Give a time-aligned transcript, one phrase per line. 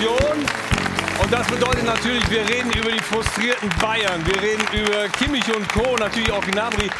[0.00, 0.46] Emotion.
[1.22, 4.24] Und das bedeutet natürlich, wir reden über die frustrierten Bayern.
[4.24, 6.90] Wir reden über Kimmich und Co., natürlich auch Gnabry,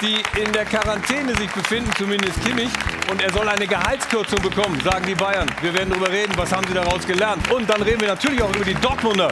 [0.00, 2.70] die in der Quarantäne sich befinden, zumindest Kimmich.
[3.10, 5.48] Und er soll eine Gehaltskürzung bekommen, sagen die Bayern.
[5.60, 7.50] Wir werden darüber reden, was haben sie daraus gelernt.
[7.50, 9.30] Und dann reden wir natürlich auch über die Dortmunder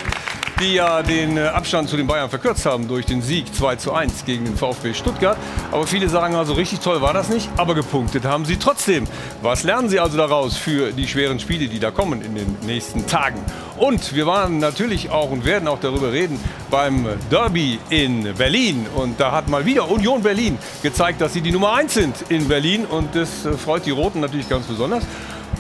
[0.61, 3.93] die ja den äh, Abstand zu den Bayern verkürzt haben durch den Sieg 2 zu
[3.93, 5.37] 1 gegen den VfB Stuttgart.
[5.73, 9.07] Aber viele sagen also, richtig toll war das nicht, aber gepunktet haben sie trotzdem.
[9.43, 13.07] Was lernen sie also daraus für die schweren Spiele, die da kommen in den nächsten
[13.07, 13.39] Tagen?
[13.77, 16.39] Und wir waren natürlich auch und werden auch darüber reden
[16.71, 18.87] beim Derby in Berlin.
[18.95, 22.47] Und da hat mal wieder Union Berlin gezeigt, dass sie die Nummer 1 sind in
[22.47, 22.85] Berlin.
[22.85, 25.05] Und das äh, freut die Roten natürlich ganz besonders.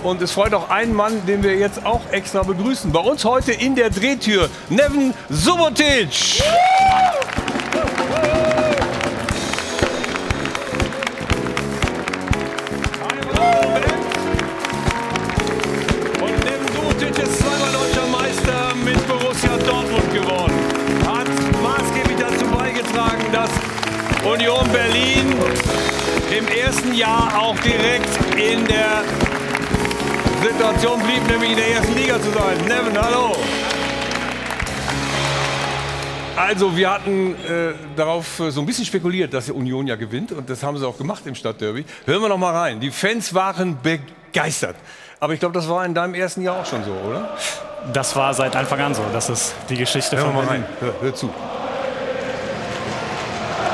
[0.04, 2.92] Und es freut auch einen Mann, den wir jetzt auch extra begrüßen.
[2.92, 6.42] Bei uns heute in der Drehtür, Neven Subotic.
[16.20, 20.52] Und Neven Subotic ist zweimal deutscher Meister mit Borussia Dortmund geworden.
[21.06, 21.28] Hat
[21.62, 23.48] maßgeblich dazu beigetragen, dass
[24.30, 25.34] Union Berlin
[26.30, 29.02] im ersten Jahr auch direkt in der
[30.44, 32.58] Situation blieb, nämlich in der ersten Liga zu sein.
[32.68, 33.34] Nevin, hallo.
[36.36, 40.32] Also, wir hatten äh, darauf äh, so ein bisschen spekuliert, dass die Union ja gewinnt.
[40.32, 41.86] Und das haben sie auch gemacht im Stadtderby.
[42.04, 42.78] Hören wir noch mal rein.
[42.78, 44.76] Die Fans waren begeistert.
[45.18, 47.30] Aber ich glaube, das war in deinem ersten Jahr auch schon so, oder?
[47.94, 49.02] Das war seit Anfang an so.
[49.14, 50.64] Das ist die Geschichte Hör von mal Berlin.
[50.64, 50.76] rein.
[50.80, 51.30] Hör, hör zu.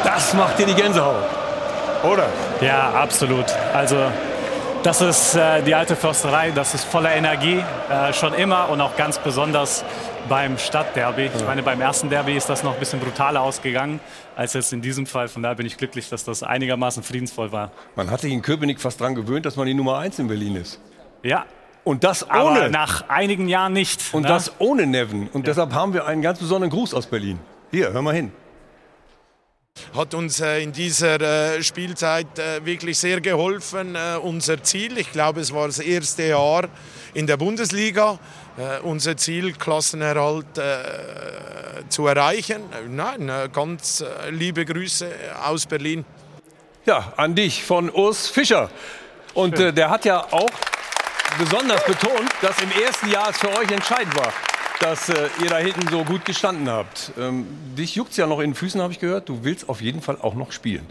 [0.05, 1.25] Das macht dir die Gänsehaut.
[2.05, 2.29] Oder?
[2.61, 3.47] Ja, absolut.
[3.75, 3.97] Also
[4.83, 8.97] das ist äh, die alte Försterei, das ist voller Energie, äh, schon immer und auch
[8.97, 9.85] ganz besonders
[10.29, 11.31] beim Stadtderby.
[11.35, 14.01] Ich meine, beim ersten Derby ist das noch ein bisschen brutaler ausgegangen
[14.37, 15.29] als jetzt in diesem Fall.
[15.29, 17.73] Von daher bin ich glücklich, dass das einigermaßen friedensvoll war.
[17.95, 20.57] Man hat sich in Köpenick fast dran gewöhnt, dass man die Nummer 1 in Berlin
[20.57, 20.81] ist.
[21.23, 21.45] Ja,
[21.85, 22.71] Und das aber ohne.
[22.71, 24.15] nach einigen Jahren nicht.
[24.15, 24.29] Und ne?
[24.29, 25.29] das ohne Nevin.
[25.33, 27.39] Und deshalb haben wir einen ganz besonderen Gruß aus Berlin.
[27.71, 28.33] Hier, hör mal hin.
[29.95, 33.97] Hat uns äh, in dieser äh, Spielzeit äh, wirklich sehr geholfen.
[34.23, 36.69] Unser Ziel, ich glaube, es war das erste Jahr
[37.13, 38.19] in der Bundesliga,
[38.83, 40.61] unser Ziel, Klassenerhalt
[41.89, 42.63] zu erreichen.
[42.89, 45.11] Nein, ganz liebe Grüße
[45.43, 46.05] aus Berlin.
[46.87, 48.71] Ja, an dich von Urs Fischer.
[49.35, 50.51] Und äh, der hat ja auch
[51.39, 54.33] besonders betont, dass im ersten Jahr es für euch entscheidend war,
[54.81, 57.13] dass äh, ihr da hinten so gut gestanden habt.
[57.19, 57.47] Ähm,
[57.79, 59.29] dich juckt's ja noch in den Füßen, habe ich gehört.
[59.29, 60.87] Du willst auf jeden Fall auch noch spielen.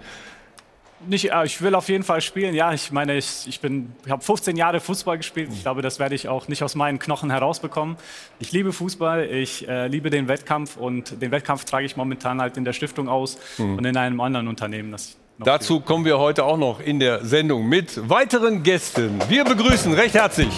[1.07, 2.53] Nicht, äh, ich will auf jeden Fall spielen.
[2.53, 5.49] Ja, ich meine, ich, ich, bin- ich habe 15 Jahre Fußball gespielt.
[5.53, 7.95] Ich glaube, das werde ich auch nicht aus meinen Knochen herausbekommen.
[8.39, 12.57] Ich liebe Fußball, ich äh, liebe den Wettkampf und den Wettkampf trage ich momentan halt
[12.57, 14.95] in der Stiftung aus und in einem anderen Unternehmen.
[15.39, 19.19] Dazu kommen wir heute auch noch in der Sendung mit weiteren Gästen.
[19.29, 20.51] Wir begrüßen recht herzlich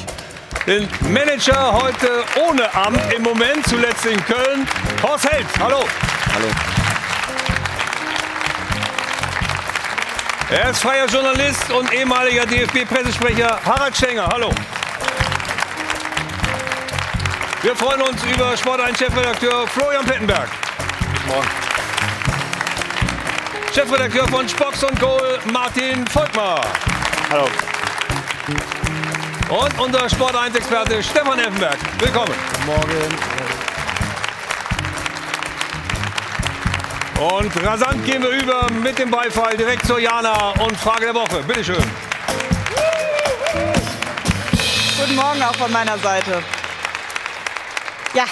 [0.68, 4.68] den Manager heute ohne Amt im Moment, zuletzt in Köln,
[5.02, 5.48] Horst Held.
[5.60, 5.86] Hallo.
[6.34, 6.48] Hallo.
[10.50, 14.28] Er ist freier Journalist und ehemaliger DFB-Pressesprecher Harald Schenger.
[14.28, 14.52] Hallo.
[17.62, 20.50] Wir freuen uns über Sport 1 Chefredakteur Florian Plettenberg.
[21.28, 21.48] Morgen.
[23.74, 26.62] Chefredakteur von Spox und Goal Martin Volkmar.
[27.30, 27.48] Hallo.
[29.52, 31.78] Und unser Sport 1 Experte Stefan Effenberg.
[32.00, 32.34] Willkommen.
[32.66, 33.18] Morgen.
[37.20, 41.44] Und rasant gehen wir über mit dem Beifall direkt zur Jana und Frage der Woche.
[41.46, 41.84] Bitte schön.
[44.98, 46.42] Guten Morgen auch von meiner Seite.
[48.14, 48.24] Ja,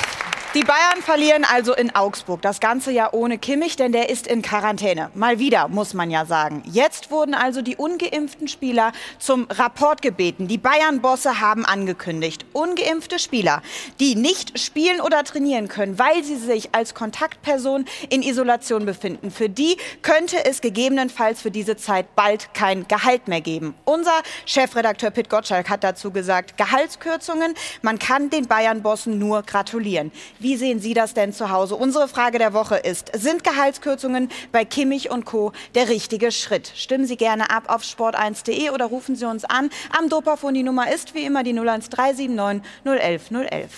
[0.56, 2.42] die Bayern verlieren also in Augsburg.
[2.42, 5.12] Das ganze Jahr ohne Kimmich, denn der ist in Quarantäne.
[5.14, 6.64] Mal wieder, muss man ja sagen.
[6.66, 10.48] Jetzt wurden also die ungeimpften Spieler zum Rapport gebeten.
[10.48, 13.62] Die Bayern-Bosse haben angekündigt, ungeimpfte Spieler,
[14.00, 19.50] die nicht spielen oder trainieren können, weil sie sich als Kontaktperson in Isolation befinden, für
[19.50, 23.76] die könnte es gegebenenfalls für diese Zeit bald kein Gehalt mehr geben.
[23.86, 27.54] Unser Chefredakteur Pit Gottschalk hat dazu gesagt, Gehaltskürzungen,
[27.84, 30.12] man kann den Bayern-Bossen nur gratulieren.
[30.40, 31.76] Wie sehen Sie das denn zu Hause?
[31.76, 35.52] Unsere Frage der Woche ist, sind Gehaltskürzungen bei Kimmich und Co.
[35.76, 36.72] der richtige Schritt?
[36.76, 39.70] Stimmen Sie gerne ab auf sport1.de oder rufen Sie uns an.
[39.98, 43.72] Am Dopafon die Nummer ist wie immer die 01379 011 011.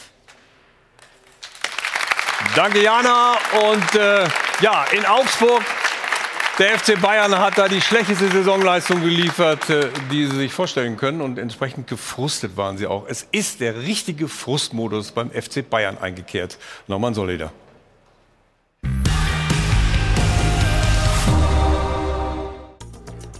[2.55, 3.37] Danke, Jana.
[3.71, 4.27] Und äh,
[4.61, 5.63] ja, in Augsburg,
[6.59, 11.21] der FC Bayern hat da die schlechteste Saisonleistung geliefert, äh, die sie sich vorstellen können.
[11.21, 13.05] Und entsprechend gefrustet waren sie auch.
[13.07, 16.57] Es ist der richtige Frustmodus beim FC Bayern eingekehrt.
[16.87, 17.51] Norman Soleder.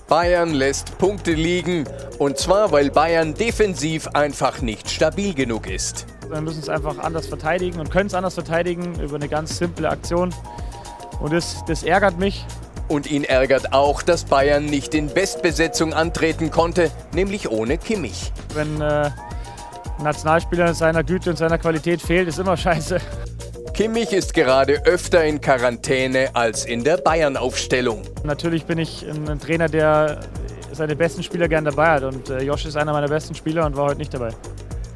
[0.07, 1.85] Bayern lässt Punkte liegen.
[2.17, 6.05] Und zwar, weil Bayern defensiv einfach nicht stabil genug ist.
[6.29, 9.89] Wir müssen es einfach anders verteidigen und können es anders verteidigen über eine ganz simple
[9.89, 10.33] Aktion.
[11.21, 12.45] Und das, das ärgert mich.
[12.91, 18.33] Und ihn ärgert auch, dass Bayern nicht in Bestbesetzung antreten konnte, nämlich ohne Kimmich.
[18.53, 19.09] Wenn äh,
[19.97, 22.97] ein Nationalspieler in seiner Güte und seiner Qualität fehlt, ist immer scheiße.
[23.73, 28.01] Kimmich ist gerade öfter in Quarantäne als in der Bayern-Aufstellung.
[28.25, 30.19] Natürlich bin ich ein, ein Trainer, der
[30.73, 32.03] seine besten Spieler gern dabei hat.
[32.03, 34.31] Und äh, Josh ist einer meiner besten Spieler und war heute nicht dabei.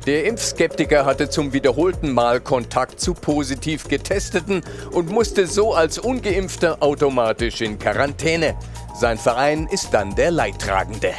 [0.05, 4.61] Der Impfskeptiker hatte zum wiederholten Mal Kontakt zu positiv Getesteten
[4.91, 8.55] und musste so als ungeimpfter automatisch in Quarantäne.
[8.93, 11.13] Sein Verein ist dann der Leidtragende.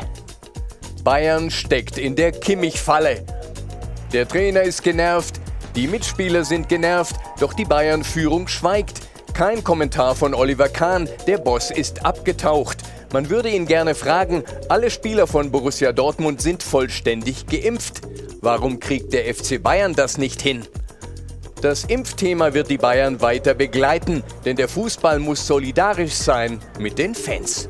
[1.02, 3.26] Bayern steckt in der Kimmich-Falle.
[4.12, 5.40] Der Trainer ist genervt,
[5.74, 9.00] die Mitspieler sind genervt, doch die Bayern-Führung schweigt.
[9.36, 12.78] Kein Kommentar von Oliver Kahn, der Boss ist abgetaucht.
[13.12, 18.00] Man würde ihn gerne fragen, alle Spieler von Borussia Dortmund sind vollständig geimpft.
[18.40, 20.66] Warum kriegt der FC Bayern das nicht hin?
[21.60, 27.14] Das Impfthema wird die Bayern weiter begleiten, denn der Fußball muss solidarisch sein mit den
[27.14, 27.68] Fans.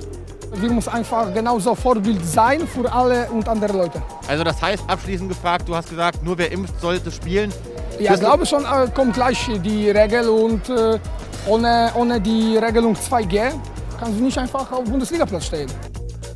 [0.55, 4.01] Wir müssen einfach genauso Vorbild sein für alle und andere Leute.
[4.29, 7.53] Also das heißt, abschließend gefragt, du hast gesagt, nur wer impft, sollte spielen.
[7.99, 10.99] Ja, ich glaube schon, äh, kommt gleich die Regel und äh,
[11.47, 13.53] ohne, ohne die Regelung 2G
[13.99, 15.71] kannst du nicht einfach auf Bundesligaplatz stehen.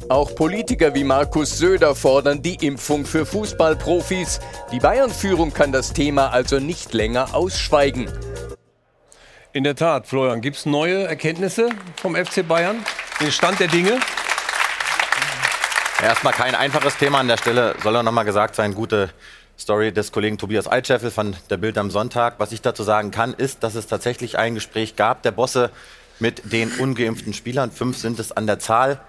[0.09, 4.41] Auch Politiker wie Markus Söder fordern die Impfung für Fußballprofis.
[4.73, 8.11] Die Bayern-Führung kann das Thema also nicht länger ausschweigen.
[9.53, 12.85] In der Tat, Florian, gibt es neue Erkenntnisse vom FC Bayern?
[13.21, 13.99] Den Stand der Dinge?
[16.03, 17.75] Erstmal kein einfaches Thema an der Stelle.
[17.83, 19.11] Soll auch nochmal gesagt sein, gute
[19.61, 22.37] Story des Kollegen Tobias Altscheffel von der Bild am Sonntag.
[22.39, 25.71] Was ich dazu sagen kann, ist, dass es tatsächlich ein Gespräch gab der Bosse
[26.19, 27.71] mit den ungeimpften Spielern.
[27.71, 29.01] Fünf sind es an der Zahl.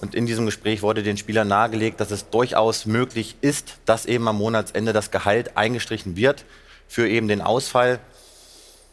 [0.00, 4.26] Und in diesem Gespräch wurde den Spielern nahegelegt, dass es durchaus möglich ist, dass eben
[4.28, 6.44] am Monatsende das Gehalt eingestrichen wird
[6.86, 7.98] für eben den Ausfall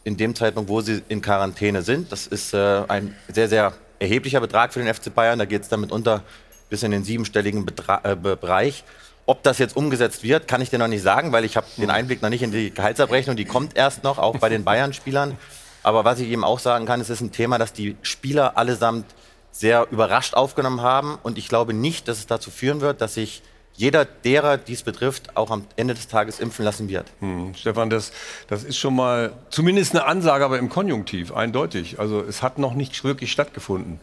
[0.04, 2.12] in dem Zeitpunkt, wo sie in Quarantäne sind.
[2.12, 5.38] Das ist äh, ein sehr, sehr erheblicher Betrag für den FC Bayern.
[5.38, 6.24] Da geht es damit unter
[6.68, 8.84] bis in den siebenstelligen Betra äh, Bereich.
[9.28, 11.90] Ob das jetzt umgesetzt wird, kann ich dir noch nicht sagen, weil ich habe den
[11.90, 13.36] Einblick noch nicht in die Gehaltsabrechnung.
[13.36, 15.36] Die kommt erst noch, auch bei den Bayern-Spielern.
[15.82, 19.06] Aber was ich eben auch sagen kann, es ist ein Thema, das die Spieler allesamt
[19.50, 21.18] sehr überrascht aufgenommen haben.
[21.22, 23.42] Und ich glaube nicht, dass es dazu führen wird, dass sich
[23.74, 27.06] jeder derer, die es betrifft, auch am Ende des Tages impfen lassen wird.
[27.20, 28.12] Hm, Stefan, das,
[28.48, 31.98] das ist schon mal zumindest eine Ansage, aber im Konjunktiv, eindeutig.
[31.98, 34.00] Also es hat noch nicht wirklich stattgefunden.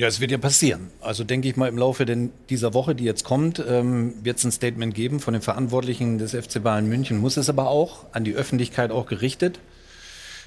[0.00, 0.90] Ja, es wird ja passieren.
[1.02, 4.44] Also denke ich mal, im Laufe denn dieser Woche, die jetzt kommt, ähm, wird es
[4.44, 7.18] ein Statement geben von den Verantwortlichen des FC Bayern München.
[7.18, 9.60] Muss es aber auch an die Öffentlichkeit auch gerichtet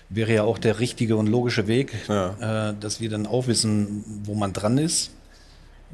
[0.09, 2.69] wäre ja auch der richtige und logische Weg, ja.
[2.69, 5.11] äh, dass wir dann auch wissen, wo man dran ist.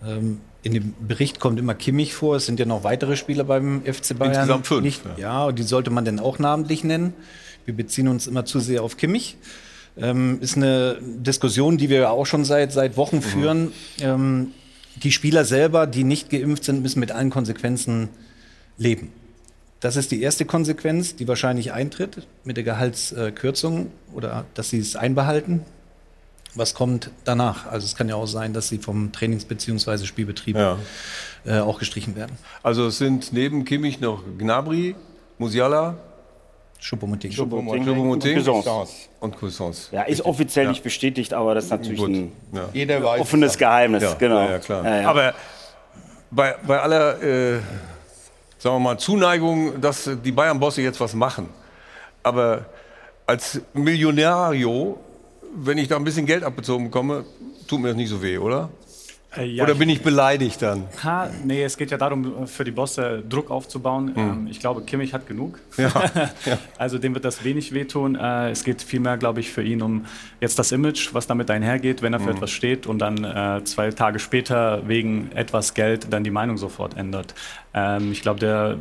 [0.06, 2.36] Ähm, in dem Bericht kommt immer Kimmich vor.
[2.36, 4.34] Es sind ja noch weitere Spieler beim FC Bayern.
[4.34, 4.82] Insgesamt fünf.
[4.82, 5.12] Nicht, ja.
[5.18, 7.14] ja, und die sollte man dann auch namentlich nennen.
[7.66, 9.38] Wir beziehen uns immer zu sehr auf Kimmich.
[10.02, 13.22] Ähm, ist eine Diskussion, die wir auch schon seit, seit Wochen mhm.
[13.22, 13.74] führen.
[14.00, 14.52] Ähm,
[14.96, 18.10] die Spieler selber, die nicht geimpft sind, müssen mit allen Konsequenzen
[18.78, 19.12] leben.
[19.80, 24.98] Das ist die erste Konsequenz, die wahrscheinlich eintritt mit der Gehaltskürzung oder dass sie es
[24.98, 25.62] einbehalten.
[26.56, 27.68] Was kommt danach?
[27.68, 30.06] Also es kann ja auch sein, dass sie vom Trainings- bzw.
[30.06, 30.78] Spielbetrieb ja.
[31.46, 32.38] äh, auch gestrichen werden.
[32.64, 34.96] Also es sind neben Kimmich noch Gnabry,
[35.38, 35.98] Musiala,
[36.82, 37.38] Choupo-Moting
[39.20, 39.90] und Cousins.
[39.92, 40.72] Ja, ist offiziell ja.
[40.72, 42.10] nicht bestätigt, aber das ist natürlich Gut.
[42.10, 43.04] ein ja.
[43.20, 44.04] offenes Geheimnis.
[44.04, 44.14] Ja.
[44.14, 44.50] Genau.
[44.50, 44.86] Ja, klar.
[45.06, 45.34] Aber
[46.32, 47.60] bei, bei aller äh,
[48.60, 51.50] sagen wir mal, Zuneigung, dass die Bayern-Bosse jetzt was machen.
[52.22, 52.66] Aber
[53.26, 55.00] als Millionario,
[55.56, 57.26] wenn ich da ein bisschen Geld abbezogen bekomme,
[57.68, 58.70] tut mir das nicht so weh, oder?
[59.38, 60.86] Äh, ja, Oder bin ich beleidigt dann?
[61.04, 64.14] Ha, nee, es geht ja darum, für die Bosse Druck aufzubauen.
[64.16, 64.48] Mhm.
[64.50, 65.60] ich glaube, Kimmich hat genug.
[65.78, 65.88] Ja,
[66.46, 66.58] ja.
[66.78, 68.16] also dem wird das wenig wehtun.
[68.16, 70.06] Äh, es geht vielmehr, glaube ich, für ihn um
[70.42, 72.38] jetzt das Image, was damit einhergeht, wenn er für mhm.
[72.38, 76.98] etwas steht und dann äh, zwei Tage später wegen etwas Geld dann die Meinung sofort
[76.98, 77.36] ändert.
[77.74, 78.78] Ähm, ich glaube, der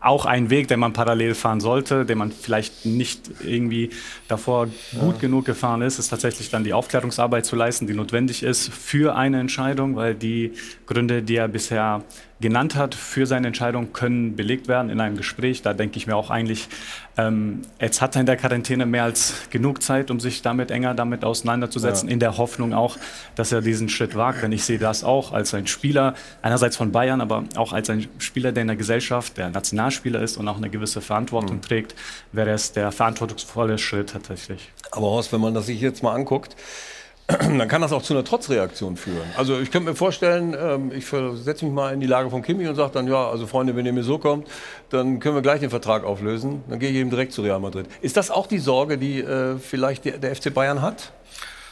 [0.00, 3.88] auch ein Weg, den man parallel fahren sollte, den man vielleicht nicht irgendwie
[4.28, 4.66] davor
[4.98, 5.20] gut ja.
[5.20, 9.40] genug gefahren ist, ist tatsächlich dann die Aufklärungsarbeit zu leisten, die notwendig ist für eine
[9.40, 10.52] Entscheidung, weil die
[10.86, 12.02] Gründe, die er bisher
[12.40, 15.62] genannt hat für seine Entscheidung, können belegt werden in einem Gespräch.
[15.62, 16.68] Da denke ich mir auch eigentlich,
[17.16, 20.94] ähm, jetzt hat er in der Quarantäne mehr als genug Zeit, um sich damit enger
[20.94, 22.12] damit auseinanderzusetzen, ja.
[22.12, 22.98] in der Hoffnung auch,
[23.34, 24.42] dass er diesen Schritt wagt.
[24.42, 28.06] Denn ich sehe das auch als ein Spieler, einerseits von Bayern, aber auch als ein
[28.18, 31.62] Spieler, der in der Gesellschaft, der Nationalspieler ist und auch eine gewisse Verantwortung mhm.
[31.62, 31.94] trägt,
[32.32, 34.70] wäre es der verantwortungsvolle Schritt tatsächlich.
[34.90, 36.56] Aber Horst, wenn man das sich jetzt mal anguckt,
[37.58, 39.26] dann kann das auch zu einer Trotzreaktion führen.
[39.36, 42.68] Also ich könnte mir vorstellen, ähm, ich setze mich mal in die Lage von Kimi
[42.68, 44.46] und sage dann, ja, also Freunde, wenn ihr mir so kommt,
[44.90, 46.62] dann können wir gleich den Vertrag auflösen.
[46.68, 47.86] Dann gehe ich eben direkt zu Real Madrid.
[48.02, 51.12] Ist das auch die Sorge, die äh, vielleicht der, FC Bayern hat?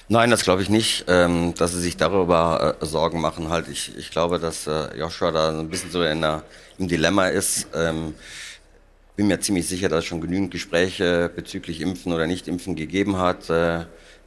[0.09, 3.51] Nein, das glaube ich nicht, ähm, dass sie sich darüber äh, Sorgen machen.
[3.51, 6.45] Halt, ich, ich glaube, dass äh, Joshua da ein bisschen so in der,
[6.79, 7.69] im Dilemma ist.
[7.75, 8.15] Ähm,
[9.17, 13.51] bin mir ziemlich sicher, dass es schon genügend Gespräche bezüglich Impfen oder Nicht-Impfen gegeben hat.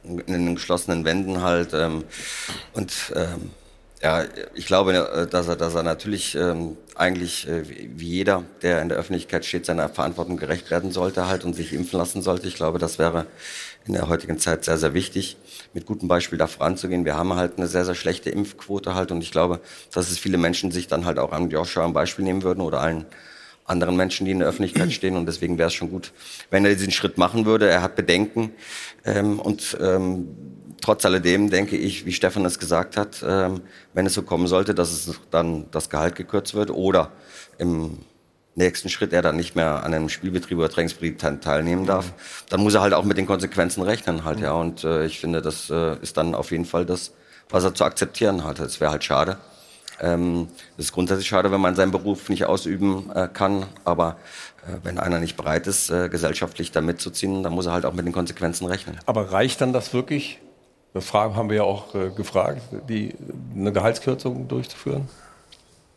[0.06, 1.74] In den geschlossenen Wänden halt.
[1.74, 2.04] Ähm,
[2.74, 3.50] und ähm,
[4.02, 8.82] ja, ich glaube, äh, dass er, dass er natürlich ähm, eigentlich äh, wie jeder, der
[8.82, 12.46] in der Öffentlichkeit steht, seiner Verantwortung gerecht werden sollte halt und sich impfen lassen sollte.
[12.46, 13.26] Ich glaube, das wäre
[13.86, 15.36] in der heutigen Zeit sehr, sehr wichtig,
[15.72, 17.04] mit gutem Beispiel da voranzugehen.
[17.04, 19.60] Wir haben halt eine sehr, sehr schlechte Impfquote halt und ich glaube,
[19.92, 22.80] dass es viele Menschen sich dann halt auch an Joshua ein Beispiel nehmen würden oder
[22.80, 23.06] allen
[23.66, 25.16] anderen Menschen, die in der Öffentlichkeit stehen.
[25.16, 26.12] Und deswegen wäre es schon gut,
[26.50, 27.68] wenn er diesen Schritt machen würde.
[27.68, 28.52] Er hat Bedenken.
[29.04, 30.28] Ähm, und ähm,
[30.80, 34.74] trotz alledem denke ich, wie Stefan es gesagt hat, ähm, wenn es so kommen sollte,
[34.74, 37.10] dass es dann das Gehalt gekürzt wird oder
[37.58, 37.98] im
[38.54, 42.12] nächsten Schritt er dann nicht mehr an einem Spielbetrieb oder Trainingsbetrieb teilnehmen darf,
[42.48, 44.52] dann muss er halt auch mit den Konsequenzen rechnen halt, ja.
[44.52, 47.12] Und äh, ich finde, das äh, ist dann auf jeden Fall das,
[47.50, 48.58] was er zu akzeptieren hat.
[48.58, 49.38] Es wäre halt schade,
[50.00, 54.16] ähm, es ist grundsätzlich schade, wenn man seinen Beruf nicht ausüben äh, kann, aber
[54.66, 57.92] äh, wenn einer nicht bereit ist, äh, gesellschaftlich da mitzuziehen, dann muss er halt auch
[57.92, 58.98] mit den Konsequenzen rechnen.
[59.06, 60.38] Aber reicht dann das wirklich?
[60.94, 63.14] Das haben wir ja auch gefragt, die,
[63.54, 65.06] eine Gehaltskürzung durchzuführen?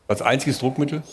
[0.10, 1.04] Als einziges Druckmittel?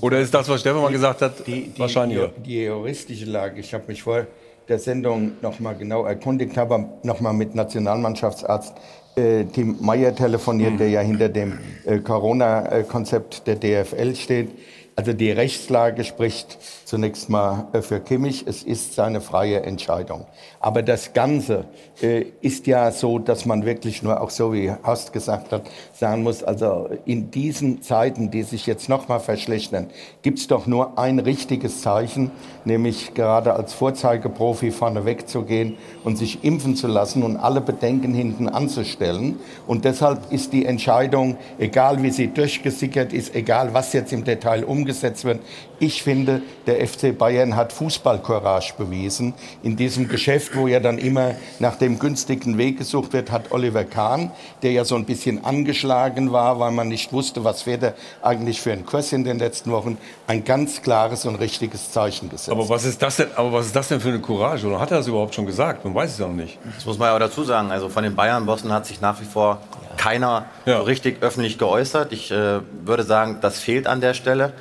[0.00, 2.32] Oder ist das, was Stefan mal gesagt hat, die, die, wahrscheinlicher?
[2.38, 4.26] Die, die juristische Lage, ich habe mich vor
[4.68, 8.74] der Sendung noch mal genau erkundigt, habe noch mal mit Nationalmannschaftsarzt
[9.16, 14.50] Tim Meyer telefoniert, der ja hinter dem äh, Corona-Konzept der DFL steht.
[14.94, 18.44] Also die Rechtslage spricht zunächst mal äh, für Kimmich.
[18.46, 20.24] Es ist seine freie Entscheidung.
[20.60, 21.64] Aber das Ganze
[22.00, 25.62] äh, ist ja so, dass man wirklich nur auch so wie Horst gesagt hat,
[25.92, 29.88] sagen muss, also in diesen Zeiten, die sich jetzt noch mal verschlechtern,
[30.22, 32.30] gibt es doch nur ein richtiges Zeichen,
[32.64, 38.48] nämlich gerade als Vorzeigeprofi vorne wegzugehen und sich impfen zu lassen und alle Bedenken hinten
[38.48, 39.40] anzustellen.
[39.66, 44.64] Und deshalb ist die Entscheidung, egal wie sie durchgesickert ist, egal was jetzt im Detail
[44.64, 45.40] umgesetzt wird,
[45.78, 49.34] ich finde, der FC Bayern hat Fußballcourage bewiesen.
[49.62, 53.84] In diesem Geschäft, wo ja dann immer nach dem günstigen Weg gesucht wird, hat Oliver
[53.84, 54.30] Kahn,
[54.62, 58.72] der ja so ein bisschen angeschlagen war, weil man nicht wusste, was wäre eigentlich für
[58.72, 62.50] ein Kurs in den letzten Wochen, ein ganz klares und richtiges Zeichen gesetzt.
[62.50, 64.66] Aber was ist das denn, aber was ist das denn für eine Courage?
[64.66, 65.84] Oder hat er das überhaupt schon gesagt?
[65.84, 66.58] Man weiß es ja noch nicht.
[66.74, 67.70] Das muss man ja auch dazu sagen.
[67.70, 69.60] Also von den Bayern-Bossen hat sich nach wie vor
[69.96, 70.78] keiner ja.
[70.78, 72.12] so richtig öffentlich geäußert.
[72.12, 74.52] Ich äh, würde sagen, das fehlt an der Stelle.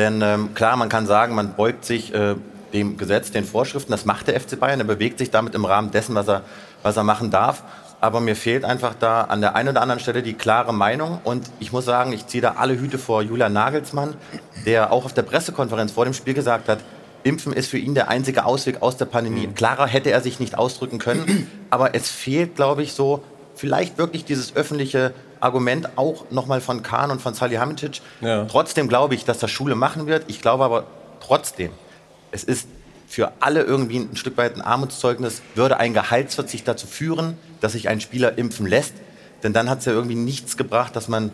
[0.00, 2.34] Denn ähm, klar, man kann sagen, man beugt sich äh,
[2.72, 3.92] dem Gesetz, den Vorschriften.
[3.92, 4.80] Das macht der FC Bayern.
[4.80, 6.40] Er bewegt sich damit im Rahmen dessen, was er,
[6.82, 7.62] was er machen darf.
[8.00, 11.20] Aber mir fehlt einfach da an der einen oder anderen Stelle die klare Meinung.
[11.22, 14.14] Und ich muss sagen, ich ziehe da alle Hüte vor Julian Nagelsmann,
[14.64, 16.78] der auch auf der Pressekonferenz vor dem Spiel gesagt hat,
[17.22, 19.48] Impfen ist für ihn der einzige Ausweg aus der Pandemie.
[19.48, 19.54] Mhm.
[19.54, 21.46] Klarer hätte er sich nicht ausdrücken können.
[21.68, 23.22] Aber es fehlt, glaube ich, so
[23.54, 28.00] vielleicht wirklich dieses öffentliche Argument auch nochmal von Kahn und von Salihamidzic.
[28.20, 28.44] Ja.
[28.44, 30.24] Trotzdem glaube ich, dass das Schule machen wird.
[30.28, 30.84] Ich glaube aber
[31.20, 31.70] trotzdem,
[32.30, 32.68] es ist
[33.08, 37.88] für alle irgendwie ein Stück weit ein Armutszeugnis, würde ein Gehaltsverzicht dazu führen, dass sich
[37.88, 38.94] ein Spieler impfen lässt.
[39.42, 41.32] Denn dann hat es ja irgendwie nichts gebracht, dass man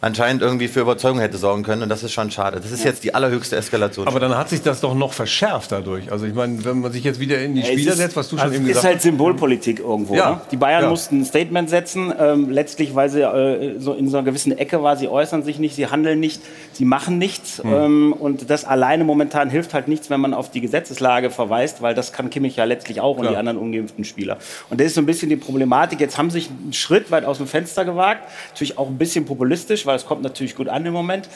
[0.00, 1.82] anscheinend irgendwie für Überzeugung hätte sorgen können.
[1.82, 2.60] Und das ist schon schade.
[2.60, 4.06] Das ist jetzt die allerhöchste Eskalation.
[4.06, 6.12] Aber dann hat sich das doch noch verschärft dadurch.
[6.12, 8.36] Also ich meine, wenn man sich jetzt wieder in die ja, Spieler setzt, was du
[8.36, 8.90] also schon eben gesagt hast.
[8.90, 10.14] ist halt Symbolpolitik irgendwo.
[10.14, 10.30] Ja.
[10.30, 10.40] Ne?
[10.50, 10.90] Die Bayern ja.
[10.90, 12.12] mussten ein Statement setzen.
[12.18, 15.58] Ähm, letztlich, weil sie äh, so in so einer gewissen Ecke war, sie äußern sich
[15.58, 16.42] nicht, sie handeln nicht,
[16.76, 17.62] sie machen nichts.
[17.62, 17.72] Hm.
[17.72, 21.94] Ähm, und das alleine momentan hilft halt nichts, wenn man auf die Gesetzeslage verweist, weil
[21.94, 23.26] das kann Kimmich ja letztlich auch Klar.
[23.26, 24.38] und die anderen ungeimpften Spieler.
[24.70, 26.00] Und das ist so ein bisschen die Problematik.
[26.00, 28.22] Jetzt haben sie sich einen Schritt weit aus dem Fenster gewagt.
[28.50, 31.28] Natürlich auch ein bisschen populistisch, weil es kommt natürlich gut an im Moment.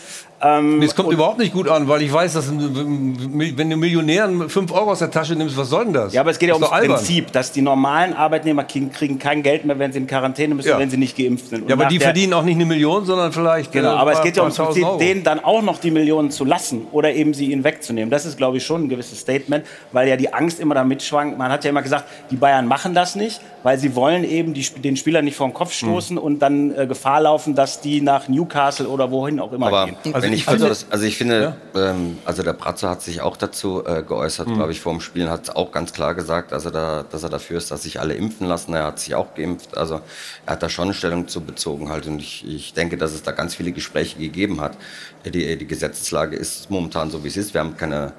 [0.42, 4.73] Ähm, es kommt überhaupt nicht gut an, weil ich weiß, dass wenn du Millionären 5
[4.73, 6.14] Euro aus der Tasche nimmst, was soll denn das?
[6.14, 9.78] Ja, aber es geht ja ums Prinzip, dass die normalen Arbeitnehmer kriegen kein Geld mehr,
[9.78, 10.78] wenn sie in Quarantäne müssen, ja.
[10.78, 11.62] wenn sie nicht geimpft sind.
[11.62, 13.73] Und ja, aber die verdienen auch nicht eine Million, sondern vielleicht.
[13.73, 14.99] Genau, äh, aber es geht ja ums Prinzip, Euro.
[14.99, 18.10] denen dann auch noch die Millionen zu lassen oder eben sie ihnen wegzunehmen.
[18.10, 21.38] Das ist, glaube ich, schon ein gewisses Statement, weil ja die Angst immer da mitschwankt.
[21.38, 24.62] Man hat ja immer gesagt, die Bayern machen das nicht, weil sie wollen eben die,
[24.62, 26.22] den Spieler nicht vor den Kopf stoßen hm.
[26.22, 30.14] und dann äh, Gefahr laufen, dass die nach Newcastle oder wohin auch immer aber gehen.
[30.14, 31.90] Also ich, also, das, also ich finde, ja?
[31.90, 34.54] ähm, also der Bratzo hat sich auch dazu äh, geäußert, mhm.
[34.54, 37.58] glaube ich, vor dem Spielen hat auch ganz klar gesagt, also da, dass er dafür
[37.58, 38.75] ist, dass sich alle impfen lassen.
[38.75, 39.76] Er hat sich auch geimpft.
[39.76, 40.00] Also
[40.46, 42.06] er hat da schon eine Stellung zu bezogen halt.
[42.06, 44.76] Und ich, ich denke, dass es da ganz viele Gespräche gegeben hat.
[45.24, 47.52] Die, die Gesetzeslage ist momentan so, wie es ist.
[47.52, 48.14] Wir haben keine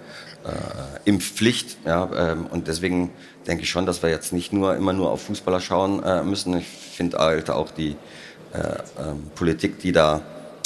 [1.05, 1.77] Impfpflicht.
[1.85, 3.11] Ja, ähm, und deswegen
[3.47, 6.57] denke ich schon, dass wir jetzt nicht nur immer nur auf Fußballer schauen äh, müssen.
[6.57, 7.95] Ich finde halt auch die
[8.53, 8.57] äh,
[8.99, 10.21] ähm, Politik, die da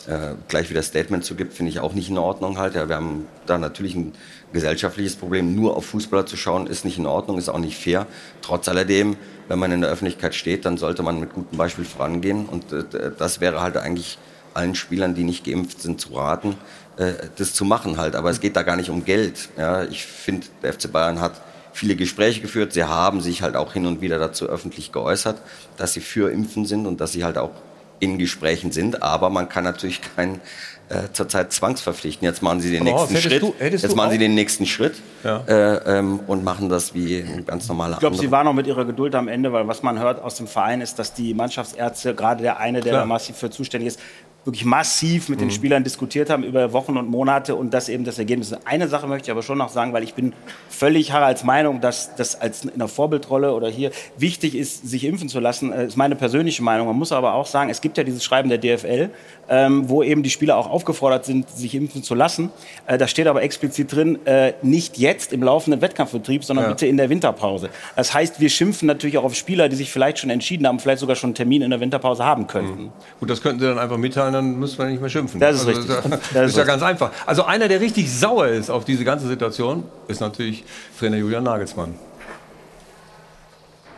[0.07, 2.75] äh, gleich wieder Statement zu gibt, finde ich auch nicht in Ordnung halt.
[2.75, 4.13] Ja, wir haben da natürlich ein
[4.53, 5.55] gesellschaftliches Problem.
[5.55, 8.07] Nur auf Fußballer zu schauen, ist nicht in Ordnung, ist auch nicht fair.
[8.41, 12.45] Trotz alledem, wenn man in der Öffentlichkeit steht, dann sollte man mit gutem Beispiel vorangehen.
[12.45, 14.17] Und äh, das wäre halt eigentlich
[14.55, 16.55] allen Spielern, die nicht geimpft sind, zu raten,
[16.97, 18.15] äh, das zu machen halt.
[18.15, 19.49] Aber es geht da gar nicht um Geld.
[19.57, 21.41] Ja, ich finde, der FC Bayern hat
[21.73, 22.73] viele Gespräche geführt.
[22.73, 25.41] Sie haben sich halt auch hin und wieder dazu öffentlich geäußert,
[25.77, 27.51] dass sie für Impfen sind und dass sie halt auch
[27.99, 29.03] in Gesprächen sind.
[29.03, 30.39] Aber man kann natürlich keinen
[30.87, 32.23] äh, zurzeit zwangsverpflichten.
[32.27, 33.41] Jetzt machen sie den Aber nächsten Schritt.
[33.41, 34.93] du- Jetzt machen sie den nächsten Schritt
[35.23, 35.39] Ja.
[35.47, 38.67] äh, ähm, und machen das wie ein ganz normaler Ich glaube, sie war noch mit
[38.67, 42.13] ihrer Geduld am Ende, weil was man hört aus dem Verein ist, dass die Mannschaftsärzte,
[42.13, 43.01] gerade der eine, der Klar.
[43.01, 43.99] da massiv für zuständig ist,
[44.45, 45.51] wirklich massiv mit den Mhm.
[45.51, 48.51] Spielern diskutiert haben über Wochen und Monate und das eben das Ergebnis.
[48.51, 48.59] ist.
[48.65, 50.33] Eine Sache möchte ich aber schon noch sagen, weil ich bin
[50.69, 55.29] völlig Haralds Meinung, dass das als in einer Vorbildrolle oder hier wichtig ist, sich impfen
[55.29, 55.71] zu lassen.
[55.71, 56.87] Das ist meine persönliche Meinung.
[56.87, 59.09] Man muss aber auch sagen, es gibt ja dieses Schreiben der DFL,
[59.49, 62.49] ähm, wo eben die Spieler auch aufgefordert sind, sich impfen zu lassen.
[62.87, 66.69] Äh, da steht aber explizit drin, äh, nicht jetzt im laufenden Wettkampfbetrieb, sondern Ja.
[66.71, 67.69] bitte in der Winterpause.
[67.95, 70.99] Das heißt, wir schimpfen natürlich auch auf Spieler, die sich vielleicht schon entschieden haben, vielleicht
[70.99, 72.91] sogar schon einen Termin in der Winterpause haben könnten.
[73.19, 75.39] Gut, das könnten Sie dann einfach mitteilen, dann müssen wir nicht mehr schimpfen.
[75.39, 75.95] Das ist Also, richtig.
[75.95, 77.11] Das, Das ist, ist ja ganz einfach.
[77.25, 80.63] Also einer, der richtig sauer ist auf diese ganze Situation, ist natürlich
[80.99, 81.95] Trainer Julian Nagelsmann.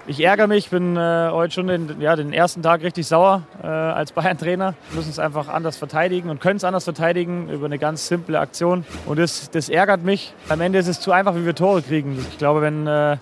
[0.10, 3.68] Ich ärgere mich, bin äh, heute schon den, ja, den ersten Tag richtig sauer äh,
[3.68, 4.74] als Bayern-Trainer.
[4.90, 8.40] Wir müssen es einfach anders verteidigen und können es anders verteidigen über eine ganz simple
[8.40, 8.86] Aktion.
[9.06, 10.34] Und das, das ärgert mich.
[10.48, 12.26] Am Ende ist es zu einfach, wie wir Tore kriegen.
[12.32, 13.20] Ich glaube, wenn äh, ein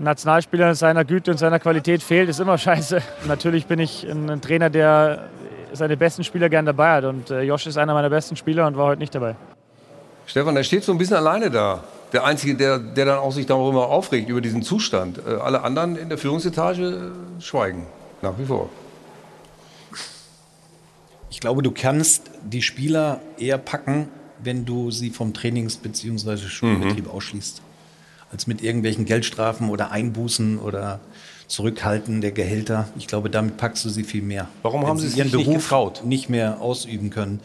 [0.00, 3.00] Nationalspieler seiner Güte und seiner Qualität fehlt, ist immer scheiße.
[3.28, 5.28] Natürlich bin ich ein, Trainer, der
[5.72, 7.04] seine besten Spieler gern dabei hat.
[7.04, 9.36] Und äh, Josh ist einer meiner besten Spieler und war heute nicht dabei.
[10.26, 11.84] Stefan, der steht so ein bisschen alleine da.
[12.12, 15.18] Der Einzige, der, der dann auch sich darüber aufregt, über diesen Zustand.
[15.26, 17.86] Äh, alle anderen in der Führungsetage äh, schweigen.
[18.20, 18.68] Nach wie vor.
[21.30, 24.08] Ich glaube, du kannst die Spieler eher packen,
[24.42, 26.36] wenn du sie vom Trainings- bzw.
[26.36, 27.62] Schulbetrieb ausschließt,
[28.30, 31.00] als mit irgendwelchen Geldstrafen oder Einbußen oder
[31.48, 32.88] Zurückhalten der Gehälter.
[32.98, 34.48] Ich glaube, damit packst du sie viel mehr.
[34.62, 36.02] Warum Wenn haben Sie ihren sich nicht Beruf getraut?
[36.04, 37.40] nicht mehr ausüben können?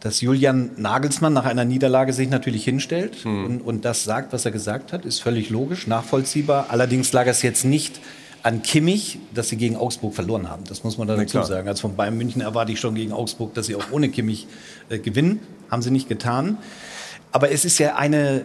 [0.00, 3.44] Dass Julian Nagelsmann nach einer Niederlage sich natürlich hinstellt Hm.
[3.44, 6.66] und, und das sagt, was er gesagt hat, ist völlig logisch, nachvollziehbar.
[6.70, 8.00] Allerdings lag es jetzt nicht
[8.42, 10.64] an Kimmich, dass sie gegen Augsburg verloren haben.
[10.64, 11.68] Das muss man dazu sagen.
[11.68, 14.46] Also von Bayern München erwarte ich schon gegen Augsburg, dass sie auch ohne Kimmich
[14.88, 15.40] äh, gewinnen.
[15.70, 16.56] Haben sie nicht getan.
[17.32, 18.44] Aber es ist ja eine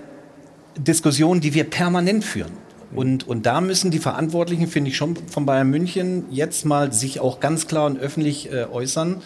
[0.78, 2.52] Diskussion, die wir permanent führen.
[2.94, 7.20] Und, und da müssen die Verantwortlichen, finde ich schon von Bayern München, jetzt mal sich
[7.20, 9.22] auch ganz klar und öffentlich äh, äußern,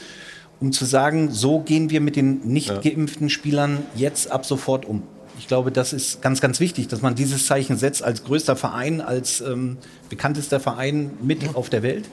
[0.60, 5.04] um zu sagen, so gehen wir mit den nicht geimpften Spielern jetzt ab sofort um.
[5.38, 9.00] Ich glaube, das ist ganz, ganz wichtig, dass man dieses Zeichen setzt als größter Verein,
[9.00, 9.78] als ähm,
[10.10, 12.06] bekanntester Verein mit auf der Welt.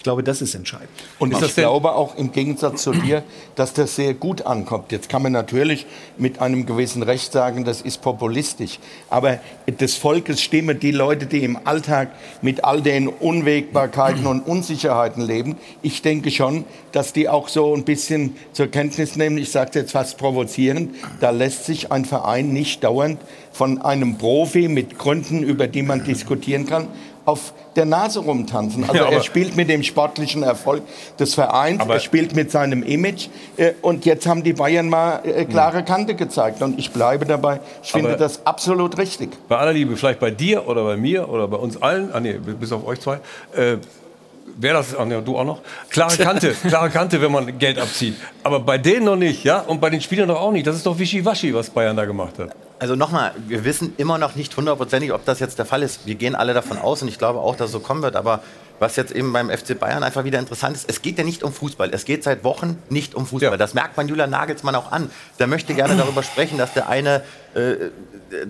[0.00, 0.88] Ich glaube, das ist entscheidend.
[1.18, 3.22] Und ich glaube auch im Gegensatz zu dir,
[3.54, 4.92] dass das sehr gut ankommt.
[4.92, 5.84] Jetzt kann man natürlich
[6.16, 8.78] mit einem gewissen Recht sagen, das ist populistisch.
[9.10, 15.22] Aber des Volkes Stimme, die Leute, die im Alltag mit all den Unwägbarkeiten und Unsicherheiten
[15.22, 19.68] leben, ich denke schon, dass die auch so ein bisschen zur Kenntnis nehmen, ich sage
[19.68, 23.20] es jetzt fast provozierend, da lässt sich ein Verein nicht dauernd
[23.52, 26.88] von einem Profi mit Gründen, über die man diskutieren kann,
[27.30, 28.82] auf der Nase rumtanzen.
[28.82, 30.82] Also Ja, er spielt mit dem sportlichen Erfolg
[31.18, 35.44] des Vereins, er spielt mit seinem Image äh, und jetzt haben die Bayern mal äh,
[35.44, 39.30] klare Kante gezeigt und ich bleibe dabei, ich finde das absolut richtig.
[39.48, 42.32] Bei aller Liebe, vielleicht bei dir oder bei mir oder bei uns allen, ah nee,
[42.32, 43.20] bis auf euch zwei,
[43.54, 43.76] äh,
[44.58, 48.16] wäre das, ah, nee, du auch noch, klare Kante, klare Kante, wenn man Geld abzieht.
[48.42, 49.60] Aber bei denen noch nicht, ja?
[49.60, 50.66] Und bei den Spielern doch auch nicht.
[50.66, 52.50] Das ist doch Wischiwaschi, was Bayern da gemacht hat.
[52.80, 56.06] Also nochmal, wir wissen immer noch nicht hundertprozentig, ob das jetzt der Fall ist.
[56.06, 58.16] Wir gehen alle davon aus und ich glaube auch, dass es so kommen wird.
[58.16, 58.42] Aber
[58.78, 61.52] was jetzt eben beim FC Bayern einfach wieder interessant ist, es geht ja nicht um
[61.52, 61.90] Fußball.
[61.92, 63.58] Es geht seit Wochen nicht um Fußball.
[63.58, 65.10] Das merkt man Julian Nagelsmann auch an.
[65.38, 67.90] Der möchte gerne darüber sprechen, dass der eine äh,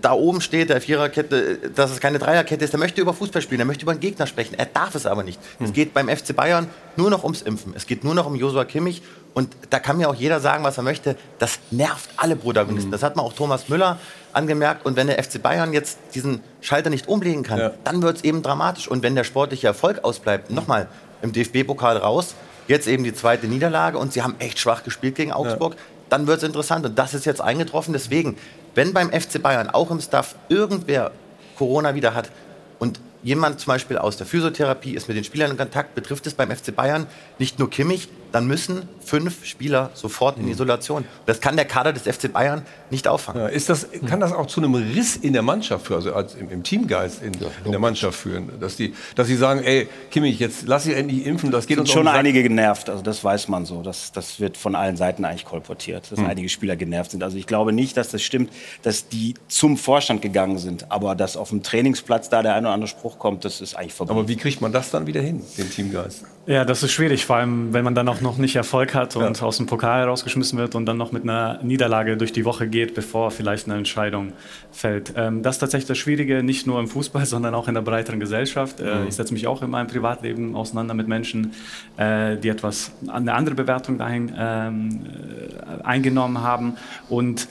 [0.00, 2.72] da oben steht, der Viererkette, dass es keine Dreierkette ist.
[2.72, 4.54] Der möchte über Fußball spielen, der möchte über einen Gegner sprechen.
[4.56, 5.40] Er darf es aber nicht.
[5.58, 7.72] Es geht beim FC Bayern nur noch ums Impfen.
[7.74, 9.02] Es geht nur noch um Josua Kimmich.
[9.34, 11.16] Und da kann mir auch jeder sagen, was er möchte.
[11.38, 12.90] Das nervt alle Protagonisten.
[12.90, 13.98] Das hat man auch Thomas Müller
[14.32, 14.86] angemerkt.
[14.86, 18.42] Und wenn der FC Bayern jetzt diesen Schalter nicht umlegen kann, dann wird es eben
[18.42, 18.88] dramatisch.
[18.88, 20.88] Und wenn der sportliche Erfolg ausbleibt, nochmal
[21.22, 22.34] im DFB-Pokal raus,
[22.68, 25.76] jetzt eben die zweite Niederlage und sie haben echt schwach gespielt gegen Augsburg,
[26.08, 26.84] dann wird es interessant.
[26.86, 27.92] Und das ist jetzt eingetroffen.
[27.92, 28.36] Deswegen,
[28.74, 31.12] wenn beim FC Bayern auch im Staff irgendwer
[31.56, 32.30] Corona wieder hat
[32.78, 36.34] und jemand zum Beispiel aus der Physiotherapie ist mit den Spielern in Kontakt, betrifft es
[36.34, 37.06] beim FC Bayern
[37.38, 41.04] nicht nur Kimmich, dann müssen fünf Spieler sofort in Isolation.
[41.26, 43.42] Das kann der Kader des FC Bayern nicht auffangen.
[43.42, 46.34] Ja, ist das, kann das auch zu einem Riss in der Mannschaft führen, also als
[46.34, 47.32] im, im Teamgeist in,
[47.64, 48.50] in der Mannschaft führen?
[48.60, 51.82] Dass, die, dass sie sagen, ey, Kimmich, jetzt lass dich endlich impfen, das geht sind
[51.82, 53.82] uns schon einige genervt, also das weiß man so.
[53.82, 56.26] Das, das wird von allen Seiten eigentlich kolportiert, dass Hm.
[56.26, 57.22] einige Spieler genervt sind.
[57.22, 60.90] Also ich glaube nicht, dass das stimmt, dass die zum Vorstand gegangen sind.
[60.90, 63.94] Aber dass auf dem Trainingsplatz da der eine oder andere Spruch kommt, das ist eigentlich
[63.94, 64.18] verboten.
[64.18, 66.24] Aber wie kriegt man das dann wieder hin, den Teamgeist?
[66.46, 69.42] Ja, das ist schwierig, vor allem wenn man dann auch noch nicht Erfolg hat und
[69.42, 72.94] aus dem Pokal rausgeschmissen wird und dann noch mit einer Niederlage durch die Woche geht,
[72.94, 74.32] bevor vielleicht eine Entscheidung
[74.72, 75.12] fällt.
[75.16, 78.20] Ähm, das ist tatsächlich das Schwierige, nicht nur im Fußball, sondern auch in der breiteren
[78.20, 78.80] Gesellschaft.
[78.80, 79.08] Äh, Mhm.
[79.08, 81.52] Ich setze mich auch in meinem Privatleben auseinander mit Menschen,
[81.96, 86.74] äh, die etwas eine andere Bewertung dahin ähm, äh, eingenommen haben
[87.08, 87.46] und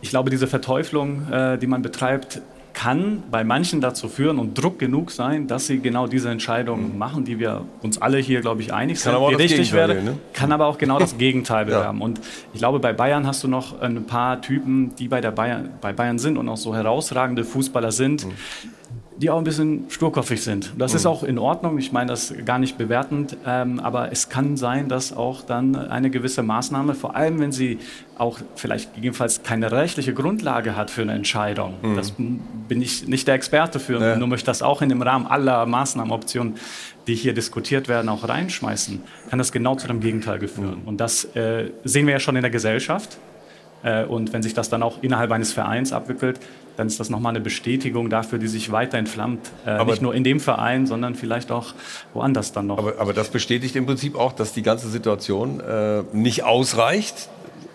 [0.00, 1.26] ich glaube, diese Verteuflung,
[1.60, 2.40] die man betreibt,
[2.78, 7.24] kann bei manchen dazu führen und Druck genug sein, dass sie genau diese Entscheidung machen,
[7.24, 10.00] die wir uns alle hier, glaube ich, einig sind, die richtig wäre.
[10.00, 10.16] ne?
[10.32, 11.76] Kann aber auch genau das Gegenteil Ja.
[11.78, 12.00] bewerben.
[12.00, 12.20] Und
[12.52, 15.92] ich glaube, bei Bayern hast du noch ein paar Typen, die bei, der Bayern, bei
[15.92, 18.28] Bayern sind und auch so herausragende Fußballer sind,
[19.20, 20.72] die auch ein bisschen sturkoffig sind.
[20.78, 21.10] Das ist Mhm.
[21.10, 21.76] auch in Ordnung.
[21.78, 26.08] Ich meine das gar nicht bewertend, ähm, aber es kann sein, dass auch dann eine
[26.10, 27.78] gewisse Maßnahme, vor allem wenn sie
[28.16, 31.74] auch vielleicht gegebenenfalls keine rechtliche Grundlage hat für eine Entscheidung.
[31.82, 31.96] Mhm.
[31.96, 34.16] Das bin ich nicht der Experte für, Ja.
[34.16, 36.54] nur möchte das auch in dem Rahmen aller Maßnahmenoptionen,
[37.08, 39.00] die hier diskutiert werden, auch reinschmeißen.
[39.30, 40.82] Kann das genau zu dem Gegenteil geführen.
[40.86, 43.18] Und das äh, sehen wir ja schon in der Gesellschaft.
[43.82, 46.38] Äh, Und wenn sich das dann auch innerhalb eines Vereins abwickelt,
[46.78, 49.50] dann ist das nochmal eine Bestätigung dafür, die sich weiter entflammt.
[49.66, 51.74] Äh, Aber- nicht nur in dem Verein, sondern vielleicht auch
[52.14, 52.78] woanders dann noch.
[52.78, 57.28] Aber, aber das bestätigt im Prinzip auch, dass die ganze Situation äh, nicht ausreicht.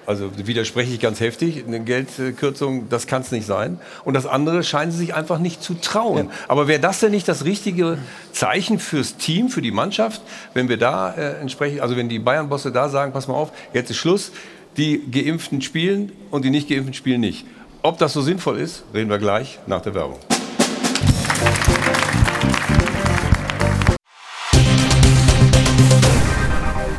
[0.06, 1.66] Also widerspreche ich ganz heftig.
[1.68, 3.78] Eine Geldkürzung, das kann es nicht sein.
[4.06, 6.30] Und das andere scheinen sie sich einfach nicht zu trauen.
[6.48, 7.98] Aber wäre das denn nicht das richtige
[8.32, 10.22] Zeichen fürs Team, für die Mannschaft,
[10.54, 13.92] wenn wir da äh, entsprechend, also wenn die Bayern-Bosse da sagen, pass mal auf, jetzt
[13.92, 14.32] ist Schluss,
[14.78, 17.46] die Geimpften spielen und die Nicht-Geimpften spielen nicht.
[17.86, 20.17] Ob das so sinnvoll ist, reden wir gleich nach der Werbung.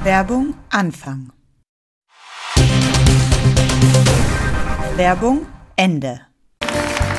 [0.02, 1.32] Werbung Anfang.
[4.96, 6.20] Werbung Ende.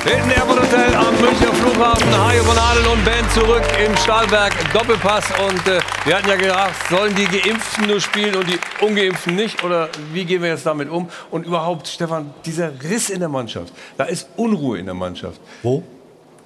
[0.05, 2.07] Hinten Airport Hotel am Münchner Flughafen.
[2.15, 5.25] Hajo von Adel und Band zurück im Stahlberg Doppelpass.
[5.31, 9.63] Und äh, wir hatten ja gedacht, sollen die Geimpften nur spielen und die Ungeimpften nicht?
[9.63, 11.09] Oder wie gehen wir jetzt damit um?
[11.31, 13.73] Und überhaupt, Stefan, dieser Riss in der Mannschaft.
[13.97, 15.41] Da ist Unruhe in der Mannschaft.
[15.63, 15.81] Wo?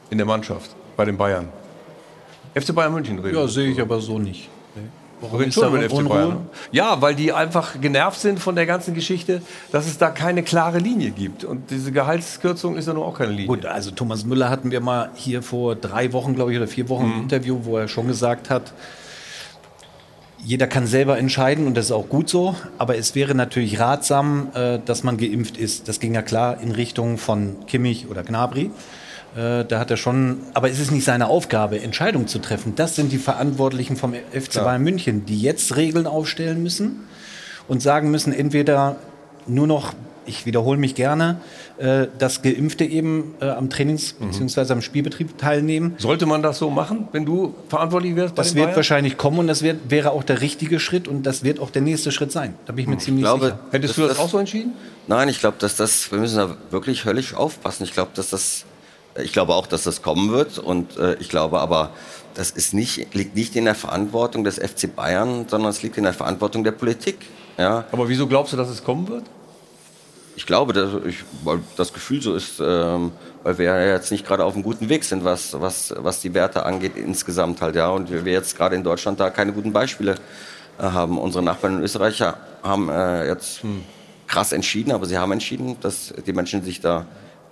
[0.09, 1.49] In der Mannschaft, bei den Bayern.
[2.55, 3.35] FC Bayern München reden.
[3.35, 4.47] Ja, sehe ich aber so nicht.
[5.21, 6.07] Warum ist schon FC?
[6.07, 6.47] Bayern.
[6.71, 10.79] Ja, weil die einfach genervt sind von der ganzen Geschichte, dass es da keine klare
[10.79, 11.43] Linie gibt.
[11.43, 13.47] Und diese Gehaltskürzung ist ja nur auch keine Linie.
[13.47, 16.87] Gut, also Thomas Müller hatten wir mal hier vor drei Wochen, glaube ich, oder vier
[16.89, 17.11] Wochen Mhm.
[17.13, 18.73] im Interview, wo er schon gesagt hat,
[20.41, 24.47] jeder kann selber entscheiden und das ist auch gut so, aber es wäre natürlich ratsam,
[24.53, 25.89] äh, dass man geimpft ist.
[25.89, 28.71] Das ging ja klar in Richtung von Kimmich oder Gnabry.
[29.35, 32.73] Äh, Da hat er schon, aber es ist nicht seine Aufgabe, Entscheidungen zu treffen.
[32.75, 34.63] Das sind die Verantwortlichen vom FC Ja.
[34.63, 37.01] Bayern München, die jetzt Regeln aufstellen müssen
[37.67, 38.95] und sagen müssen, entweder
[39.45, 39.93] nur noch,
[40.25, 41.37] ich wiederhole mich gerne,
[41.79, 44.31] äh, dass Geimpfte eben äh, am Trainings- Mhm.
[44.31, 44.73] bzw.
[44.73, 45.95] am Spielbetrieb teilnehmen.
[45.97, 48.35] Sollte man das so machen, wenn du verantwortlich wärst?
[48.35, 48.75] bei Das den wird Bayern?
[48.75, 51.81] wahrscheinlich kommen und das wird, wäre auch der richtige Schritt und das wird auch der
[51.83, 52.53] nächste Schritt sein.
[52.65, 53.59] Da bin ich mir ziemlich glaube, sicher.
[53.71, 54.73] Hättest du das auch so entschieden?
[55.07, 57.83] Nein, ich glaube, dass das, wir müssen da wirklich höllisch aufpassen.
[57.83, 58.65] Ich glaube, dass das,
[59.21, 61.91] ich glaube auch, dass das kommen wird und äh, ich glaube aber,
[62.33, 66.03] das ist nicht, liegt nicht in der Verantwortung des FC Bayern, sondern es liegt in
[66.03, 67.17] der Verantwortung der Politik.
[67.57, 67.85] Ja.
[67.91, 69.25] Aber wieso glaubst du, dass es kommen wird?
[70.35, 73.11] Ich glaube, dass ich, weil das Gefühl so ist, ähm,
[73.43, 76.33] weil wir ja jetzt nicht gerade auf einem guten Weg sind, was, was, was die
[76.33, 77.89] Werte angeht insgesamt halt, ja.
[77.89, 80.15] Und wir, jetzt gerade in Deutschland da keine guten Beispiele
[80.77, 81.17] äh, haben.
[81.17, 82.23] Unsere Nachbarn in Österreich
[82.63, 83.61] haben äh, jetzt
[84.27, 87.05] krass entschieden, aber sie haben entschieden, dass die Menschen sich da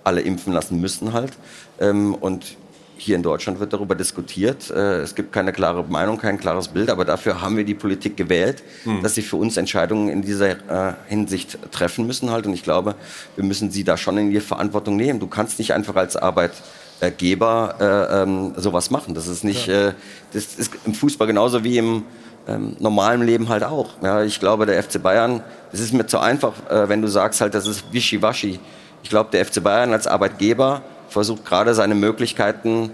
[0.04, 1.32] alle impfen lassen müssen halt.
[1.80, 2.56] Ähm, und
[3.00, 4.70] hier in Deutschland wird darüber diskutiert.
[4.70, 8.16] Äh, es gibt keine klare Meinung, kein klares Bild, aber dafür haben wir die Politik
[8.16, 9.02] gewählt, Hm.
[9.02, 12.46] dass sie für uns Entscheidungen in dieser äh, Hinsicht treffen müssen halt.
[12.46, 12.96] Und ich glaube,
[13.36, 15.20] wir müssen sie da schon in die Verantwortung nehmen.
[15.20, 19.14] Du kannst nicht einfach als Arbeitgeber äh, ähm, sowas machen.
[19.14, 19.92] Das ist nicht, äh,
[20.32, 22.02] das ist im Fußball genauso wie im
[22.48, 23.90] ähm, normalen Leben halt auch.
[24.02, 27.40] Ja, ich glaube, der FC Bayern, es ist mir zu einfach, äh, wenn du sagst
[27.40, 28.58] halt, das ist wischiwaschi.
[29.02, 32.90] Ich glaube, der FC Bayern als Arbeitgeber versucht gerade seine Möglichkeiten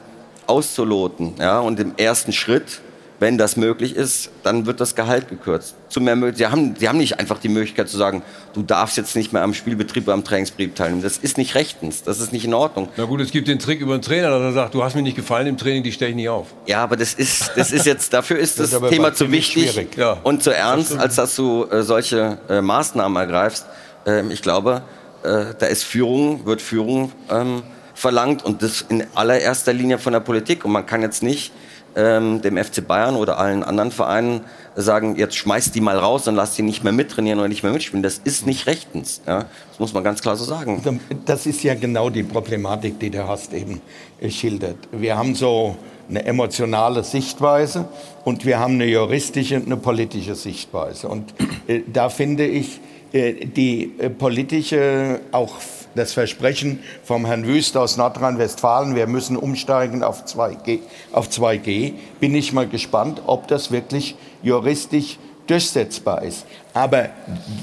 [0.47, 1.35] auszuloten.
[1.39, 1.61] Ja?
[1.61, 2.81] Und im ersten Schritt
[3.21, 5.77] wenn das möglich ist, dann wird das Gehalt gekürzt.
[5.89, 9.15] Zu mehr, sie, haben, sie haben nicht einfach die Möglichkeit zu sagen, du darfst jetzt
[9.15, 11.03] nicht mehr am Spielbetrieb oder am Trainingsbetrieb teilnehmen.
[11.03, 12.89] Das ist nicht rechtens, das ist nicht in Ordnung.
[12.97, 15.03] Na gut, es gibt den Trick über den Trainer, dass er sagt, du hast mir
[15.03, 16.49] nicht gefallen im Training, die stelle ich nicht auf.
[16.67, 19.97] Ja, aber das ist, das ist jetzt, dafür ist Das das, Thema zu wichtig.
[19.97, 20.19] Ja.
[20.23, 23.67] und zu ernst, als dass du äh, solche äh, Maßnahmen ergreifst.
[24.07, 24.83] Ähm, ich glaube,
[25.25, 27.63] äh, da ist Führung, wird Führung ähm,
[27.95, 30.65] verlangt und das in allererster Linie von der Politik.
[30.65, 31.53] Und man kann jetzt nicht
[31.97, 34.43] ähm, dem FC Bayern oder allen anderen Vereinen
[34.77, 37.73] sagen, jetzt schmeißt die mal raus und lasst die nicht mehr mittrainieren oder nicht mehr
[37.73, 38.03] mitspielen.
[38.03, 39.23] Das ist nicht rechtens.
[39.27, 39.47] Ja?
[39.71, 40.83] Das muss man ganz klar so sagen.
[41.25, 43.81] Das ist ja genau die Problematik, die der Horst eben
[44.21, 44.77] äh, schildert.
[44.93, 45.77] Wir haben so
[46.09, 47.89] eine emotionale Sichtweise
[48.25, 51.09] und wir haben eine juristische und eine politische Sichtweise.
[51.09, 51.33] Und
[51.67, 52.81] äh, da finde ich
[53.15, 55.55] die äh, politische, auch
[55.95, 60.81] das Versprechen vom Herrn Wüst aus Nordrhein-Westfalen, wir müssen umsteigen auf 2G,
[61.13, 66.45] auf 2G, bin ich mal gespannt, ob das wirklich juristisch durchsetzbar ist.
[66.73, 67.11] Aber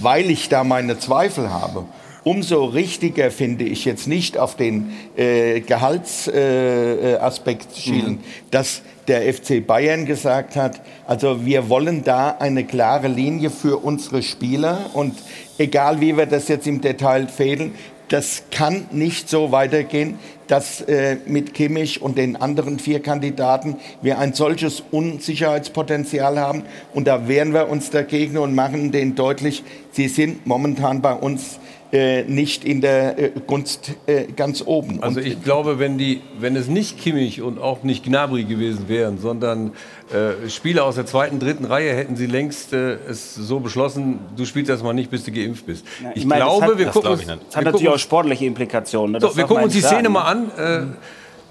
[0.01, 1.85] weil ich da meine Zweifel habe,
[2.23, 8.19] umso richtiger finde ich jetzt nicht auf den äh, Gehaltsaspekt äh, Aspekt schielen,
[8.51, 14.21] dass der FC Bayern gesagt hat, also wir wollen da eine klare Linie für unsere
[14.21, 15.15] Spieler und
[15.57, 17.73] egal wie wir das jetzt im Detail fehlen,
[18.11, 24.19] das kann nicht so weitergehen, dass äh, mit Kimmich und den anderen vier Kandidaten wir
[24.19, 26.63] ein solches Unsicherheitspotenzial haben.
[26.93, 31.57] Und da wehren wir uns dagegen und machen denen deutlich, sie sind momentan bei uns
[31.91, 35.03] äh, nicht in der äh, Gunst äh, ganz oben.
[35.03, 39.17] Also ich glaube, wenn, die, wenn es nicht Kimmich und auch nicht Gnabry gewesen wären,
[39.19, 39.71] sondern
[40.11, 44.45] äh, Spieler aus der zweiten, dritten Reihe, hätten sie längst äh, es so beschlossen, du
[44.45, 45.85] spielst erstmal nicht, bis du geimpft bist.
[46.01, 47.43] Ja, ich, meine, das glaube, hat- wir das gucken glaub uns.
[47.47, 49.13] Das hat natürlich auch sportliche Implikationen.
[49.13, 49.19] ne?
[49.21, 50.51] So, Das wir gucken uns die Szene sagen, mal an.
[50.57, 50.95] Äh,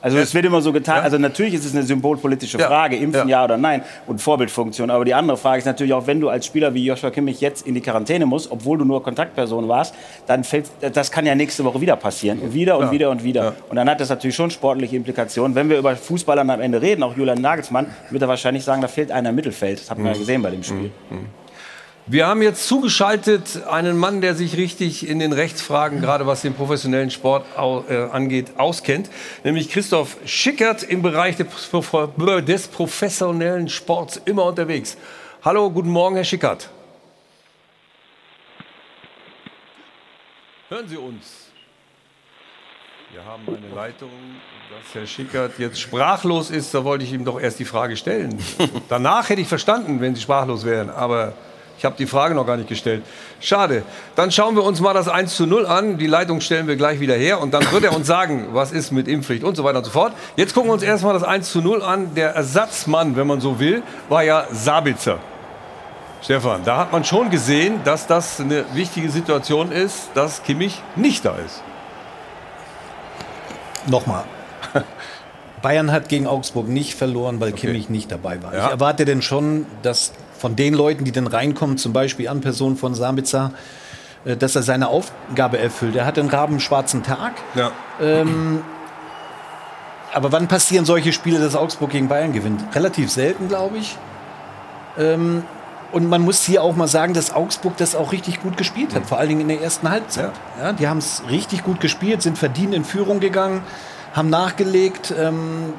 [0.02, 2.68] Also es wird immer so getan, also natürlich ist es eine symbolpolitische Ja.
[2.68, 3.40] Frage, impfen Ja.
[3.40, 3.44] ja.
[3.44, 4.90] oder nein und Vorbildfunktion.
[4.90, 7.66] Aber die andere Frage ist natürlich auch, wenn du als Spieler wie Joshua Kimmich jetzt
[7.66, 9.94] in die Quarantäne musst, obwohl du nur Kontaktperson warst,
[10.26, 12.38] dann fällt, das kann ja nächste Woche wieder passieren.
[12.40, 12.90] Und wieder und Ja.
[12.92, 13.54] wieder und wieder.
[13.68, 15.54] Und dann hat das natürlich schon sportliche Implikationen.
[15.54, 18.88] Wenn wir über Fußballern am Ende reden, auch Julian Nagelsmann, wird er wahrscheinlich sagen, da
[18.88, 19.80] fehlt einer im Mittelfeld.
[19.80, 20.18] Das hat man ja Mhm.
[20.18, 20.90] gesehen bei dem Spiel.
[22.12, 26.54] Wir haben jetzt zugeschaltet einen Mann, der sich richtig in den Rechtsfragen, gerade was den
[26.54, 29.08] professionellen Sport äh, angeht, auskennt,
[29.44, 34.96] nämlich Christoph Schickert im Bereich des professionellen Sports immer unterwegs.
[35.44, 36.68] Hallo, guten Morgen, Herr Schickert.
[40.68, 41.52] Hören Sie uns.
[43.12, 44.10] Wir haben eine Leitung,
[44.68, 46.74] dass Herr Schickert jetzt sprachlos ist.
[46.74, 48.36] Da wollte ich ihm doch erst die Frage stellen.
[48.88, 50.90] Danach hätte ich verstanden, wenn Sie sprachlos wären.
[50.90, 51.34] Aber
[51.80, 53.02] ich habe die Frage noch gar nicht gestellt.
[53.40, 53.84] Schade.
[54.14, 55.96] Dann schauen wir uns mal das 1 zu 0 an.
[55.96, 57.40] Die Leitung stellen wir gleich wieder her.
[57.40, 59.90] Und dann wird er uns sagen, was ist mit Impfpflicht und so weiter und so
[59.90, 60.12] fort.
[60.36, 62.14] Jetzt gucken wir uns erstmal das 1 zu 0 an.
[62.14, 65.20] Der Ersatzmann, wenn man so will, war ja Sabitzer.
[66.22, 71.24] Stefan, da hat man schon gesehen, dass das eine wichtige Situation ist, dass Kimmich nicht
[71.24, 71.62] da ist.
[73.86, 74.24] Nochmal.
[75.62, 78.54] Bayern hat gegen Augsburg nicht verloren, weil Kimmich nicht dabei war.
[78.54, 78.66] Ja.
[78.66, 82.76] Ich erwarte denn schon, dass von den Leuten, die dann reinkommen, zum Beispiel an Person
[82.76, 83.52] von Sabitzer,
[84.24, 85.94] äh, dass er seine Aufgabe erfüllt.
[85.96, 87.34] Er hat einen rabenschwarzen Tag.
[87.54, 87.72] Ja.
[88.00, 88.62] Ähm,
[90.12, 92.64] aber wann passieren solche Spiele, dass Augsburg gegen Bayern gewinnt?
[92.74, 93.96] Relativ selten, glaube ich.
[94.98, 95.44] Ähm,
[95.92, 99.06] und man muss hier auch mal sagen, dass Augsburg das auch richtig gut gespielt hat,
[99.06, 100.32] vor allen Dingen in der ersten Halbzeit.
[100.58, 100.72] Ja.
[100.72, 103.62] die haben es richtig gut gespielt, sind verdient in Führung gegangen,
[104.14, 105.74] haben nachgelegt ähm,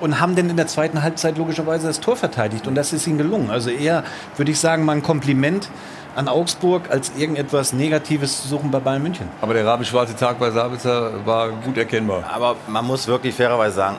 [0.00, 2.66] und haben dann in der zweiten Halbzeit logischerweise das Tor verteidigt.
[2.66, 3.50] Und das ist ihnen gelungen.
[3.50, 4.04] Also eher,
[4.36, 5.68] würde ich sagen, mal ein Kompliment
[6.14, 9.28] an Augsburg, als irgendetwas Negatives zu suchen bei Bayern München.
[9.42, 12.24] Aber der rabenschwarze Tag bei Sabitzer war gut erkennbar.
[12.32, 13.96] Aber man muss wirklich fairerweise sagen,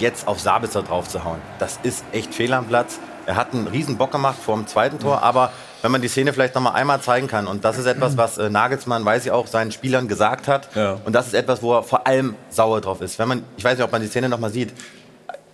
[0.00, 2.98] jetzt auf Sabitzer drauf zu hauen, das ist echt fehl am Platz.
[3.26, 6.32] Er hat einen riesen Bock gemacht vor dem zweiten Tor, aber wenn man die Szene
[6.32, 9.30] vielleicht noch mal einmal zeigen kann und das ist etwas, was äh, Nagelsmann, weiß ich
[9.30, 10.68] auch, seinen Spielern gesagt hat
[11.04, 13.18] und das ist etwas, wo er vor allem sauer drauf ist.
[13.18, 14.72] Wenn man, ich weiß nicht, ob man die Szene noch mal sieht,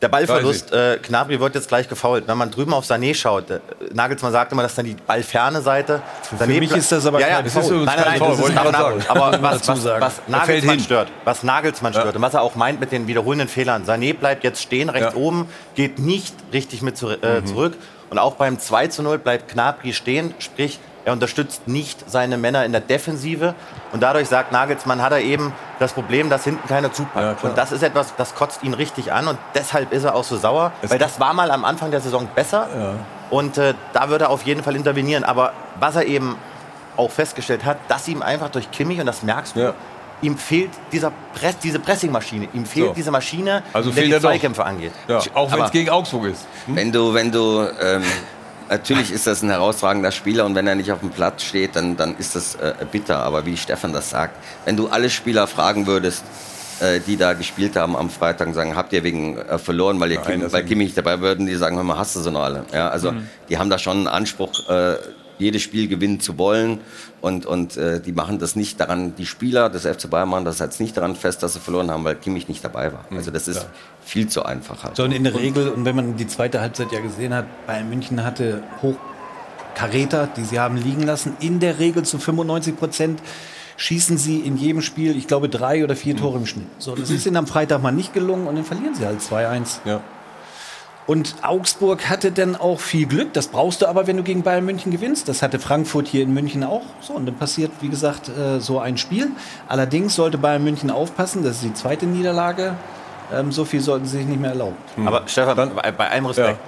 [0.02, 2.28] der Ballverlust, äh, Gnabry wird jetzt gleich gefault.
[2.28, 3.60] Wenn man drüben auf Sané schaut, äh,
[3.94, 6.02] Nagelsmann sagt immer, das ist dann die ballferne Seite.
[6.36, 7.62] Für mich ist das aber ja, ja, kein das Foul.
[7.62, 8.72] ist Nein, nein, nein, Foul, das ist Foul.
[8.72, 9.04] sagen.
[9.08, 12.00] Aber was, was, was fällt Nagelsmann stört, was Nagelsmann Ja.
[12.00, 13.84] stört und was er auch meint mit den wiederholenden Fehlern.
[13.86, 15.18] Sané bleibt jetzt stehen, rechts Ja.
[15.20, 17.46] oben, geht nicht richtig mit zu, äh, Mhm.
[17.46, 17.74] zurück.
[18.10, 22.64] Und auch beim 2 zu 0 bleibt Gnabry stehen, sprich, er unterstützt nicht seine Männer
[22.64, 23.54] in der Defensive.
[23.92, 27.44] Und dadurch sagt Nagelsmann, hat er eben das Problem, dass hinten keiner zupackt.
[27.44, 29.28] und das ist etwas, das kotzt ihn richtig an.
[29.28, 30.72] Und deshalb ist er auch so sauer.
[30.82, 32.68] weil das war mal am Anfang der Saison besser.
[33.30, 35.22] Und äh, da wird er auf jeden Fall intervenieren.
[35.22, 36.36] Aber was er eben
[36.96, 39.74] auch festgestellt hat, dass ihm einfach durch Kimmich, und das merkst du,
[40.22, 42.48] ihm fehlt dieser Press, diese Pressingmaschine.
[42.52, 42.92] Ihm fehlt So.
[42.94, 44.18] diese Maschine, Also die.
[44.18, 44.92] Zweikämpfe angeht.
[45.06, 46.46] Ja, auch wenn es gegen Augsburg ist.
[46.66, 48.02] Wenn du, wenn du, ähm,
[48.68, 51.96] natürlich ist das ein herausragender Spieler und wenn er nicht auf dem Platz steht, dann,
[51.96, 53.18] dann ist das äh, bitter.
[53.20, 56.24] Aber wie Stefan das sagt, wenn du alle Spieler fragen würdest,
[56.80, 60.12] äh, die da gespielt haben am Freitag und sagen, habt ihr wegen äh, verloren, weil,
[60.12, 60.64] ihr Nein, Kim, weil.
[60.64, 62.64] Kimmich nicht dabei würden, die sagen, hör mal, hast du sie noch alle.
[62.72, 63.28] Ja, also Mhm.
[63.48, 64.96] die haben da schon einen Anspruch, äh,
[65.38, 66.80] jedes Spiel gewinnen zu wollen
[67.20, 70.58] und, und äh, die machen das nicht daran, die Spieler des FC Bayern machen das
[70.58, 73.04] jetzt nicht daran fest, dass sie verloren haben, weil Kimmich nicht dabei war.
[73.10, 73.18] Mhm.
[73.18, 73.66] Also das ist
[74.04, 74.96] viel zu einfach halt.
[74.96, 77.88] So, und in der Regel, und wenn man die zweite Halbzeit ja gesehen hat, Bayern
[77.88, 81.36] München hatte Hochkaräter, die sie haben liegen lassen.
[81.40, 83.20] In der Regel zu 95 Prozent
[83.76, 86.66] schießen sie in jedem Spiel, ich glaube, drei oder vier Tore im Schnitt.
[86.78, 89.80] So, das ist ihnen am Freitag mal nicht gelungen und dann verlieren sie halt 2-1.
[89.84, 90.00] Ja.
[91.06, 93.32] Und Augsburg hatte dann auch viel Glück.
[93.32, 95.28] Das brauchst du aber, wenn du gegen Bayern München gewinnst.
[95.28, 96.82] Das hatte Frankfurt hier in München auch.
[97.00, 99.28] So, und dann passiert, wie gesagt, äh, so ein Spiel.
[99.68, 101.44] Allerdings sollte Bayern München aufpassen.
[101.44, 102.74] Das ist die zweite Niederlage.
[103.32, 104.76] Ähm, so viel sollten sie sich nicht mehr erlauben.
[105.04, 106.58] Aber Stefan, bei, bei allem Respekt,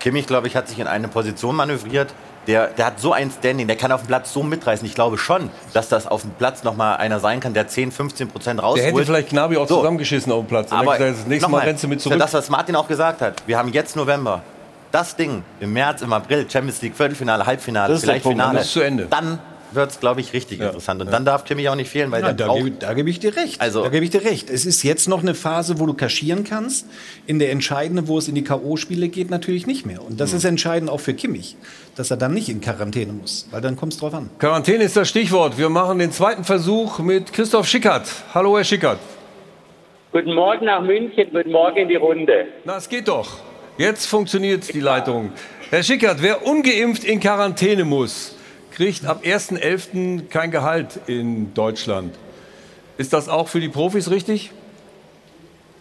[0.00, 2.12] Kimmich, glaube ich, hat sich in eine Position manövriert.
[2.46, 4.86] Der, der hat so ein Standing, der kann auf dem Platz so mitreißen.
[4.86, 7.90] Ich glaube schon, dass das auf dem Platz noch mal einer sein kann, der 10,
[7.90, 8.82] 15 Prozent rausholt.
[8.84, 10.70] Der hätte vielleicht Gnabry auch zusammengeschissen auf dem Platz.
[10.70, 12.18] Und Aber gesagt, das nächste Mal nochmal, rennst du mit zurück.
[12.18, 13.42] das, was Martin auch gesagt hat.
[13.46, 14.42] Wir haben jetzt November.
[14.92, 18.40] Das Ding im März, im April, Champions League, Viertelfinale, Halbfinale, Das ist der vielleicht Punkt,
[18.40, 19.06] Finale.
[19.10, 19.38] dann
[19.72, 21.00] wird es, glaube ich, richtig interessant.
[21.00, 23.18] Und dann darf Kimmich auch nicht fehlen, weil Ja, der da, gebe, da gebe ich
[23.20, 23.60] dir recht.
[23.60, 24.48] Also- da gebe ich dir recht.
[24.50, 26.86] Es ist jetzt noch eine Phase, wo du kaschieren kannst.
[27.26, 30.02] In der entscheidenden, wo es in die K.O.-Spiele geht, natürlich nicht mehr.
[30.02, 31.56] Und das ist entscheidend auch für Kimmich,
[31.96, 34.30] dass er dann nicht in Quarantäne muss, weil dann kommt es drauf an.
[34.38, 35.58] Quarantäne ist das Stichwort.
[35.58, 38.08] Wir machen den zweiten Versuch mit Christoph Schickert.
[38.34, 38.98] Hallo, Herr Schickert.
[40.12, 42.46] Guten Morgen nach München, guten Morgen in die Runde.
[42.64, 43.38] Na, es geht doch.
[43.76, 45.32] Jetzt funktioniert die Leitung.
[45.68, 48.35] Herr Schickert, wer ungeimpft in Quarantäne muss,
[48.76, 50.28] kriegt ab 1.11.
[50.28, 52.14] kein Gehalt in Deutschland.
[52.98, 54.50] Ist das auch für die Profis richtig?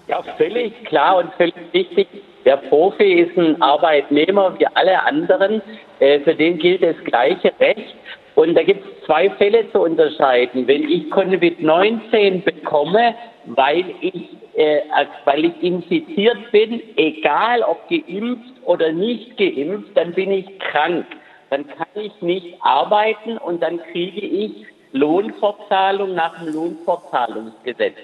[0.08, 2.08] Ja, völlig klar und völlig wichtig.
[2.45, 5.62] Der Profi ist ein Arbeitnehmer wie alle anderen.
[5.99, 7.95] Äh, für den gilt das gleiche Recht.
[8.36, 10.65] Und da gibt es zwei Fälle zu unterscheiden.
[10.67, 14.81] Wenn ich Covid-19 bekomme, weil ich, äh,
[15.25, 21.05] weil ich infiziert bin, egal ob geimpft oder nicht geimpft, dann bin ich krank.
[21.49, 27.95] Dann kann ich nicht arbeiten und dann kriege ich Lohnfortzahlung nach dem Lohnfortzahlungsgesetz.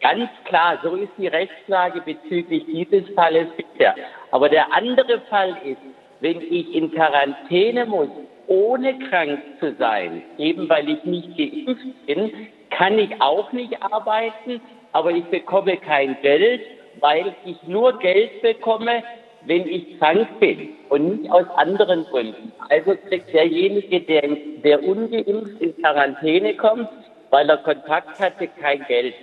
[0.00, 3.94] Ganz klar, so ist die Rechtslage bezüglich dieses Falles bisher.
[4.30, 5.80] Aber der andere Fall ist,
[6.20, 8.08] wenn ich in Quarantäne muss,
[8.46, 14.60] ohne krank zu sein, eben weil ich nicht geimpft bin, kann ich auch nicht arbeiten,
[14.92, 16.62] aber ich bekomme kein Geld,
[17.00, 19.02] weil ich nur Geld bekomme,
[19.46, 22.52] wenn ich krank bin und nicht aus anderen Gründen.
[22.68, 26.88] Also kriegt derjenige, der, der ungeimpft in Quarantäne kommt,
[27.30, 29.14] weil er Kontakt hatte, kein Geld.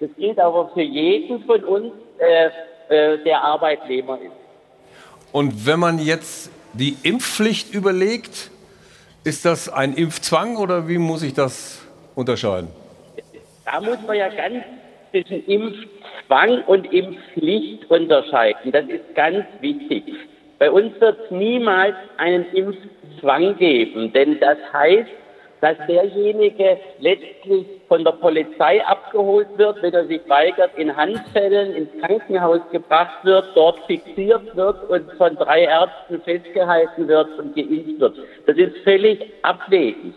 [0.00, 2.50] Das gilt aber für jeden von uns, äh,
[2.90, 4.32] äh, der Arbeitnehmer ist.
[5.32, 8.50] Und wenn man jetzt die Impfpflicht überlegt,
[9.22, 11.82] ist das ein Impfzwang oder wie muss ich das
[12.14, 12.68] unterscheiden?
[13.64, 14.64] Da muss man ja ganz
[15.10, 18.72] zwischen Impfzwang und Impfpflicht unterscheiden.
[18.72, 20.04] Das ist ganz wichtig.
[20.58, 25.08] Bei uns wird es niemals einen Impfzwang geben, denn das heißt,
[25.60, 31.90] dass derjenige letztlich von der Polizei abgeholt wird, wenn er sich weigert, in Handfällen ins
[32.02, 38.16] Krankenhaus gebracht wird, dort fixiert wird und von drei Ärzten festgehalten wird und geimpft wird.
[38.46, 40.14] Das ist völlig abwegig.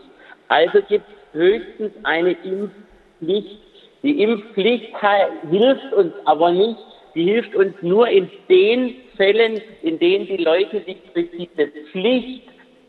[0.48, 3.73] Also gibt es höchstens eine Impfpflicht.
[4.04, 4.94] Die Impfpflicht
[5.50, 6.78] hilft uns aber nicht.
[7.16, 12.44] Die hilft uns nur in den Fällen, in denen die Leute sich durch diese Pflicht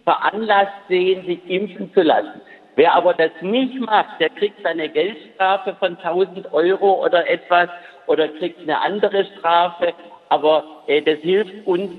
[0.04, 2.40] veranlasst sehen, sich impfen zu lassen.
[2.76, 7.68] Wer aber das nicht macht, der kriegt eine Geldstrafe von 1000 Euro oder etwas
[8.06, 9.92] oder kriegt eine andere Strafe.
[10.28, 11.92] Aber äh, das hilft uns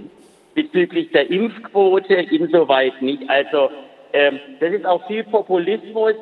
[0.53, 3.29] bezüglich der Impfquote insoweit nicht.
[3.29, 3.69] Also
[4.15, 6.13] ähm, das ist auch viel Populismus.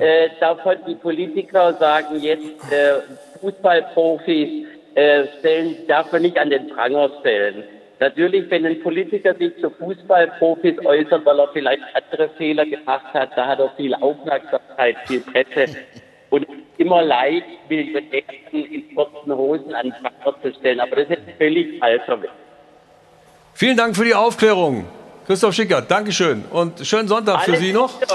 [0.00, 3.02] Äh, davon die Politiker sagen jetzt, äh,
[3.40, 7.62] Fußballprofis äh, stellen, darf man nicht an den Pranger stellen.
[8.00, 13.30] Natürlich, wenn ein Politiker sich zu Fußballprofis äußert, weil er vielleicht andere Fehler gemacht hat,
[13.36, 15.76] da hat er viel Aufmerksamkeit, viel Presse.
[16.30, 16.46] Und
[16.78, 20.80] immer leicht, Millionären in kurzen Hosen an den Pranger zu stellen.
[20.80, 22.30] Aber das ist völlig falscher Weg.
[23.54, 24.84] Vielen Dank für die Aufklärung.
[25.26, 26.44] Christoph Schickert, Dankeschön.
[26.50, 27.98] Und schönen Sonntag für Alles Sie noch.
[27.98, 28.14] Gute.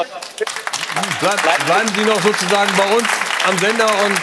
[1.19, 3.07] Bleib, bleiben Sie noch sozusagen bei uns
[3.49, 4.15] am Sender und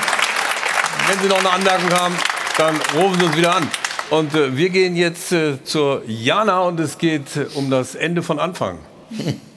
[1.07, 2.17] wenn Sie noch eine Anmerkung haben,
[2.57, 3.71] dann rufen Sie uns wieder an.
[4.11, 8.23] Und äh, wir gehen jetzt äh, zur Jana und es geht äh, um das Ende
[8.23, 8.79] von Anfang.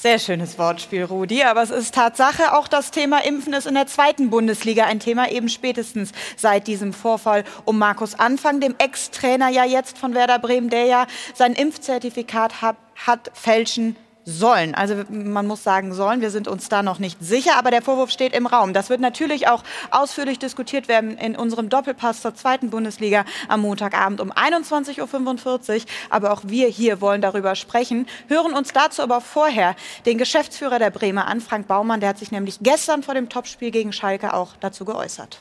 [0.00, 1.42] Sehr schönes Wortspiel, Rudi.
[1.42, 5.28] Aber es ist Tatsache, auch das Thema Impfen ist in der zweiten Bundesliga ein Thema,
[5.28, 10.70] eben spätestens seit diesem Vorfall um Markus Anfang, dem Ex-Trainer ja jetzt von Werder Bremen,
[10.70, 13.96] der ja sein Impfzertifikat hat, hat fälschen
[14.28, 14.74] sollen.
[14.74, 18.10] Also man muss sagen sollen, wir sind uns da noch nicht sicher, aber der Vorwurf
[18.10, 18.74] steht im Raum.
[18.74, 24.20] Das wird natürlich auch ausführlich diskutiert werden in unserem Doppelpass zur zweiten Bundesliga am Montagabend
[24.20, 25.80] um 21.45 Uhr.
[26.10, 29.74] Aber auch wir hier wollen darüber sprechen, hören uns dazu aber vorher
[30.04, 32.00] den Geschäftsführer der Bremer an, Frank Baumann.
[32.00, 35.40] Der hat sich nämlich gestern vor dem Topspiel gegen Schalke auch dazu geäußert.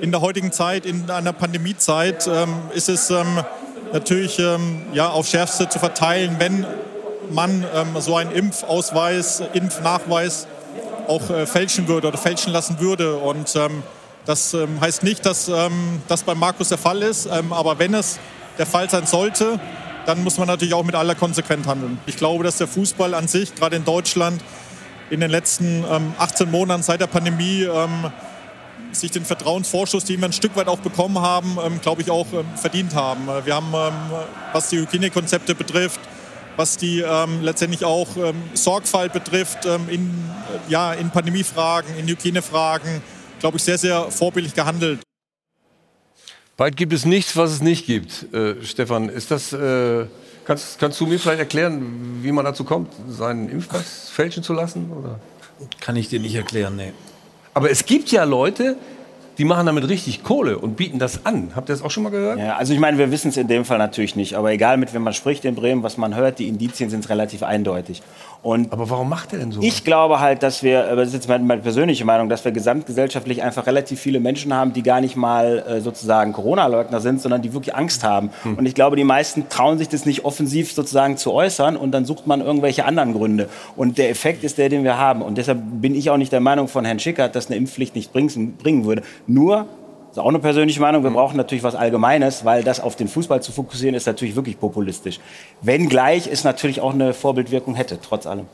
[0.00, 3.44] In der heutigen Zeit, in einer Pandemiezeit, ähm, ist es ähm,
[3.92, 6.66] natürlich ähm, ja, auf Schärfste zu verteilen, wenn
[7.30, 10.46] man ähm, so einen Impfausweis, Impfnachweis
[11.06, 13.16] auch äh, fälschen würde oder fälschen lassen würde.
[13.16, 13.82] Und ähm,
[14.24, 17.94] das ähm, heißt nicht, dass ähm, das bei Markus der Fall ist, ähm, aber wenn
[17.94, 18.18] es
[18.58, 19.58] der Fall sein sollte,
[20.06, 21.98] dann muss man natürlich auch mit aller Konsequenz handeln.
[22.06, 24.42] Ich glaube, dass der Fußball an sich, gerade in Deutschland,
[25.10, 25.84] in den letzten
[26.18, 27.66] 18 Monaten seit der Pandemie
[28.92, 32.26] sich den Vertrauensvorschuss, den wir ein Stück weit auch bekommen haben, ähm, glaube ich, auch
[32.32, 33.28] ähm, verdient haben.
[33.28, 33.94] Äh, wir haben, ähm,
[34.52, 36.00] was die Hygienekonzepte betrifft,
[36.56, 42.08] was die ähm, letztendlich auch ähm, Sorgfalt betrifft ähm, in, äh, ja, in Pandemiefragen, in
[42.08, 43.02] Hygienefragen,
[43.40, 45.00] glaube ich, sehr, sehr vorbildlich gehandelt.
[46.56, 48.32] Bald gibt es nichts, was es nicht gibt.
[48.34, 50.06] Äh, Stefan, ist das, äh,
[50.44, 54.90] kannst, kannst du mir vielleicht erklären, wie man dazu kommt, seinen Impfpass fälschen zu lassen?
[54.90, 55.20] Oder?
[55.80, 56.92] Kann ich dir nicht erklären, nee.
[57.54, 58.76] Aber es gibt ja Leute,
[59.38, 61.52] die machen damit richtig Kohle und bieten das an.
[61.54, 62.40] Habt ihr das auch schon mal gehört?
[62.40, 64.34] Ja, also ich meine, wir wissen es in dem Fall natürlich nicht.
[64.34, 67.44] Aber egal, mit wem man spricht in Bremen, was man hört, die Indizien sind relativ
[67.44, 68.02] eindeutig.
[68.42, 69.60] Und aber warum macht er denn so?
[69.62, 73.42] Ich glaube halt, dass wir, das ist jetzt meine, meine persönliche Meinung, dass wir gesamtgesellschaftlich
[73.42, 77.52] einfach relativ viele Menschen haben, die gar nicht mal äh, sozusagen Corona-Leugner sind, sondern die
[77.52, 78.30] wirklich Angst haben.
[78.42, 78.58] Hm.
[78.58, 82.04] Und ich glaube, die meisten trauen sich das nicht offensiv sozusagen zu äußern und dann
[82.04, 83.48] sucht man irgendwelche anderen Gründe.
[83.76, 85.22] Und der Effekt ist der, den wir haben.
[85.22, 88.12] Und deshalb bin ich auch nicht der Meinung von Herrn Schickert, dass eine Impfpflicht nicht
[88.12, 89.02] bringen, bringen würde.
[89.28, 89.66] Nur
[90.08, 91.04] das ist auch eine persönliche Meinung.
[91.04, 94.58] Wir brauchen natürlich was Allgemeines, weil das auf den Fußball zu fokussieren, ist natürlich wirklich
[94.58, 95.20] populistisch.
[95.60, 98.46] Wenngleich es natürlich auch eine Vorbildwirkung hätte, trotz allem.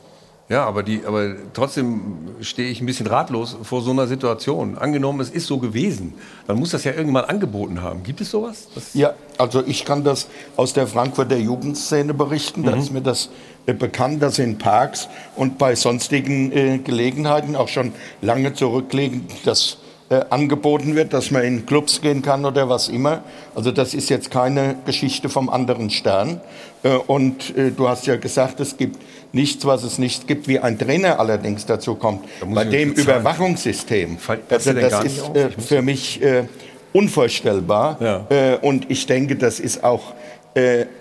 [0.49, 2.03] Ja, aber, die, aber trotzdem
[2.41, 4.77] stehe ich ein bisschen ratlos vor so einer Situation.
[4.77, 6.13] Angenommen, es ist so gewesen,
[6.47, 8.03] dann muss das ja irgendwann angeboten haben.
[8.03, 8.69] Gibt es sowas?
[8.75, 12.61] Das ja, also ich kann das aus der Frankfurter Jugendszene berichten.
[12.63, 12.67] Mhm.
[12.67, 13.31] Da ist mir das
[13.65, 19.79] äh, bekannt, dass in Parks und bei sonstigen äh, Gelegenheiten auch schon lange zurückliegend das
[20.11, 23.23] äh, angeboten wird, dass man in Clubs gehen kann oder was immer.
[23.55, 26.41] Also das ist jetzt keine Geschichte vom anderen Stern.
[26.83, 29.01] Äh, und äh, du hast ja gesagt, es gibt
[29.33, 32.27] nichts, was es nicht gibt, wie ein Trainer allerdings dazu kommt.
[32.41, 34.19] Da Bei dem Überwachungssystem.
[34.51, 36.45] Also das ist äh, für mich äh,
[36.93, 37.97] unvorstellbar.
[38.01, 38.27] Ja.
[38.29, 40.13] Äh, und ich denke, das ist auch,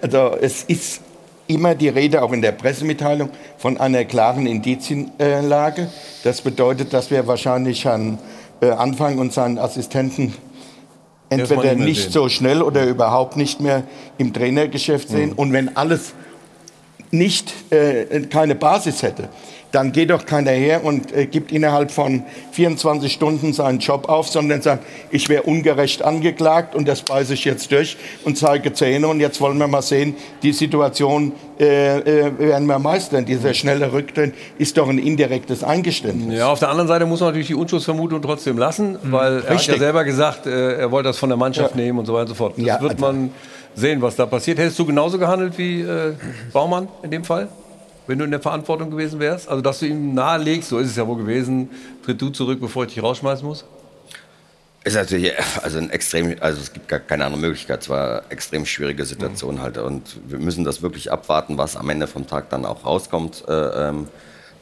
[0.02, 1.02] also es ist
[1.48, 5.90] immer die Rede, auch in der Pressemitteilung, von einer klaren Indizienlage.
[6.24, 8.00] Das bedeutet, dass wir wahrscheinlich äh,
[8.72, 10.34] anfangen und seinen Assistenten
[11.30, 13.84] entweder nicht, nicht so schnell oder überhaupt nicht mehr
[14.18, 15.32] im Trainergeschäft sehen.
[15.32, 15.36] Mhm.
[15.36, 16.14] Und wenn alles
[17.12, 19.30] nicht äh, keine Basis hätte,
[19.74, 24.30] dann geht doch keiner her und äh, gibt innerhalb von 24 Stunden seinen Job auf,
[24.30, 29.08] sondern sagt, ich wäre ungerecht angeklagt und das beiße ich jetzt durch und zeige Zähne
[29.08, 33.26] und jetzt wollen wir mal sehen, die Situation äh, äh, werden wir meistern.
[33.26, 36.38] Dieser schnelle Rücktritt ist doch ein indirektes Eingeständnis.
[36.38, 39.12] Ja, auf der anderen Seite muss man natürlich die Unschuldsvermutung trotzdem lassen, mhm.
[39.12, 39.70] weil er Richtig.
[39.70, 41.82] hat ja selber gesagt, äh, er wollte das von der Mannschaft ja.
[41.82, 42.54] nehmen und so weiter und so fort.
[42.58, 43.32] Das ja, wird also man
[43.74, 44.60] sehen, was da passiert.
[44.60, 46.14] Hättest du genauso gehandelt wie äh,
[46.52, 47.48] Baumann in dem Fall?
[48.08, 49.48] Wenn du in der Verantwortung gewesen wärst?
[49.48, 51.70] Also, dass du ihm nahelegst, so ist es ja wohl gewesen,
[52.06, 53.66] tritt du zurück, bevor ich dich rausschmeißen muss?
[54.86, 55.32] Ist natürlich
[55.62, 57.84] also ein extrem, also es gibt gar keine andere Möglichkeit.
[57.84, 59.62] Es war eine extrem schwierige Situation mhm.
[59.62, 63.46] halt und wir müssen das wirklich abwarten, was am Ende vom Tag dann auch rauskommt.
[63.48, 63.54] Äh,
[63.90, 64.08] ähm,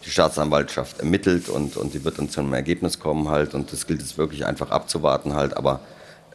[0.06, 3.86] die Staatsanwaltschaft ermittelt und, und die wird dann zu einem Ergebnis kommen halt und das
[3.88, 5.58] gilt es wirklich einfach abzuwarten halt.
[5.58, 5.80] Aber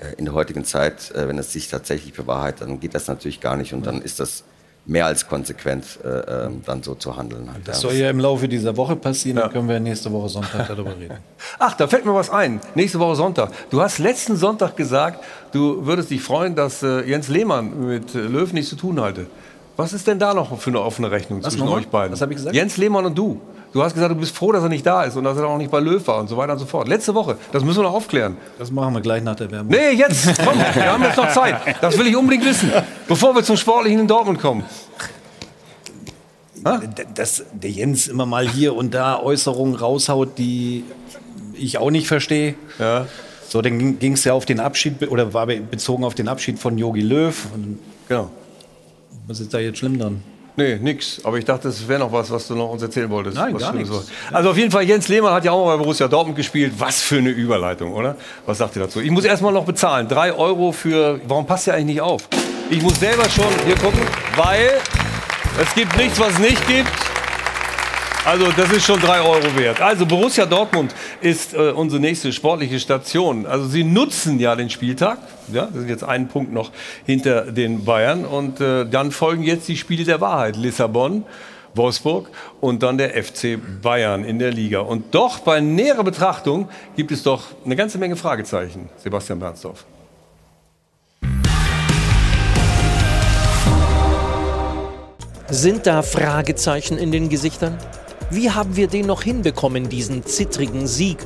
[0.00, 3.40] äh, in der heutigen Zeit, äh, wenn es sich tatsächlich bewahrheitet, dann geht das natürlich
[3.40, 4.44] gar nicht und dann ist das
[4.86, 7.52] mehr als konsequent äh, äh, dann so zu handeln.
[7.52, 9.44] Halt, das soll ja im Laufe dieser Woche passieren, ja.
[9.44, 11.16] dann können wir nächste Woche Sonntag darüber reden.
[11.58, 12.60] Ach, da fällt mir was ein.
[12.74, 13.50] Nächste Woche Sonntag.
[13.70, 18.18] Du hast letzten Sonntag gesagt, du würdest dich freuen, dass äh, Jens Lehmann mit äh,
[18.18, 19.26] Löw nichts zu tun halte.
[19.76, 22.12] Was ist denn da noch für eine offene Rechnung was zwischen euch beiden?
[22.12, 22.54] Was habe ich gesagt?
[22.54, 23.40] Jens Lehmann und du.
[23.72, 25.58] Du hast gesagt, du bist froh, dass er nicht da ist und dass er auch
[25.58, 26.88] nicht bei Löw war und so weiter und so fort.
[26.88, 28.36] Letzte Woche, das müssen wir noch aufklären.
[28.58, 29.68] Das machen wir gleich nach der Werbung.
[29.68, 31.56] Nee, jetzt, komm, wir haben jetzt noch Zeit.
[31.80, 32.70] Das will ich unbedingt wissen,
[33.06, 34.64] bevor wir zum Sportlichen in Dortmund kommen.
[37.14, 40.84] Dass der Jens immer mal hier und da Äußerungen raushaut, die
[41.54, 42.54] ich auch nicht verstehe.
[42.78, 43.06] Ja.
[43.48, 46.78] So, dann ging es ja auf den Abschied, oder war bezogen auf den Abschied von
[46.78, 47.46] Yogi Löw.
[47.54, 48.30] Und, genau.
[49.26, 50.22] Was ist da jetzt schlimm dann?
[50.56, 51.20] Nee, nix.
[51.22, 53.36] Aber ich dachte, es wäre noch was, was du noch uns erzählen wolltest.
[53.36, 53.90] Nein, was gar nichts.
[54.32, 56.72] Also auf jeden Fall, Jens Lehmann hat ja auch mal bei Borussia Dortmund gespielt.
[56.78, 58.16] Was für eine Überleitung, oder?
[58.46, 59.00] Was sagt ihr dazu?
[59.00, 60.08] Ich muss erstmal noch bezahlen.
[60.08, 61.20] Drei Euro für...
[61.28, 62.28] Warum passt der eigentlich nicht auf?
[62.70, 64.00] Ich muss selber schon hier gucken,
[64.36, 64.70] weil
[65.62, 66.90] es gibt nichts, was es nicht gibt.
[68.26, 69.80] Also das ist schon drei Euro wert.
[69.80, 73.46] Also Borussia Dortmund ist äh, unsere nächste sportliche Station.
[73.46, 75.18] Also sie nutzen ja den Spieltag.
[75.52, 76.72] Ja, das sind jetzt einen Punkt noch
[77.04, 78.24] hinter den Bayern.
[78.24, 80.56] Und äh, dann folgen jetzt die Spiele der Wahrheit.
[80.56, 81.22] Lissabon,
[81.74, 82.28] Wolfsburg
[82.60, 84.80] und dann der FC Bayern in der Liga.
[84.80, 88.88] Und doch bei näherer Betrachtung gibt es doch eine ganze Menge Fragezeichen.
[88.96, 89.84] Sebastian Bernsdorf.
[95.48, 97.78] Sind da Fragezeichen in den Gesichtern?
[98.30, 101.18] Wie haben wir den noch hinbekommen, diesen zittrigen Sieg,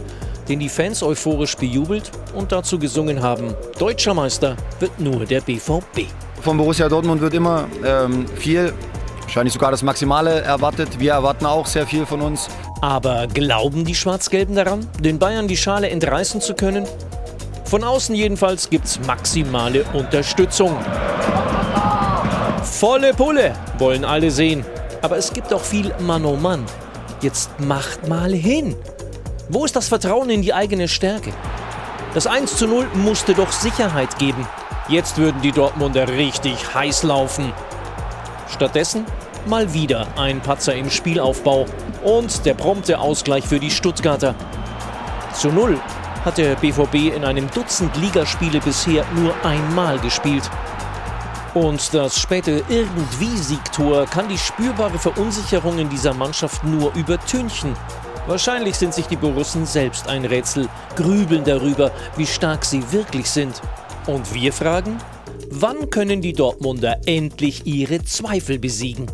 [0.51, 6.07] den die Fans euphorisch bejubelt und dazu gesungen haben, Deutscher Meister wird nur der BVB.
[6.43, 8.75] Von Borussia Dortmund wird immer ähm, viel,
[9.23, 11.01] wahrscheinlich sogar das Maximale erwartet.
[11.01, 12.49] Wir erwarten auch sehr viel von uns.
[12.83, 16.87] Aber glauben die Schwarz-Gelben daran, den Bayern die Schale entreißen zu können?
[17.65, 20.77] Von außen jedenfalls gibt's maximale Unterstützung.
[22.63, 24.67] Volle Pulle wollen alle sehen.
[25.01, 26.65] Aber es gibt auch viel Mann oh Mann.
[27.21, 28.77] Jetzt macht mal hin.
[29.51, 31.33] Wo ist das Vertrauen in die eigene Stärke?
[32.15, 34.49] Das 1 zu 0 musste doch Sicherheit geben.
[34.89, 37.53] Jetzt würden die Dortmunder richtig heiß laufen.
[38.49, 39.05] Stattdessen
[39.47, 41.67] mal wieder ein Patzer im Spielaufbau
[42.03, 44.35] und der prompte Ausgleich für die Stuttgarter.
[45.35, 45.79] Zu Null
[46.25, 50.51] hat der BVB in einem Dutzend Ligaspiele bisher nur einmal gespielt.
[51.55, 57.75] Und das späte Irgendwie-Siegtor kann die spürbare Verunsicherung in dieser Mannschaft nur übertünchen.
[58.29, 63.61] Wahrscheinlich sind sich die Borussen selbst ein Rätsel, grübeln darüber, wie stark sie wirklich sind.
[64.07, 64.99] Und wir fragen,
[65.51, 69.11] wann können die Dortmunder endlich ihre Zweifel besiegen?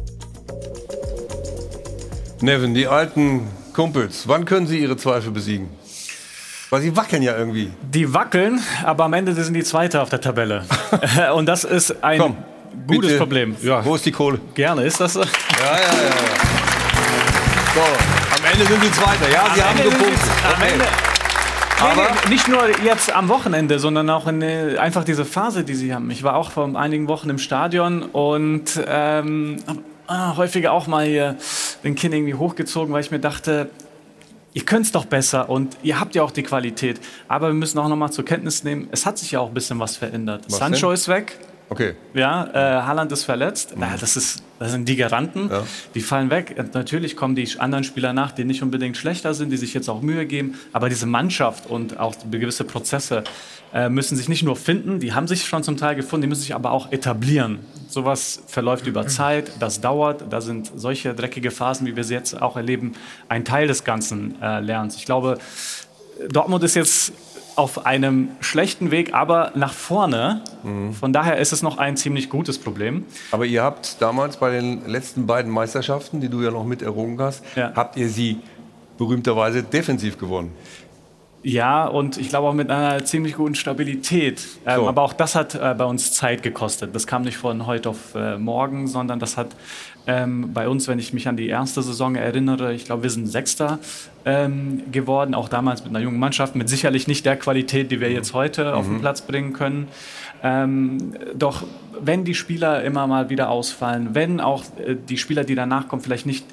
[2.42, 5.70] Nevin, die alten Kumpels, wann können sie ihre Zweifel besiegen?
[6.70, 7.70] Weil sie wackeln ja irgendwie.
[7.82, 10.64] Die wackeln, aber am Ende sind die Zweite auf der Tabelle.
[11.34, 12.36] Und das ist ein Komm,
[12.88, 13.18] gutes bitte.
[13.18, 13.56] Problem.
[13.62, 13.84] Ja.
[13.84, 14.40] Wo ist die Kohle?
[14.54, 15.20] Gerne, ist das so?
[15.20, 15.78] Ja, ja, ja.
[15.78, 16.10] ja.
[17.74, 17.80] So,
[18.36, 19.30] am Ende sind sie Zweiter.
[19.30, 20.24] Ja, sie Am haben Ende sind gepunktet.
[20.24, 20.62] sie- am.
[20.72, 20.84] Ende-
[21.78, 25.62] Aber- Nee, nee, nicht nur jetzt am Wochenende, sondern auch in, äh, einfach diese Phase,
[25.62, 26.10] die sie haben.
[26.10, 29.58] Ich war auch vor einigen Wochen im Stadion und ähm,
[30.06, 31.36] ah, häufiger auch mal hier
[31.84, 33.68] den Kinn irgendwie hochgezogen, weil ich mir dachte,
[34.56, 36.98] ihr könnt es doch besser und ihr habt ja auch die Qualität.
[37.28, 39.54] Aber wir müssen auch noch mal zur Kenntnis nehmen, es hat sich ja auch ein
[39.54, 40.44] bisschen was verändert.
[40.48, 40.94] Was Sancho denn?
[40.94, 41.38] ist weg.
[41.68, 41.94] Okay.
[42.14, 43.74] Ja, äh, Haaland ist verletzt.
[43.76, 45.50] Na, das, ist, das sind die Garanten.
[45.94, 46.54] Die fallen weg.
[46.56, 49.88] Und natürlich kommen die anderen Spieler nach, die nicht unbedingt schlechter sind, die sich jetzt
[49.88, 50.54] auch Mühe geben.
[50.72, 53.24] Aber diese Mannschaft und auch gewisse Prozesse
[53.74, 56.42] äh, müssen sich nicht nur finden, die haben sich schon zum Teil gefunden, die müssen
[56.42, 57.58] sich aber auch etablieren.
[57.88, 60.24] Sowas verläuft über Zeit, das dauert.
[60.30, 62.92] Da sind solche dreckige Phasen, wie wir sie jetzt auch erleben,
[63.28, 64.96] ein Teil des ganzen äh, Lernens.
[64.96, 65.38] Ich glaube,
[66.30, 67.12] Dortmund ist jetzt
[67.56, 70.42] auf einem schlechten Weg, aber nach vorne.
[71.00, 73.04] Von daher ist es noch ein ziemlich gutes Problem.
[73.30, 77.20] Aber ihr habt damals bei den letzten beiden Meisterschaften, die du ja noch mit errungen
[77.20, 78.38] hast, habt ihr sie
[78.98, 80.52] berühmterweise defensiv gewonnen.
[81.42, 84.42] Ja, und ich glaube auch mit einer ziemlich guten Stabilität.
[84.66, 84.88] Ähm, So.
[84.88, 86.92] aber auch das hat äh, bei uns Zeit gekostet.
[86.94, 89.48] Das kam nicht von heute auf äh, morgen, sondern das hat
[90.06, 93.26] ähm, bei uns, wenn ich mich an die erste Saison erinnere, ich glaube, wir sind
[93.26, 93.78] Sechster
[94.24, 98.10] ähm, geworden, auch damals mit einer jungen Mannschaft, mit sicherlich nicht der Qualität, die wir
[98.10, 99.00] jetzt heute auf den Mhm.
[99.00, 99.88] Platz bringen können.
[100.42, 101.64] Ähm, doch
[102.00, 106.02] wenn die Spieler immer mal wieder ausfallen, wenn auch äh, die Spieler, die danach kommen,
[106.02, 106.44] vielleicht nicht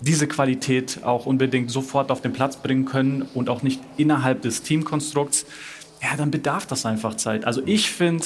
[0.00, 4.62] diese Qualität auch unbedingt sofort auf den Platz bringen können und auch nicht innerhalb des
[4.62, 5.46] Teamkonstrukts,
[6.02, 7.44] ja, dann bedarf das einfach Zeit.
[7.44, 8.24] Also ich finde,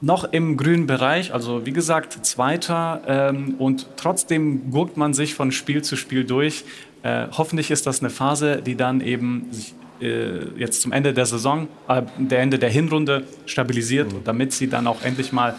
[0.00, 5.52] noch im grünen Bereich, also wie gesagt, Zweiter ähm, und trotzdem gurkt man sich von
[5.52, 6.64] Spiel zu Spiel durch.
[7.02, 11.26] Äh, hoffentlich ist das eine Phase, die dann eben sich äh, jetzt zum Ende der
[11.26, 15.54] Saison, äh, der Ende der Hinrunde stabilisiert, damit sie dann auch endlich mal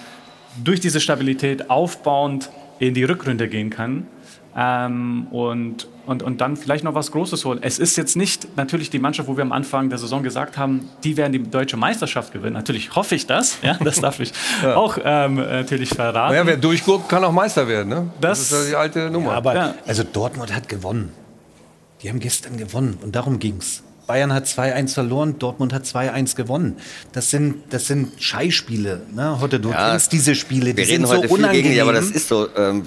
[0.63, 4.07] durch diese Stabilität aufbauend in die Rückrunde gehen kann.
[4.55, 7.59] Ähm, und, und, und dann vielleicht noch was Großes holen.
[7.61, 10.87] Es ist jetzt nicht natürlich die Mannschaft, wo wir am Anfang der Saison gesagt haben,
[11.03, 12.53] die werden die deutsche Meisterschaft gewinnen.
[12.53, 13.57] Natürlich hoffe ich das.
[13.63, 14.31] Ja, das darf ich
[14.63, 14.75] Ja.
[14.75, 16.33] auch ähm, natürlich verraten.
[16.33, 17.89] Naja, wer durchguckt, kann auch Meister werden.
[17.89, 18.11] Ne?
[18.21, 19.31] Das- ist ja die alte Nummer.
[19.31, 21.11] Ja, aber also Dortmund hat gewonnen.
[22.03, 23.83] Die haben gestern gewonnen und darum ging's.
[24.07, 26.75] Bayern hat 2-1 verloren, Dortmund hat 2-1 gewonnen.
[27.13, 29.03] Das sind, das sind Scheißspiele.
[29.13, 29.39] Ne?
[29.39, 31.63] Heute, du Ja, kennst diese Spiele, die Wir sind reden so heute viel unangenehm.
[31.63, 32.47] gegen die, aber das ist so.
[32.57, 32.83] Ähm,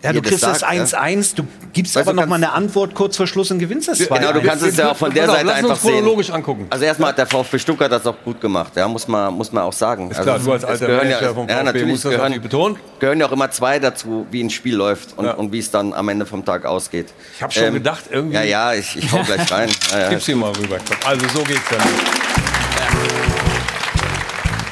[0.00, 0.84] Ja, du kriegst das sagt, ja.
[0.84, 1.42] 1-1, du
[1.72, 4.18] gibst Weißt aber du, noch mal eine Antwort kurz vor Schluss und gewinnst das 2
[4.18, 5.90] Genau, du kannst es ja auch von der auf, Seite lass uns einfach sehen.
[5.94, 6.66] chronologisch angucken.
[6.70, 9.64] Also erstmal hat der VfB Stuttgart das auch gut gemacht, ja, muss man, muss man
[9.64, 10.08] auch sagen.
[10.10, 12.10] Ist klar, also du als alter gehören Manager ja, vom ja, VfB natürlich musst das
[12.12, 12.76] gehören, natürlich betonen.
[13.00, 15.32] gehören ja auch immer zwei dazu, wie ein Spiel läuft und, Ja.
[15.32, 17.08] und wie es dann am Ende vom Tag ausgeht.
[17.08, 19.68] Ähm, Ich hab schon gedacht, irgendwie- Ja, ja, ich, ich hau gleich rein.
[19.90, 20.08] Ja, ja.
[20.10, 20.76] Gib's hier mal rüber.
[21.04, 22.27] Also so geht's dann.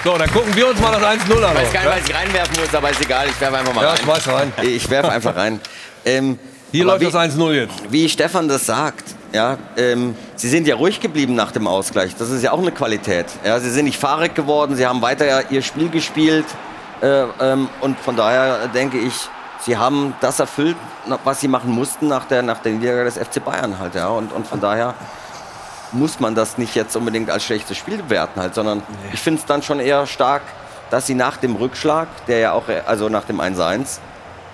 [0.07, 1.57] So, dann gucken wir uns mal das 1-0 an.
[1.57, 1.91] Ich weiß gar nicht, ja?
[1.91, 3.99] was ich reinwerfen muss, aber ist egal, ich werfe einfach mal Ja, rein.
[3.99, 4.53] schmeiß rein.
[4.63, 5.61] Ich werfe einfach rein.
[6.05, 6.39] Ähm,
[6.71, 7.75] Hier läuft das 1-0 jetzt.
[7.91, 9.03] Wie Stefan das sagt,
[9.33, 12.15] ja, ähm, sie sind ja ruhig geblieben nach dem Ausgleich.
[12.15, 13.27] Das ist ja auch eine Qualität.
[13.45, 16.47] Ja, sie sind nicht fahrig geworden, sie haben weiter ihr Spiel gespielt.
[17.03, 19.13] Äh, ähm, und von daher denke ich,
[19.63, 20.77] sie haben das erfüllt,
[21.25, 23.97] was sie machen mussten nach der, nach der Niederlage des FC Bayern halt.
[23.97, 24.07] Ja.
[24.11, 24.95] Und, und von daher
[25.93, 28.83] muss man das nicht jetzt unbedingt als schlechtes Spiel bewerten halt, sondern
[29.13, 30.43] ich finde es dann schon eher stark,
[30.91, 33.99] dass sie nach dem Rückschlag, der ja auch, äh, also nach dem 1-1,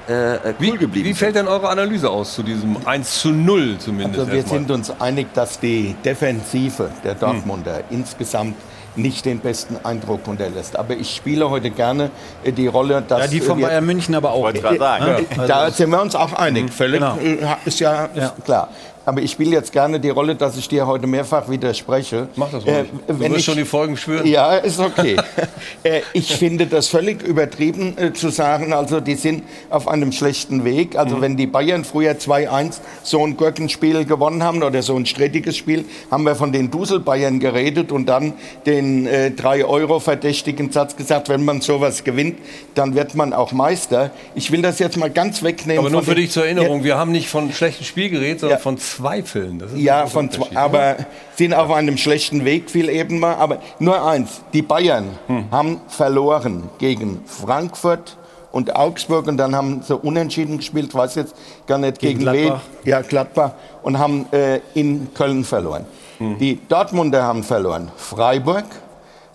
[0.09, 3.79] äh, äh, cool geblieben Wie fällt denn eure Analyse aus zu diesem 1 zu 0
[3.79, 4.19] zumindest?
[4.19, 4.59] Also wir erstmal?
[4.59, 8.57] sind uns einig, dass die Defensive der Dortmunder insgesamt
[8.97, 10.77] nicht den besten Eindruck unterlässt.
[10.77, 12.11] Aber ich spiele heute gerne
[12.45, 14.51] äh, die Rolle, dass Ja, die von Bayern München aber auch.
[14.53, 16.73] Äh, äh, Da sind wir uns auch einig.
[16.73, 17.17] Völlig Genau.
[17.65, 18.69] ist ja, ist klar.
[19.05, 22.29] Aber ich spiele jetzt gerne die Rolle, dass ich dir heute mehrfach widerspreche.
[22.37, 22.87] Mach das ruhig.
[23.09, 24.27] Du wirst schon die Folgen spüren.
[24.27, 25.17] Ja, ist okay.
[25.83, 30.65] äh, ich finde das völlig übertrieben äh, zu sagen, also die sind auf einem schlechten
[30.65, 30.97] Weg.
[30.97, 31.21] Also Mhm.
[31.23, 35.85] wenn die Bayern früher 2-1 so ein Gurkenspiel gewonnen haben oder so ein strittiges Spiel,
[36.11, 38.33] haben wir von den Dusel-Bayern geredet und dann
[38.67, 42.39] den äh, 3-Euro-verdächtigen Satz gesagt, wenn man sowas gewinnt,
[42.75, 44.11] dann wird man auch Meister.
[44.35, 45.81] Ich will das jetzt mal ganz wegnehmen.
[45.81, 48.79] Aber nur für dich zur Erinnerung, wir haben nicht von schlechtem Spiel geredet, sondern von
[48.97, 49.63] Zweifeln.
[49.77, 50.97] Ja, von aber
[51.37, 53.35] sind auf einem schlechten Weg, viel eben mal.
[53.37, 55.45] Aber nur eins, die Bayern Hm.
[55.51, 58.17] haben verloren gegen Frankfurt
[58.51, 61.35] und Augsburg und dann haben sie unentschieden gespielt, weiß jetzt
[61.67, 62.47] gar nicht Gegen gegen, wen.
[62.47, 62.63] Gladbach.
[62.85, 65.87] Ja, Gladbach und haben äh, in Köln verloren.
[66.19, 66.39] Hm.
[66.39, 68.65] Die Dortmunder haben verloren Freiburg.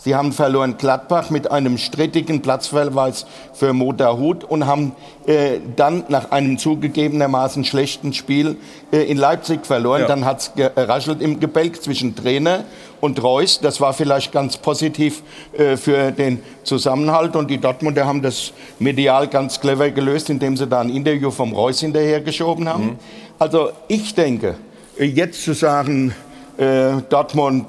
[0.08, 4.94] Sie haben verloren Gladbach mit einem strittigen Platzverweis für Motorhut und haben
[5.26, 8.56] äh, dann nach einem zugegebenermaßen schlechten Spiel
[8.94, 10.04] äh, in Leipzig verloren.
[10.04, 10.08] Ja.
[10.08, 12.64] Dann hat es geraschelt im Gebälk zwischen Trainer
[13.02, 13.60] und Reus.
[13.60, 15.24] Das war vielleicht ganz positiv
[15.58, 17.36] äh, für den Zusammenhalt.
[17.36, 21.52] Und die Dortmunder haben das medial ganz clever gelöst, indem sie da ein Interview vom
[21.52, 22.86] Reus hinterhergeschoben haben.
[22.86, 23.00] Mhm.
[23.40, 24.56] Also ich denke,
[24.98, 26.16] äh, jetzt zu sagen,
[26.58, 27.66] äh, Dortmund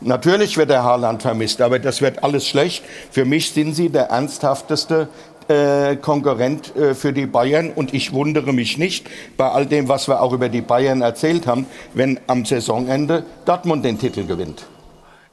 [0.00, 2.84] Natürlich wird der Haaland vermisst, aber das wird alles schlecht.
[3.10, 5.08] Für mich sind sie der ernsthafteste
[5.48, 10.08] äh, Konkurrent äh, für die Bayern und ich wundere mich nicht bei all dem, was
[10.08, 14.66] wir auch über die Bayern erzählt haben, wenn am Saisonende Dortmund den Titel gewinnt.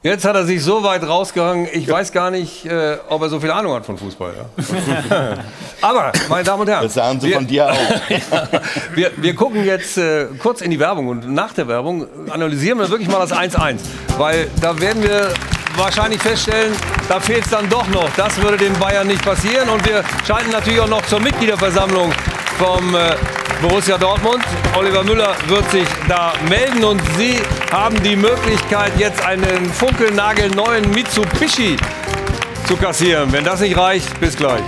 [0.04, 3.40] Jetzt hat er sich so weit rausgehangen, ich weiß gar nicht, äh, ob er so
[3.40, 4.34] viel Ahnung hat von Fußball.
[4.36, 5.34] Ja?
[5.80, 6.82] Aber, meine Damen und Herren.
[6.82, 7.74] Das sagen sie wir- von dir auch.
[8.94, 12.90] wir, wir gucken jetzt äh, kurz in die Werbung und nach der Werbung analysieren wir
[12.90, 13.78] wirklich mal das 1-1.
[14.18, 15.32] Weil da werden wir
[15.76, 16.74] wahrscheinlich feststellen,
[17.08, 18.10] da fehlt es dann doch noch.
[18.14, 19.70] Das würde den Bayern nicht passieren.
[19.70, 22.12] Und wir schalten natürlich auch noch zur Mitgliederversammlung
[22.58, 23.16] vom äh,
[23.60, 24.44] Borussia Dortmund.
[24.76, 27.40] Oliver Müller wird sich da melden und Sie
[27.72, 31.76] haben die Möglichkeit, jetzt einen funkelnagelneuen Mitsubishi
[32.66, 33.32] zu kassieren.
[33.32, 34.62] Wenn das nicht reicht, bis gleich.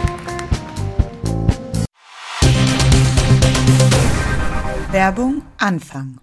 [4.90, 6.18] Werbung Anfang.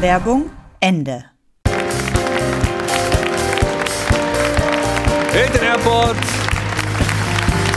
[0.00, 0.50] Werbung
[0.80, 1.24] Ende.
[5.32, 6.41] Hilton Airport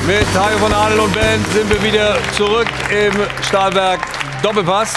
[0.08, 4.02] mit Hajo von Adel und Band sind wir wieder zurück im Stahlwerk
[4.44, 4.94] Doppelpass.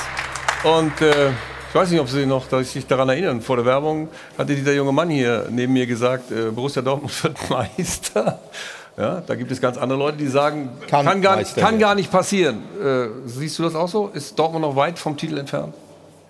[0.64, 4.08] Und äh, ich weiß nicht, ob Sie noch dass sich daran erinnern, vor der Werbung
[4.36, 8.38] hatte dieser junge Mann hier neben mir gesagt, äh, Borussia Dortmund wird Meister.
[8.98, 11.94] Ja, da gibt es ganz andere Leute, die sagen, kann, Kann gar, Meister kann gar
[11.94, 12.62] nicht passieren.
[12.82, 14.10] Äh, siehst du das auch so?
[14.12, 15.74] Ist Dortmund noch weit vom Titel entfernt?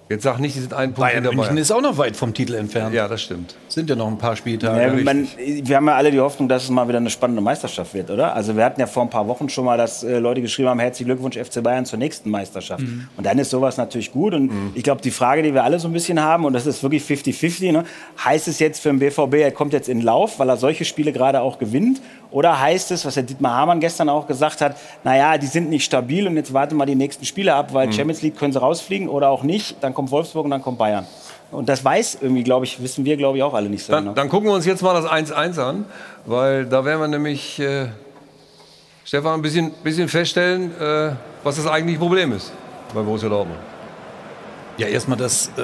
[0.08, 1.58] Jetzt sag nicht, die sind einen Punkt Bayern hinter München Bayern.
[1.58, 2.94] ist auch noch weit vom Titel entfernt.
[2.94, 3.54] Ja, das stimmt.
[3.68, 4.98] Sind ja noch ein paar Spieltage.
[4.98, 7.92] Ja, man, wir haben ja alle die Hoffnung, dass es mal wieder eine spannende Meisterschaft
[7.92, 8.34] wird, oder?
[8.34, 10.80] Also wir hatten ja vor ein paar Wochen schon mal, dass äh, Leute geschrieben haben,
[10.80, 12.80] herzlichen Glückwunsch FC Bayern zur nächsten Meisterschaft.
[12.80, 13.08] Mhm.
[13.16, 14.32] Und dann ist sowas natürlich gut.
[14.32, 16.82] Und ich glaube, die Frage, die wir alle so ein bisschen haben, und das ist
[16.82, 17.84] wirklich 50-50, ne?
[18.24, 21.12] heißt es jetzt für den BVB, er kommt jetzt in Lauf, weil er solche Spiele
[21.12, 22.00] gerade auch gewinnt?
[22.30, 25.84] Oder heißt es, was der Dietmar Hamann gestern auch gesagt hat, naja, die sind nicht
[25.84, 27.92] stabil und jetzt warten wir die nächsten Spiele ab, weil Mhm.
[27.92, 29.76] Champions League können sie rausfliegen oder auch nicht.
[29.82, 31.06] Dann kommt Wolfsburg und dann kommt Bayern.
[31.50, 34.04] Und das weiß irgendwie, glaube ich, wissen wir, glaube ich, auch alle nicht so Dann,
[34.04, 34.14] genau.
[34.14, 35.86] dann gucken wir uns jetzt mal das 1-1 an,
[36.26, 37.86] weil da werden wir nämlich, äh,
[39.04, 41.12] Stefan, ein bisschen, bisschen feststellen, äh,
[41.42, 42.52] was das eigentliche Problem ist
[42.92, 43.58] bei Borussia Dortmund.
[44.76, 45.62] Ja, erstmal das, äh,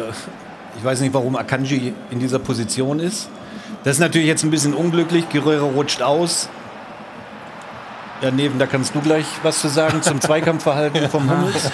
[0.78, 3.28] ich weiß nicht, warum Akanji in dieser Position ist.
[3.84, 5.28] Das ist natürlich jetzt ein bisschen unglücklich.
[5.28, 6.48] Guerrero rutscht aus.
[8.22, 11.70] Ja, Neven, da kannst du gleich was zu sagen zum Zweikampfverhalten vom Hummels.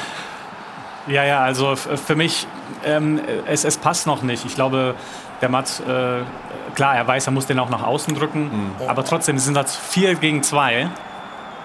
[1.07, 2.49] Ja, ja, also für mich,
[2.85, 4.45] ähm, es, es passt noch nicht.
[4.45, 4.97] Ich glaube,
[5.41, 6.23] der Mats, äh,
[6.75, 8.51] klar, er weiß, er muss den auch nach außen drücken,
[8.87, 10.89] aber trotzdem sind das vier gegen zwei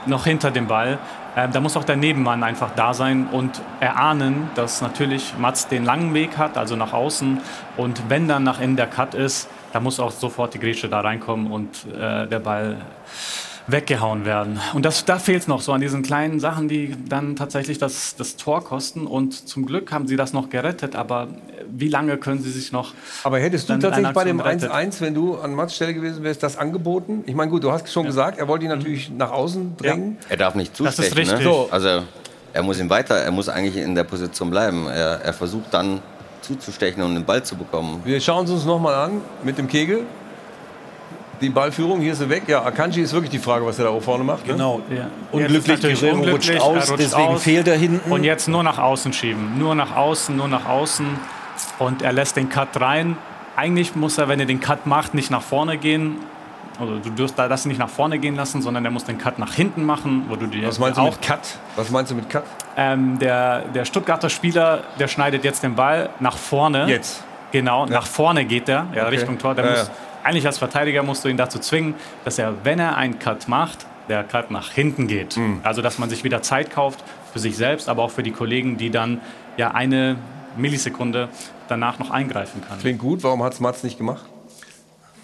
[0.06, 1.00] noch hinter dem Ball.
[1.36, 5.84] Ähm, da muss auch der Nebenmann einfach da sein und erahnen, dass natürlich Mats den
[5.84, 7.42] langen Weg hat, also nach außen.
[7.76, 11.02] Und wenn dann nach innen der Cut ist, da muss auch sofort die Grätsche da
[11.02, 12.78] reinkommen und äh, der Ball
[13.68, 14.58] weggehauen werden.
[14.74, 18.16] Und das, da fehlt es noch so an diesen kleinen Sachen, die dann tatsächlich das,
[18.16, 19.06] das Tor kosten.
[19.06, 21.28] Und zum Glück haben sie das noch gerettet, aber
[21.70, 22.94] wie lange können sie sich noch.
[23.26, 24.92] Aber hättest du tatsächlich bei dem Aktion retten?
[24.94, 27.26] 1-1, wenn du an Mats Stelle gewesen wärst, das angeboten?
[27.26, 30.18] Ich meine, gut, du hast schon gesagt, er wollte ihn natürlich nach außen drängen.
[30.30, 31.18] Er darf nicht Das ist zustechen.
[31.18, 31.40] richtig.
[31.40, 31.44] Ne?
[31.44, 31.68] So.
[31.70, 32.04] Also
[32.54, 34.88] er muss ihn weiter, er muss eigentlich in der Position bleiben.
[34.88, 36.00] Er, er versucht dann
[36.46, 38.02] zuzustechen und den Ball zu bekommen.
[38.06, 40.04] Wir schauen es uns nochmal an mit dem Kegel.
[41.42, 42.44] Die Ballführung, hier ist sie weg.
[42.48, 44.48] Ja, Akanji ist wirklich die Frage, was er da vorne macht.
[44.48, 44.54] Ne?
[44.54, 44.82] Genau.
[44.90, 45.08] Ja.
[45.32, 47.44] Unglücklich, Guerrero rutscht aus, rutscht deswegen aus.
[47.44, 48.10] fehlt er hinten.
[48.10, 49.58] Und jetzt nur nach außen schieben.
[49.60, 51.06] Nur nach außen, nur nach außen.
[51.80, 53.18] Und er lässt den Cut rein.
[53.58, 56.18] Eigentlich muss er, wenn er den Cut macht, nicht nach vorne gehen.
[56.80, 59.40] Also du dürst da das nicht nach vorne gehen lassen, sondern er muss den Cut
[59.40, 61.40] nach hinten machen, wo du dir Was meinst du mit Cut?
[61.76, 62.44] Was meinst du mit Cut?
[62.78, 66.88] ähm, der, der Stuttgarter Spieler, der schneidet jetzt den Ball nach vorne.
[66.88, 67.24] Jetzt.
[67.52, 69.16] Genau, nach vorne geht er, ja, Okay.
[69.16, 69.56] Richtung Tor.
[69.56, 69.94] Der Ja, muss, ja.
[70.24, 71.94] Eigentlich als Verteidiger musst du ihn dazu zwingen,
[72.26, 75.38] dass er, wenn er einen Cut macht, der Cut nach hinten geht.
[75.38, 75.62] Mhm.
[75.64, 78.78] Also, dass man sich wieder Zeit kauft für sich selbst, aber auch für die Kollegen,
[78.78, 79.22] die dann
[79.58, 80.18] ja eine
[80.58, 81.30] Millisekunde
[81.68, 82.80] danach noch eingreifen kann.
[82.80, 84.26] Klingt gut, warum hat es Mats nicht gemacht?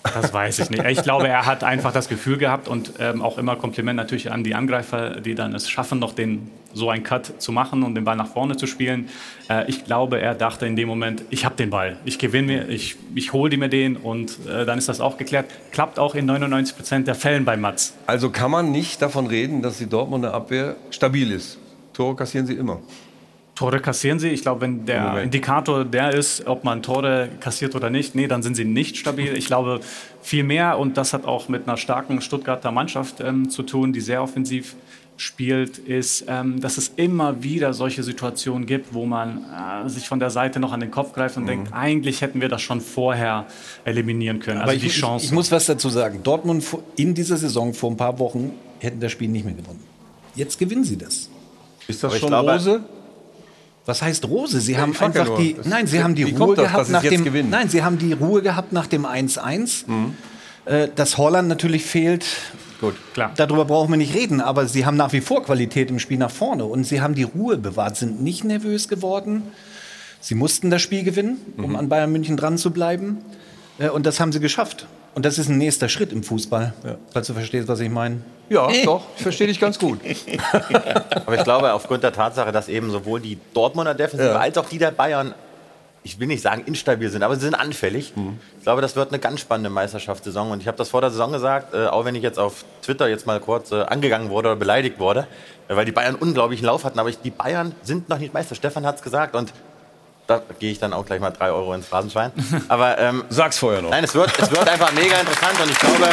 [0.03, 0.83] Das weiß ich nicht.
[0.85, 4.43] Ich glaube, er hat einfach das Gefühl gehabt und ähm, auch immer Kompliment natürlich an
[4.43, 8.03] die Angreifer, die dann es schaffen, noch den, so einen Cut zu machen und den
[8.03, 9.09] Ball nach vorne zu spielen.
[9.49, 12.69] Äh, ich glaube, er dachte in dem Moment, ich habe den Ball, ich gewinne mir,
[12.69, 15.45] ich, ich hole mir den und äh, dann ist das auch geklärt.
[15.71, 17.93] Klappt auch in 99 Prozent der Fällen bei Mats.
[18.07, 21.59] Also kann man nicht davon reden, dass die Dortmunder Abwehr stabil ist.
[21.93, 22.79] Tore kassieren sie immer.
[23.61, 24.29] Tore kassieren sie.
[24.29, 25.25] Ich glaube, wenn der Moment.
[25.25, 29.37] Indikator der ist, ob man Tore kassiert oder nicht, nee, dann sind sie nicht stabil.
[29.37, 29.81] Ich glaube
[30.23, 34.01] viel mehr und das hat auch mit einer starken Stuttgarter Mannschaft ähm, zu tun, die
[34.01, 34.75] sehr offensiv
[35.17, 39.45] spielt, ist, ähm, dass es immer wieder solche Situationen gibt, wo man
[39.85, 41.41] äh, sich von der Seite noch an den Kopf greift Mhm.
[41.43, 43.45] und denkt, eigentlich hätten wir das schon vorher
[43.85, 44.57] eliminieren können.
[44.61, 45.25] Aber Also ich, die ich, Chance.
[45.25, 46.21] ich muss was dazu sagen.
[46.23, 49.83] Dortmund in dieser Saison vor ein paar Wochen hätten das Spiel nicht mehr gewonnen.
[50.33, 51.29] Jetzt gewinnen sie das.
[51.87, 52.81] Ist das schon Rose?
[53.85, 54.59] Was heißt Rose?
[54.61, 55.37] Sie Ja, haben ja einfach nur.
[55.37, 55.53] die.
[55.55, 57.23] Das- Nein, sie haben die Ruhe das, gehabt nach dem.
[57.23, 57.49] gewinnen?
[57.49, 59.85] Nein, sie haben die Ruhe gehabt nach dem 1-1.
[60.65, 62.25] Äh, dass Holland natürlich fehlt.
[62.79, 63.31] Gut, klar.
[63.35, 66.29] Darüber brauchen wir nicht reden, aber sie haben nach wie vor Qualität im Spiel nach
[66.31, 69.43] vorne und sie haben die Ruhe bewahrt, sind nicht nervös geworden.
[70.19, 73.17] Sie mussten das Spiel gewinnen, um an Bayern München dran zu bleiben.
[73.79, 74.85] Äh, Und das haben sie geschafft.
[75.15, 76.73] Und das ist ein nächster Schritt im Fußball,
[77.11, 78.21] falls du verstehst, was ich meine.
[78.51, 79.99] Ja, doch, ich verstehe dich ganz gut.
[81.25, 84.35] Aber ich glaube, aufgrund der Tatsache, dass eben sowohl die Dortmunder Defensive Ja.
[84.39, 85.33] als auch die der Bayern,
[86.03, 88.11] ich will nicht sagen instabil sind, aber sie sind anfällig.
[88.57, 90.49] Ich glaube, das wird eine ganz spannende Meisterschaftssaison.
[90.51, 93.07] Und ich habe das vor der Saison gesagt, äh, auch wenn ich jetzt auf Twitter
[93.07, 95.27] jetzt mal kurz äh, angegangen wurde oder beleidigt wurde,
[95.69, 96.97] äh, weil die Bayern unglaublichen Lauf hatten.
[96.99, 98.55] Aber ich, die Bayern sind noch nicht Meister.
[98.55, 99.53] Stefan hat es gesagt und
[100.27, 102.31] da gehe ich dann auch gleich mal drei Euro ins Phrasenschwein.
[102.67, 103.91] Aber ähm, sag's vorher noch.
[103.91, 106.09] Nein, es wird, es wird einfach mega interessant und ich glaube,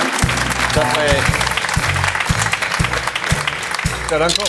[0.74, 1.57] dass bei
[4.10, 4.46] Ja, dann komm.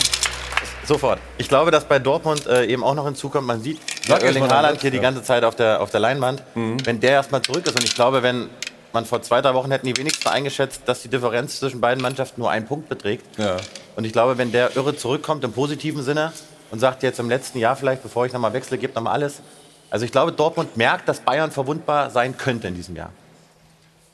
[0.86, 1.18] Sofort.
[1.36, 4.80] Ich glaube, dass bei Dortmund äh, eben auch noch hinzukommt, man sieht Sag Erling Haaland
[4.80, 6.42] hier die ganze Zeit auf der, auf der Leinwand.
[6.54, 8.48] Wenn der erstmal zurück ist und ich glaube, wenn
[8.92, 12.40] man vor zwei, drei Wochen hätten die wenigsten eingeschätzt, dass die Differenz zwischen beiden Mannschaften
[12.40, 13.24] nur einen Punkt beträgt.
[13.38, 13.58] Ja.
[13.96, 16.32] Und ich glaube, wenn der irre zurückkommt im positiven Sinne
[16.70, 19.42] und sagt jetzt im letzten Jahr vielleicht, bevor ich nochmal wechsle, gibt nochmal alles.
[19.90, 23.10] Also ich glaube, Dortmund merkt, dass Bayern verwundbar sein könnte in diesem Jahr.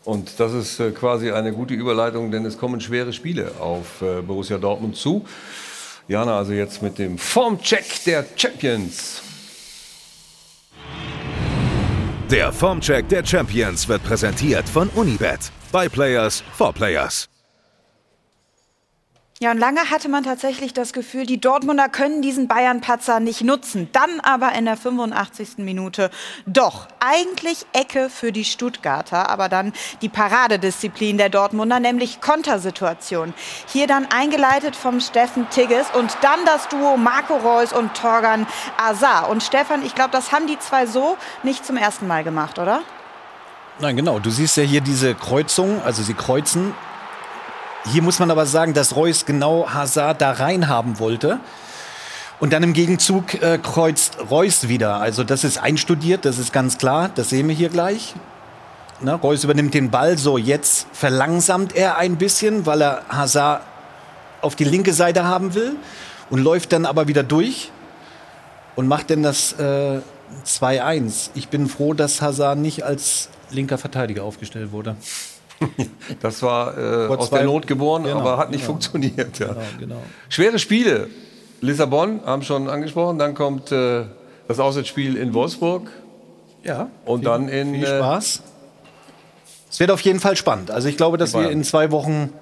[0.07, 4.22] Und das ist äh, quasi eine gute Überleitung, denn es kommen schwere Spiele auf äh,
[4.22, 5.26] Borussia Dortmund zu.
[6.07, 9.20] Jana also jetzt mit dem Formcheck der Champions.
[12.30, 15.50] Der Formcheck der Champions wird präsentiert von Unibet.
[15.72, 17.28] By Players for Players.
[19.39, 23.91] Ja, und lange hatte man tatsächlich das Gefühl, die Dortmunder können diesen Bayern-Patzer nicht nutzen.
[23.93, 25.59] Dann aber in der 85.
[25.59, 26.11] Minute
[26.47, 26.89] doch.
[27.01, 33.34] Eigentlich Ecke für die Stuttgarter, aber dann die Paradedisziplin der Dortmunder, nämlich Kontersituation.
[33.66, 38.47] Hier dann eingeleitet vom Steffen Tigges und dann das Duo Marco Reus und Torgan
[38.78, 39.28] Azar.
[39.28, 42.80] Und Stefan, ich glaube, das haben die zwei so nicht zum ersten Mal gemacht, oder?
[43.80, 44.18] Nein, genau.
[44.18, 46.72] Du siehst ja hier diese Kreuzung, also sie kreuzen.
[47.93, 51.39] Hier muss man aber sagen, dass Reus genau Hazard da rein haben wollte.
[52.41, 54.97] Und dann im Gegenzug äh, kreuzt Reus wieder.
[54.97, 57.11] Also das ist einstudiert, das ist ganz klar.
[57.14, 58.14] Das sehen wir hier gleich.
[59.01, 60.18] Na, Reus übernimmt den Ball.
[60.18, 63.62] So, jetzt verlangsamt er ein bisschen, weil er Hazard
[64.43, 65.76] auf die linke Seite haben will
[66.28, 67.70] und läuft dann aber wieder durch
[68.74, 70.01] und macht dann das äh,
[70.45, 71.30] 2-1.
[71.34, 74.97] Ich bin froh, dass Hazard nicht als linker Verteidiger aufgestellt wurde.
[76.20, 78.72] Das war äh, aus zwei- der Not geboren, Genau, aber hat nicht genau.
[78.72, 79.38] funktioniert.
[79.38, 79.48] Ja.
[79.48, 80.02] Genau, genau.
[80.28, 81.09] Schwere Spiele.
[81.61, 83.18] Lissabon haben schon angesprochen.
[83.18, 84.04] Dann kommt äh,
[84.48, 85.90] das Auswärtsspiel in Wolfsburg.
[86.62, 86.90] Ja.
[87.04, 87.74] Und dann in.
[87.74, 88.42] Viel äh, Spaß.
[89.70, 90.70] Es wird auf jeden Fall spannend.
[90.70, 92.32] Also ich glaube, dass wir in zwei Wochen ein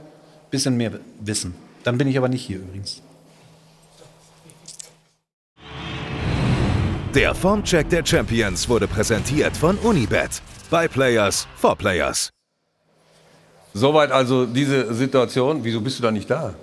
[0.50, 1.54] bisschen mehr wissen.
[1.84, 3.02] Dann bin ich aber nicht hier übrigens.
[7.14, 10.42] Der Formcheck der Champions wurde präsentiert von Unibet.
[10.70, 12.30] By Players for Players.
[13.74, 15.60] Soweit also diese Situation.
[15.64, 16.54] Wieso bist du da nicht da?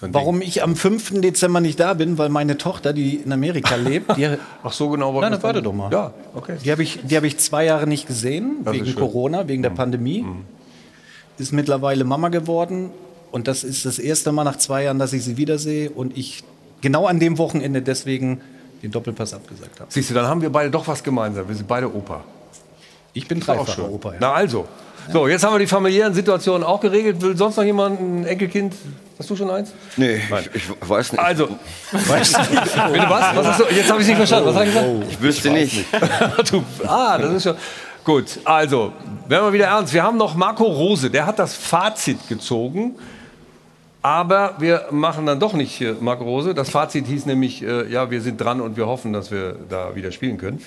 [0.00, 1.20] Warum ich am 5.
[1.20, 4.28] Dezember nicht da bin, weil meine Tochter, die in Amerika lebt, die,
[4.62, 5.18] Ach so genau.
[5.20, 5.90] Nein, dann warte doch mal.
[5.90, 6.56] Ja, okay.
[6.62, 8.86] die habe ich, die hab ich zwei Jahre nicht gesehen, Das wegen.
[8.86, 8.94] Mhm.
[8.94, 10.24] Corona, wegen der Pandemie.
[11.38, 12.90] Ist mittlerweile Mama geworden.
[13.30, 15.90] Und das ist das erste Mal nach zwei Jahren, dass ich sie wiedersehe.
[15.90, 16.44] Und ich
[16.80, 18.40] genau an dem Wochenende deswegen
[18.82, 19.90] den Doppelpass abgesagt habe.
[19.90, 21.48] Siehst du, dann haben wir beide doch was gemeinsam.
[21.48, 22.24] Wir sind beide Opa.
[23.12, 23.90] Ich bin dreifacher.
[23.90, 24.12] Opa.
[24.12, 24.18] Ja.
[24.20, 24.66] Na also.
[25.10, 27.20] So, jetzt haben wir die familiären Situationen auch geregelt.
[27.22, 28.74] Will sonst noch jemand ein Enkelkind?
[29.18, 29.72] Hast du schon eins?
[29.96, 30.20] Nee,
[30.54, 31.20] ich, ich weiß nicht.
[31.20, 31.48] Also,
[31.92, 32.40] weißt du,
[32.92, 33.36] bitte was?
[33.36, 33.64] was hast du?
[33.74, 34.48] Jetzt habe ich nicht verstanden.
[34.48, 34.88] Was habe ich gesagt?
[35.10, 35.84] Ich wüsste nicht.
[36.50, 37.56] du, ah, das ist schon.
[38.04, 38.92] Gut, also,
[39.26, 39.92] werden wir wieder ernst.
[39.92, 42.94] Wir haben noch Marco Rose, der hat das Fazit gezogen.
[44.02, 46.54] Aber wir machen dann doch nicht äh, Marco Rose.
[46.54, 49.96] Das Fazit hieß nämlich, äh, ja, wir sind dran und wir hoffen, dass wir da
[49.96, 50.62] wieder spielen können.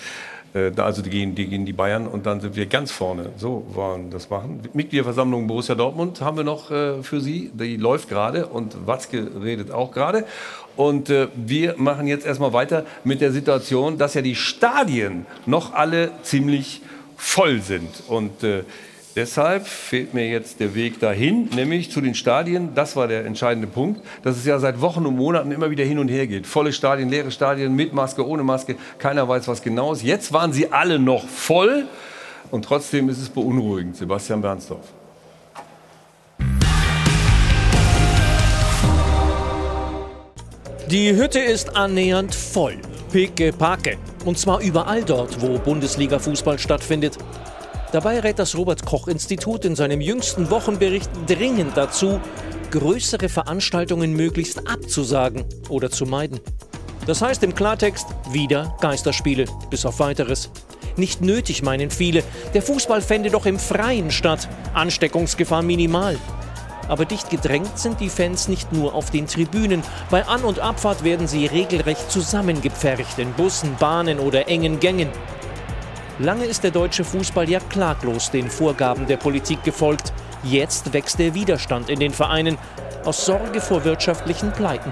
[0.53, 3.29] Äh, also die gegen, die gegen die Bayern und dann sind wir ganz vorne.
[3.37, 4.61] So wollen das machen.
[4.73, 7.51] Mitgliederversammlung Borussia Dortmund haben wir noch äh, für Sie.
[7.53, 10.25] Die läuft gerade und Watzke redet auch gerade.
[10.75, 15.73] Und äh, wir machen jetzt erstmal weiter mit der Situation, dass ja die Stadien noch
[15.73, 16.81] alle ziemlich
[17.17, 18.03] voll sind.
[18.07, 18.63] Und äh,
[19.15, 22.75] deshalb fehlt mir jetzt der Weg dahin, nämlich zu den Stadien.
[22.75, 25.99] Das war der entscheidende Punkt, dass es ja seit Wochen und Monaten immer wieder hin
[25.99, 26.47] und her geht.
[26.47, 28.75] Volle Stadien, leere Stadien, mit Maske, ohne Maske.
[28.97, 30.03] Keiner weiß, was genau ist.
[30.03, 31.85] Jetzt waren sie alle noch voll
[32.51, 33.95] und trotzdem ist es beunruhigend.
[33.95, 34.85] Sebastian Bernsdorf.
[40.91, 42.77] Die Hütte ist annähernd voll.
[43.13, 43.97] Picke Packe.
[44.25, 47.17] Und zwar überall dort, wo Bundesliga-Fußball stattfindet.
[47.91, 52.21] Dabei rät das Robert-Koch-Institut in seinem jüngsten Wochenbericht dringend dazu,
[52.71, 56.39] größere Veranstaltungen möglichst abzusagen oder zu meiden.
[57.05, 60.49] Das heißt im Klartext wieder Geisterspiele, bis auf weiteres.
[60.95, 62.23] Nicht nötig, meinen viele.
[62.53, 64.47] Der Fußball fände doch im Freien statt.
[64.73, 66.17] Ansteckungsgefahr minimal.
[66.87, 69.83] Aber dicht gedrängt sind die Fans nicht nur auf den Tribünen.
[70.09, 75.09] Bei An- und Abfahrt werden sie regelrecht zusammengepfercht in Bussen, Bahnen oder engen Gängen.
[76.19, 80.13] Lange ist der deutsche Fußball ja klaglos den Vorgaben der Politik gefolgt.
[80.43, 82.57] Jetzt wächst der Widerstand in den Vereinen
[83.05, 84.91] aus Sorge vor wirtschaftlichen Pleiten.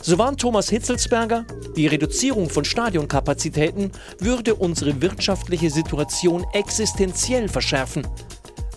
[0.00, 1.44] So warnt Thomas Hitzelsberger,
[1.76, 3.90] die Reduzierung von Stadionkapazitäten
[4.20, 8.06] würde unsere wirtschaftliche Situation existenziell verschärfen.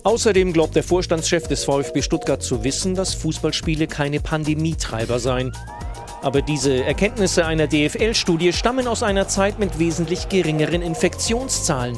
[0.04, 5.54] Außerdem glaubt der Vorstandschef des VfB Stuttgart zu wissen, dass Fußballspiele keine Pandemietreiber seien.
[6.22, 11.98] Aber diese Erkenntnisse einer DFL-Studie stammen aus einer Zeit mit wesentlich geringeren Infektionszahlen.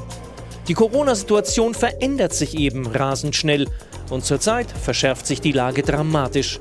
[0.68, 3.68] Die Corona-Situation verändert sich eben rasend schnell
[4.10, 6.60] und zurzeit verschärft sich die Lage dramatisch.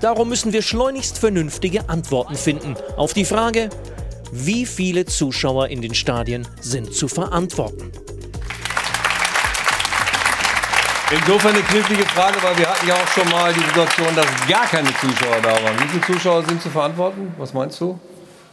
[0.00, 3.70] Darum müssen wir schleunigst vernünftige Antworten finden auf die Frage,
[4.32, 7.92] wie viele Zuschauer in den Stadien sind zu verantworten.
[11.12, 14.64] Insofern eine knifflige Frage, weil wir hatten ja auch schon mal die Situation, dass gar
[14.66, 15.76] keine Zuschauer da waren.
[15.80, 17.34] Wie viele Zuschauer sind zu verantworten?
[17.36, 17.98] Was meinst du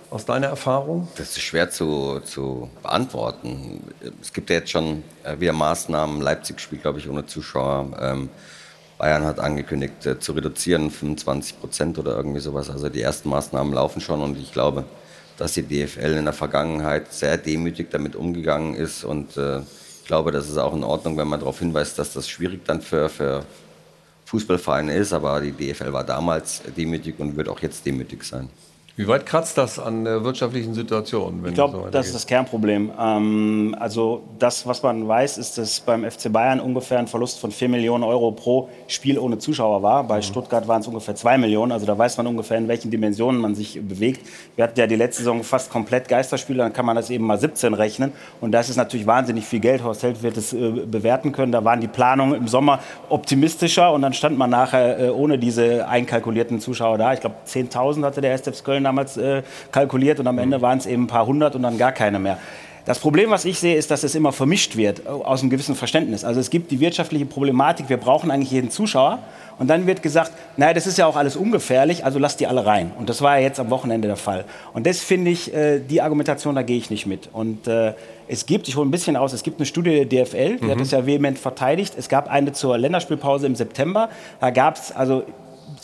[0.10, 1.08] aus deiner Erfahrung?
[1.18, 3.84] Das ist schwer zu, zu beantworten.
[4.20, 6.20] Es gibt ja jetzt schon äh, wieder Maßnahmen.
[6.20, 7.96] Leipzig spielt, glaube ich, ohne Zuschauer.
[8.02, 8.30] Ähm,
[8.98, 12.72] Bayern hat angekündigt, äh, zu reduzieren, 25 Prozent oder irgendwie sowas.
[12.72, 14.86] Also die ersten Maßnahmen laufen schon und ich glaube,
[15.38, 19.60] dass die DFL in der Vergangenheit sehr demütig damit umgegangen ist und äh,
[20.08, 23.10] glaube, das ist auch in Ordnung, wenn man darauf hinweist, dass das schwierig dann für,
[23.10, 23.46] für
[24.26, 25.14] Fußballvereine ist.
[25.14, 28.50] Aber die DFL war damals demütig und wird auch jetzt demütig sein.
[28.98, 31.44] Wie weit kratzt das an der wirtschaftlichen Situation?
[31.44, 32.92] Wenn Ich glaube, so das ist das Kernproblem.
[33.00, 37.52] Ähm, also das, was man weiß, ist, dass beim FC Bayern ungefähr ein Verlust von
[37.52, 40.04] 4 Millionen Euro pro Spiel ohne Zuschauer war.
[40.04, 41.72] Bei Stuttgart waren es ungefähr 2 Millionen.
[41.72, 44.28] Also da weiß man ungefähr, in welchen Dimensionen man sich bewegt.
[44.56, 47.38] Wir hatten ja die letzte Saison fast komplett Geisterspiele, dann kann man das eben mal
[47.38, 48.14] 17 rechnen.
[48.42, 49.84] Und das ist natürlich wahnsinnig viel Geld.
[49.84, 51.52] Horst Held wird es äh, bewerten können.
[51.52, 52.80] Da waren die Planungen im Sommer
[53.10, 57.14] optimistischer und dann stand man nachher äh, ohne diese einkalkulierten Zuschauer da.
[57.14, 60.86] Ich glaube, 10.000 hatte der SFC Köln damals äh, kalkuliert und am Ende waren es
[60.86, 62.38] eben ein paar hundert und dann gar keine mehr.
[62.86, 66.24] Das Problem, was ich sehe, ist, dass es immer vermischt wird, aus einem gewissen Verständnis.
[66.24, 69.20] Also es gibt die wirtschaftliche Problematik, wir brauchen eigentlich jeden Zuschauer.
[69.60, 72.66] Und dann wird gesagt, naja, das ist ja auch alles ungefährlich, also lasst die alle
[72.66, 72.92] rein.
[72.98, 74.46] Und das war ja jetzt am Wochenende der Fall.
[74.74, 77.28] Und das finde ich, äh, die Argumentation, da gehe ich nicht mit.
[77.34, 77.94] Und äh,
[78.30, 80.72] es gibt, ich hole ein bisschen aus, es gibt eine Studie der DFL, die Mhm.
[80.72, 81.94] hat das ja vehement verteidigt.
[81.98, 84.08] Es gab eine zur Länderspielpause im September.
[84.40, 85.24] Da gab es also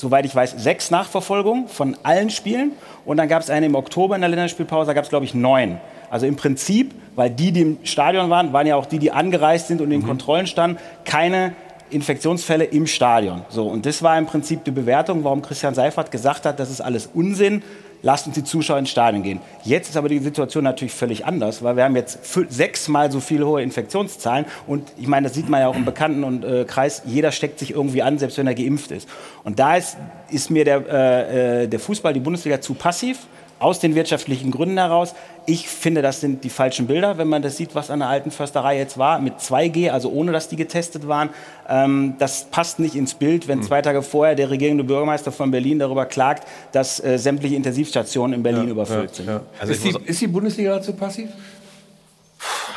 [0.04, 2.74] soweit ich weiß, sechs Nachverfolgungen von allen Spielen.
[3.06, 5.34] Und dann gab es eine im Oktober in der Länderspielpause, da gab es, glaube ich,
[5.34, 5.80] neun.
[6.12, 9.68] Also im Prinzip, weil die, die im Stadion waren, waren ja auch die, die angereist
[9.68, 11.54] sind und in Kontrollen standen, keine
[11.90, 13.44] Infektionsfälle im Stadion.
[13.50, 16.82] So, und das war im Prinzip die Bewertung, warum Christian Seifert gesagt hat, das ist
[16.82, 17.64] alles Unsinn,
[18.04, 19.42] lasst uns die Zuschauer ins Stadion gehen.
[19.64, 23.48] Jetzt ist aber die Situation natürlich völlig anders, weil wir haben jetzt sechsmal so viele
[23.48, 27.02] hohe Infektionszahlen und ich meine, das sieht man ja auch im Bekannten- und äh, Kreis,
[27.06, 29.10] jeder steckt sich irgendwie an, selbst wenn er geimpft ist.
[29.44, 29.98] Und da ist,
[30.30, 33.20] ist mir der, äh, äh, der Fußball, die Bundesliga zu passiv,
[33.64, 35.16] aus den wirtschaftlichen Gründen heraus.
[35.46, 38.32] Ich finde, das sind die falschen Bilder, wenn man das sieht, was an der alten
[38.32, 41.30] Försterei jetzt war, mit 2G, also ohne dass die getestet waren.
[41.68, 45.80] Ähm, das passt nicht ins Bild, wenn zwei Tage vorher der regierende Bürgermeister von Berlin
[45.80, 49.30] darüber klagt, dass äh, sämtliche Intensivstationen in Berlin überfüllt sind.
[49.60, 51.30] Also ist, die, ist die Bundesliga dazu passiv?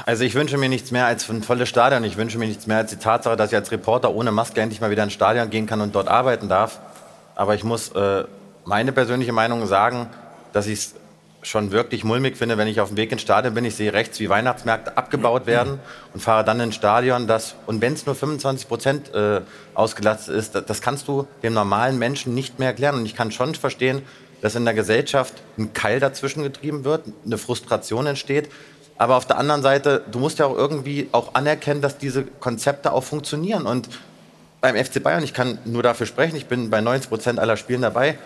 [0.05, 2.05] Also ich wünsche mir nichts mehr als ein volles Stadion.
[2.05, 4.81] Ich wünsche mir nichts mehr als die Tatsache, dass ich als Reporter ohne Maske endlich
[4.81, 6.79] mal wieder ins Stadion gehen kann und dort arbeiten darf.
[7.35, 8.25] Aber ich muss äh,
[8.65, 10.09] meine persönliche Meinung sagen,
[10.57, 10.95] dass ich es
[11.43, 13.67] schon wirklich mulmig finde, wenn ich auf dem Weg ins Stadion bin.
[13.67, 15.79] Ich sehe rechts, wie Weihnachtsmärkte abgebaut werden
[16.15, 19.43] und fahre dann ins Stadion, das, und wenn es nur 25 Prozent äh,
[19.75, 22.95] ausgelastet ist, das, das kannst du dem normalen Menschen nicht mehr erklären.
[22.95, 24.01] Und ich kann schon verstehen,
[24.41, 28.49] dass in der Gesellschaft ein Keil dazwischen getrieben wird, eine Frustration entsteht.
[28.97, 32.93] Aber auf der anderen Seite, du musst ja auch irgendwie auch anerkennen, dass diese Konzepte
[32.93, 33.67] auch funktionieren.
[33.67, 33.91] Und
[34.63, 37.83] beim FC Bayern, ich kann nur dafür sprechen, ich bin bei 90 Prozent aller Spielen
[37.83, 38.17] dabei,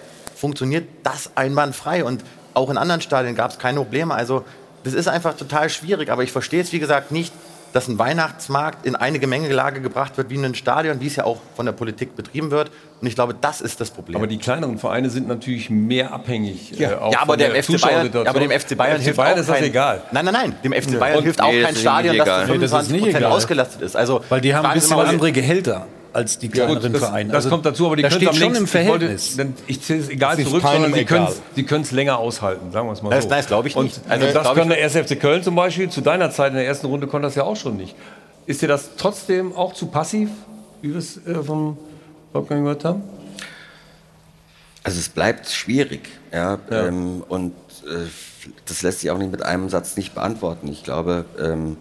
[0.40, 2.04] funktioniert das einwandfrei.
[2.04, 2.24] Und
[2.54, 4.14] auch in anderen Stadien gab es keine Probleme.
[4.14, 4.44] Also
[4.84, 6.10] das ist einfach total schwierig.
[6.10, 7.32] Aber ich verstehe es, wie gesagt, nicht,
[7.72, 11.22] dass ein Weihnachtsmarkt in eine Gemengelage gebracht wird wie in ein Stadion, wie es ja
[11.24, 12.72] auch von der Politik betrieben wird.
[13.00, 14.16] Und ich glaube, das ist das Problem.
[14.16, 16.72] Aber die kleineren Vereine sind natürlich mehr abhängig.
[16.72, 18.26] Ja, äh, auch ja aber, von dem der FC Bayern, Zuschauersituation.
[18.28, 20.02] aber dem FC Bayern Dem hilft Bayern auch ist das kein, egal.
[20.10, 20.54] Nein, nein, nein.
[20.64, 20.98] Dem FC Ja.
[20.98, 22.46] Bayern Und- hilft auch kein das Stadion, das zu egal.
[22.46, 23.24] Nee, das ist 25 nicht egal.
[23.32, 23.96] ausgelastet ist.
[23.96, 27.28] Also, Weil die haben ein bisschen andere Gehälter als die Ja, kleineren gut, das, Vereine.
[27.30, 29.38] Das Also, kommt dazu, aber die können schon im ich wollte- Verhältnis.
[29.66, 33.10] Ich zähle es egal zurück, sondern sie können es länger aushalten, sagen wir es mal
[33.10, 33.30] Das- so.
[33.30, 34.00] das glaube ich Und nicht.
[34.08, 34.96] Also, das kann ich- der 1.
[34.96, 37.56] FC Köln zum Beispiel, zu deiner Zeit in der ersten Runde konnte das ja auch
[37.56, 37.94] schon nicht.
[38.46, 40.28] Ist dir das trotzdem auch zu passiv,
[40.82, 41.78] wie wir es äh, vom
[42.32, 43.02] Wolfgang gehört haben?
[44.82, 47.52] Also es bleibt schwierig, ja, Ähm, und
[47.86, 48.06] äh,
[48.66, 50.68] das lässt sich auch nicht mit einem Satz nicht beantworten.
[50.68, 51.76] Ich glaube, ähm,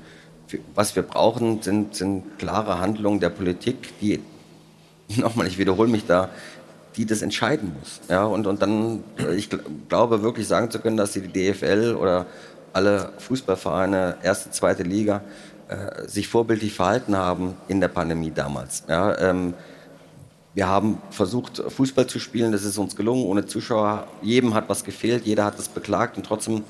[0.76, 4.20] was wir brauchen, sind, sind klare Handlungen der Politik, die,
[5.18, 6.30] nochmal, ich wiederhole mich da,
[6.96, 8.02] die das entscheiden muss.
[8.10, 11.96] Ja, und, und dann, äh, ich gl glaube wirklich sagen zu können, dass die DFL
[12.00, 12.26] oder
[12.74, 15.22] alle Fußballvereine, erste, zweite Liga,
[15.70, 18.84] äh, sich vorbildlich verhalten haben in der Pandemie damals.
[18.88, 19.54] Ja, ähm,
[20.56, 22.52] wir haben versucht, Fußball zu spielen.
[22.52, 24.08] Das ist uns gelungen, ohne Zuschauer.
[24.22, 26.64] Jedem hat was gefehlt, jeder hat es beklagt und trotzdem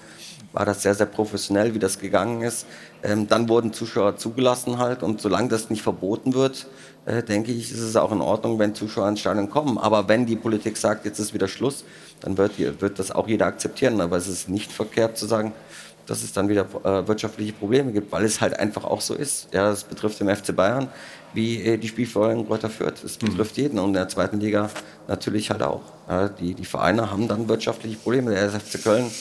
[0.54, 2.66] war das sehr, sehr professionell, wie das gegangen ist.
[3.04, 6.68] Ähm, dann wurden Zuschauer zugelassen halt und solange das nicht verboten wird,
[7.06, 9.78] äh, denke ich, ist es auch in Ordnung, wenn Zuschauer ins Stadion kommen.
[9.78, 11.84] Aber wenn die Politik sagt, jetzt ist wieder Schluss,
[12.22, 14.02] dann wird, wird das auch jeder akzeptieren.
[14.02, 15.54] Aber es ist nicht verkehrt zu sagen,
[16.06, 19.48] dass es dann wieder äh, wirtschaftliche Probleme gibt, weil es halt einfach auch so ist.
[19.54, 20.90] Ja, das betrifft den FC Bayern
[21.34, 23.04] wie äh, die Spielvereinigung Greuther Fürth.
[23.04, 24.70] Es betrifft jeden und in der zweiten Liga
[25.08, 25.82] natürlich halt auch.
[26.08, 28.32] Ja, die, die Vereine haben dann wirtschaftliche Probleme.
[28.32, 29.12] Der FC Köln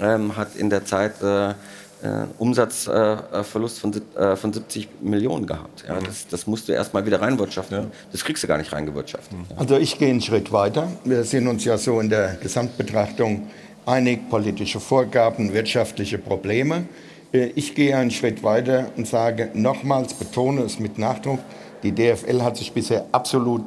[0.00, 1.54] ähm, hat in der Zeit äh,
[2.00, 5.84] äh, Umsatzverlust äh, von, äh, von 70 Millionen gehabt.
[5.88, 7.90] Ja, das, das musst du erst mal wieder reinwirtschaften.
[8.12, 9.36] Das kriegst du gar nicht reingewirtschaftet.
[9.50, 9.56] Ja.
[9.56, 10.86] Also ich gehe einen Schritt weiter.
[11.04, 13.48] Wir sind uns ja so in der Gesamtbetrachtung
[13.84, 16.86] einig, politische Vorgaben, wirtschaftliche Probleme.
[17.32, 21.40] Ich gehe einen Schritt weiter und sage nochmals, betone es mit Nachdruck,
[21.82, 23.64] die DFL hat sich bisher absolut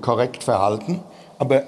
[0.00, 1.00] korrekt verhalten.
[1.38, 1.64] Aber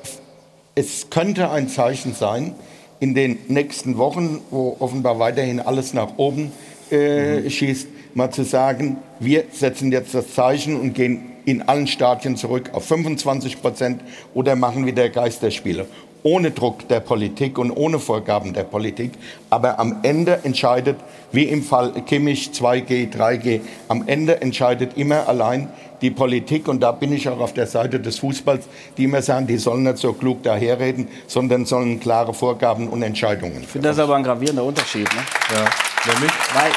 [0.74, 2.54] es könnte ein Zeichen sein,
[3.03, 6.53] in den nächsten Wochen, wo offenbar weiterhin alles nach oben
[6.88, 12.36] äh, schießt, mal zu sagen, wir setzen jetzt das Zeichen und gehen in allen Stadien
[12.36, 14.03] zurück auf 25 Prozent
[14.34, 15.86] oder machen wieder Geisterspiele.
[16.22, 19.12] Ohne Druck der Politik und ohne Vorgaben der Politik.
[19.50, 20.96] Aber am Ende entscheidet,
[21.32, 25.68] wie im Fall Kimmich 2G, 3G, am Ende entscheidet immer allein
[26.02, 26.68] die Politik.
[26.68, 29.84] Und da bin ich auch auf der Seite des Fußballs, die immer sagen, die sollen
[29.84, 33.62] nicht so klug daherreden, sondern sollen klare Vorgaben und Entscheidungen.
[33.62, 35.08] Ich finde das aber ein gravierender Unterschied.
[35.14, 35.20] Ne?
[35.54, 36.32] Ja, nämlich?
[36.54, 36.70] Weil,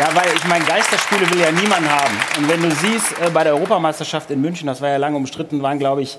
[0.00, 2.14] ja, weil ich meine, Geisterspiele will ja niemand haben.
[2.38, 5.62] Und wenn du siehst, äh, bei der Europameisterschaft in München, das war ja lange umstritten,
[5.62, 6.16] waren, glaube ich,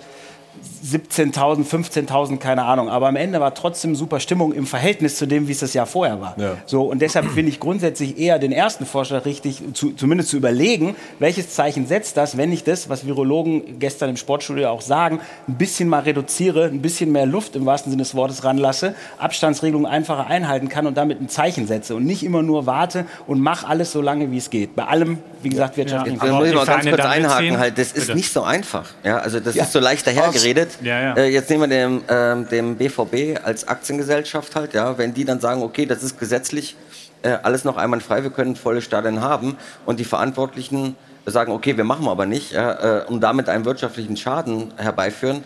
[0.86, 2.90] 17.000, 15.000, keine Ahnung.
[2.90, 5.86] Aber am Ende war trotzdem super Stimmung im Verhältnis zu dem, wie es das Jahr
[5.86, 6.36] vorher war.
[6.38, 6.58] Ja.
[6.66, 10.96] So, und deshalb finde ich grundsätzlich eher den ersten Vorschlag richtig, zu, zumindest zu überlegen,
[11.20, 15.56] welches Zeichen setzt das, wenn ich das, was Virologen gestern im Sportstudio auch sagen, ein
[15.56, 20.28] bisschen mal reduziere, ein bisschen mehr Luft im wahrsten Sinne des Wortes ranlasse, Abstandsregelungen einfacher
[20.28, 23.92] einhalten kann und damit ein Zeichen setze und nicht immer nur warte und mach alles
[23.92, 24.76] so lange, wie es geht.
[24.76, 28.08] Bei allem, wie gesagt, wirtschaftlichen Da muss ich mal ganz kurz einhaken, halt, das ist
[28.08, 28.16] Bitte.
[28.18, 28.90] nicht so einfach.
[29.04, 29.64] Ja, also das Ja.
[29.64, 30.06] ist so leicht
[30.42, 30.78] dahergeredet.
[30.82, 31.14] Ja, ja.
[31.16, 35.40] Äh, jetzt nehmen wir den, ähm, dem BVB als Aktiengesellschaft halt, ja, wenn die dann
[35.40, 36.76] sagen, okay, das ist gesetzlich
[37.24, 41.84] äh, alles noch einwandfrei, wir können volle Stadien haben und die Verantwortlichen sagen, okay, wir
[41.84, 45.44] machen aber nicht, ja, äh, um damit einen wirtschaftlichen Schaden herbeiführen,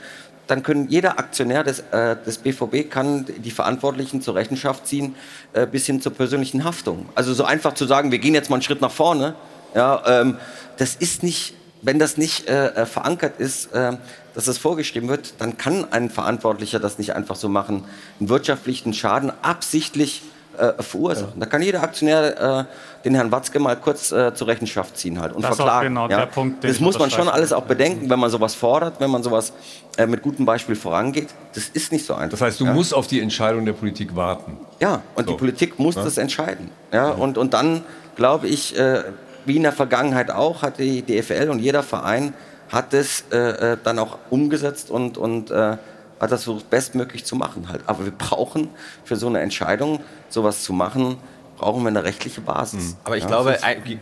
[0.48, 5.16] dann können jeder Aktionär des, äh, des BVB kann die Verantwortlichen zur Rechenschaft ziehen,
[5.54, 7.10] äh, bis hin zur persönlichen Haftung.
[7.16, 9.36] Also so einfach zu sagen, wir gehen jetzt mal einen Schritt nach vorne,
[9.74, 10.38] ja, ähm,
[10.78, 13.94] das ist nicht, wenn das nicht äh, äh, verankert ist, äh,
[14.36, 17.86] dass das vorgeschrieben wird, dann kann ein Verantwortlicher das nicht einfach so machen,
[18.20, 20.22] einen wirtschaftlichen Schaden absichtlich
[20.58, 21.40] äh, verursachen.
[21.40, 25.34] Da kann jeder Aktionär äh, den Herrn Watzke mal kurz äh, zur Rechenschaft ziehen halt
[25.34, 25.90] und Das verklagen.
[25.90, 26.20] genau ja.
[26.20, 29.10] der Punkt, den das muss man schon alles auch bedenken, wenn man sowas fordert, wenn
[29.12, 29.52] man sowas
[29.98, 31.28] äh, mit gutem Beispiel vorangeht.
[31.54, 32.32] Das ist nicht so einfach.
[32.32, 32.74] Das heißt, du ja.
[32.74, 34.58] musst auf die Entscheidung der Politik warten.
[34.80, 35.32] Ja, und So.
[35.34, 36.04] die Politik muss Ja.
[36.04, 36.70] das entscheiden.
[36.94, 37.84] Ja, und, und dann
[38.16, 39.04] glaube ich, äh,
[39.46, 42.34] wie in der Vergangenheit auch, hat die DFL und jeder Verein
[42.70, 43.38] hat es äh,
[43.74, 45.78] äh, dann auch umgesetzt und, und äh,
[46.20, 47.82] hat das versucht, bestmöglich zu machen halt.
[47.86, 48.70] Aber wir brauchen
[49.04, 50.00] für so eine Entscheidung,
[50.30, 51.18] sowas zu machen,
[51.58, 52.98] brauchen wir eine rechtliche Basis.
[53.04, 53.58] Aber ich Ja, glaube,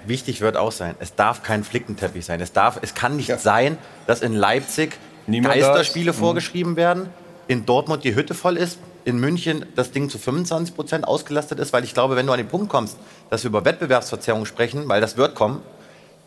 [0.05, 2.41] wichtig wird auch sein, es darf kein Flickenteppich sein.
[2.41, 4.97] Es, darf, es kann nicht sein, dass in Leipzig
[5.27, 6.17] Niemand Geisterspiele ist.
[6.17, 6.21] Mhm.
[6.21, 7.09] vorgeschrieben werden,
[7.47, 11.73] in Dortmund die Hütte voll ist, in München das Ding zu 25 Prozent ausgelastet ist,
[11.73, 12.97] weil ich glaube, wenn du an den Punkt kommst,
[13.29, 15.61] dass wir über Wettbewerbsverzerrung sprechen, weil das wird kommen,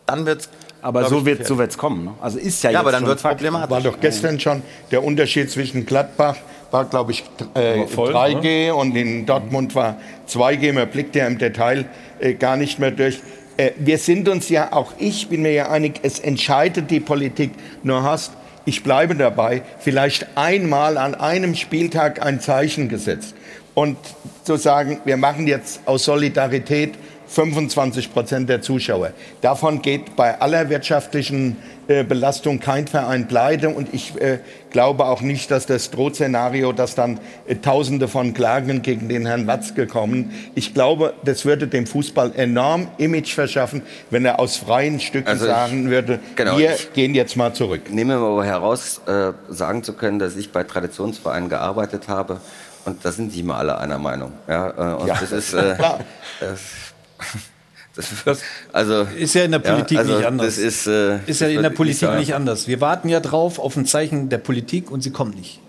[0.05, 0.49] dann wird es.
[0.81, 2.05] Aber so wird so wird's kommen.
[2.05, 2.13] Ne?
[2.21, 3.37] Also ist ja, Ja, jetzt aber dann schon wird's Fakt.
[3.37, 3.69] problematisch.
[3.71, 4.61] War doch gestern schon
[4.91, 6.37] der Unterschied zwischen Gladbach
[6.71, 7.23] war, glaube ich,
[7.53, 9.97] äh, voll, 3G und in Dortmund war
[10.27, 10.73] 2G.
[10.73, 11.85] Man blickt ja im Detail
[12.19, 13.19] äh, gar nicht mehr durch.
[13.57, 17.51] Äh, wir sind uns ja, auch ich bin mir ja einig, es entscheidet die Politik.
[17.83, 18.33] Nur hast,
[18.65, 23.33] ich bleibe dabei, vielleicht einmal an einem Spieltag ein Zeichen gesetzt.
[23.73, 23.97] Und
[24.43, 26.95] zu sagen, wir machen jetzt aus Solidarität
[27.27, 29.11] 25 Prozent der Zuschauer.
[29.41, 31.57] Davon geht bei aller wirtschaftlichen
[31.87, 33.69] äh, Belastung kein Verein pleite.
[33.69, 34.39] Und ich äh,
[34.71, 39.47] glaube auch nicht, dass das Drohszenario, dass dann äh, Tausende von Klagen gegen den Herrn
[39.47, 40.33] Watzke kommen.
[40.55, 45.45] Ich glaube, das würde dem Fußball enorm Image verschaffen, wenn er aus freien Stücken Also
[45.45, 47.89] ich- sagen würde, genau, wir gehen jetzt mal zurück.
[47.91, 52.39] Nehmen wir mal heraus, äh, sagen zu können, dass ich bei Traditionsvereinen gearbeitet habe.
[52.85, 54.31] Und da sind die immer alle einer Meinung.
[54.47, 55.53] Ja, äh, und Ja, das ist.
[55.57, 55.99] Äh, klar.
[57.95, 58.41] das, das,
[58.73, 60.55] also, Ist ja in der Politik also nicht anders.
[60.55, 62.67] Das ist, äh, Ist ja in der Politik nicht anders.
[62.67, 65.59] Wir warten ja drauf auf ein Zeichen der Politik und sie kommen nicht.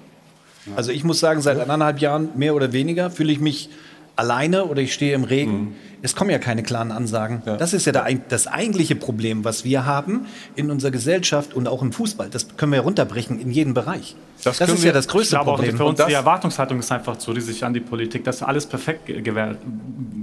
[0.77, 3.71] Also ich muss sagen, seit anderthalb Jahren mehr oder weniger fühle ich mich
[4.17, 5.53] alleine oder ich stehe im Regen.
[5.61, 5.75] Mhm.
[6.01, 7.43] Es kommen ja keine klaren Ansagen.
[7.59, 11.83] Das ist ja der, das eigentliche Problem, was wir haben in unserer Gesellschaft und auch
[11.83, 12.29] im Fußball.
[12.31, 14.15] Das können wir runterbrechen in jedem Bereich.
[14.45, 15.75] Das, können ist wir- ja das größte ich glaube Problem.
[15.75, 18.67] Auch für uns das- die Erwartungshaltung ist einfach so riesig an die Politik, dass alles
[18.67, 19.09] perfekt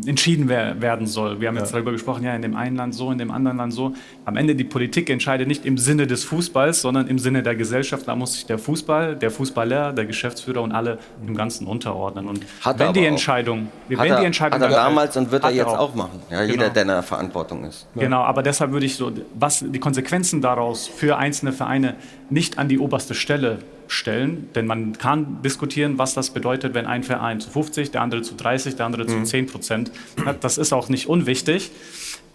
[0.08, 1.40] entschieden wer- werden soll.
[1.42, 3.74] Wir haben jetzt darüber gesprochen, ja, in dem einen Land so, in dem anderen Land
[3.74, 3.94] so.
[4.26, 8.08] Am Ende die Politik entscheidet nicht im Sinne des Fußballs, sondern im Sinne der Gesellschaft.
[8.08, 12.28] Da muss sich der Fußball, der Fußballer, der Geschäftsführer und alle im Ganzen unterordnen.
[12.28, 13.06] Und Hat wenn die.
[13.06, 16.20] Entscheidung, wenn die Entscheidung hat er damals und wird er hat jetzt auch machen.
[16.30, 16.74] Ja, Jeder, Genau.
[16.74, 17.88] der in der Verantwortung ist.
[17.96, 21.96] Genau, aber deshalb würde ich so, was die Konsequenzen daraus für einzelne Vereine
[22.30, 27.04] nicht an die oberste Stelle stellen, denn man kann diskutieren, was das bedeutet, wenn ein
[27.04, 29.26] Verein zu 50, der andere zu 30, der andere zu Mhm.
[29.26, 29.92] 10 Prozent
[30.26, 30.44] hat.
[30.44, 31.72] Das ist auch nicht unwichtig.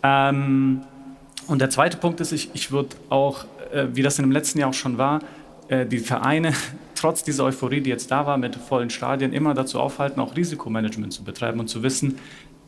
[0.02, 0.82] Ähm,
[1.48, 4.58] und der zweite Punkt ist, ich, ich würde auch, äh, wie das in dem letzten
[4.60, 5.20] Jahr auch schon war,
[5.68, 6.52] äh, die Vereine
[6.94, 11.12] trotz dieser Euphorie, die jetzt da war mit vollen Stadien, immer dazu aufhalten, auch Risikomanagement
[11.12, 12.18] zu betreiben und zu wissen,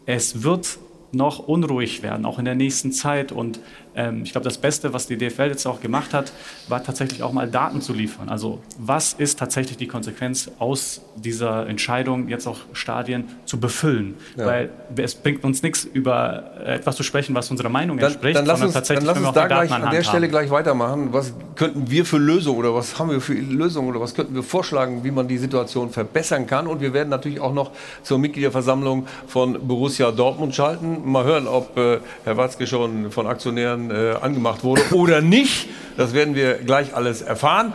[0.06, 0.78] es wird
[1.12, 3.32] noch unruhig werden, auch in der nächsten Zeit.
[3.32, 3.60] Und
[3.94, 6.32] ähm, ich glaube, das Beste, was die DFL jetzt auch gemacht hat,
[6.68, 8.28] war tatsächlich auch mal Daten zu liefern.
[8.28, 14.14] Also was ist tatsächlich die Konsequenz aus dieser Entscheidung, jetzt auch Stadien zu befüllen?
[14.36, 14.46] Ja.
[14.46, 18.46] Weil es bringt uns nichts, über etwas zu sprechen, was unserer Meinung Dann, entspricht, dann
[18.46, 20.30] lass uns, dann tatsächlich, lass wenn wir uns da gleich an Hand der Stelle haben.
[20.30, 21.12] gleich weitermachen.
[21.12, 24.42] Was könnten wir für Lösungen oder was haben wir für Lösungen oder was könnten wir
[24.42, 26.66] vorschlagen, wie man die Situation verbessern kann?
[26.66, 31.10] Und wir werden natürlich auch noch zur Mitgliederversammlung von Borussia Dortmund schalten.
[31.10, 35.68] Mal hören, ob äh, Herr Watzke schon von Aktionären äh, angemacht wurde oder nicht.
[35.96, 37.72] Das werden wir gleich alles erfahren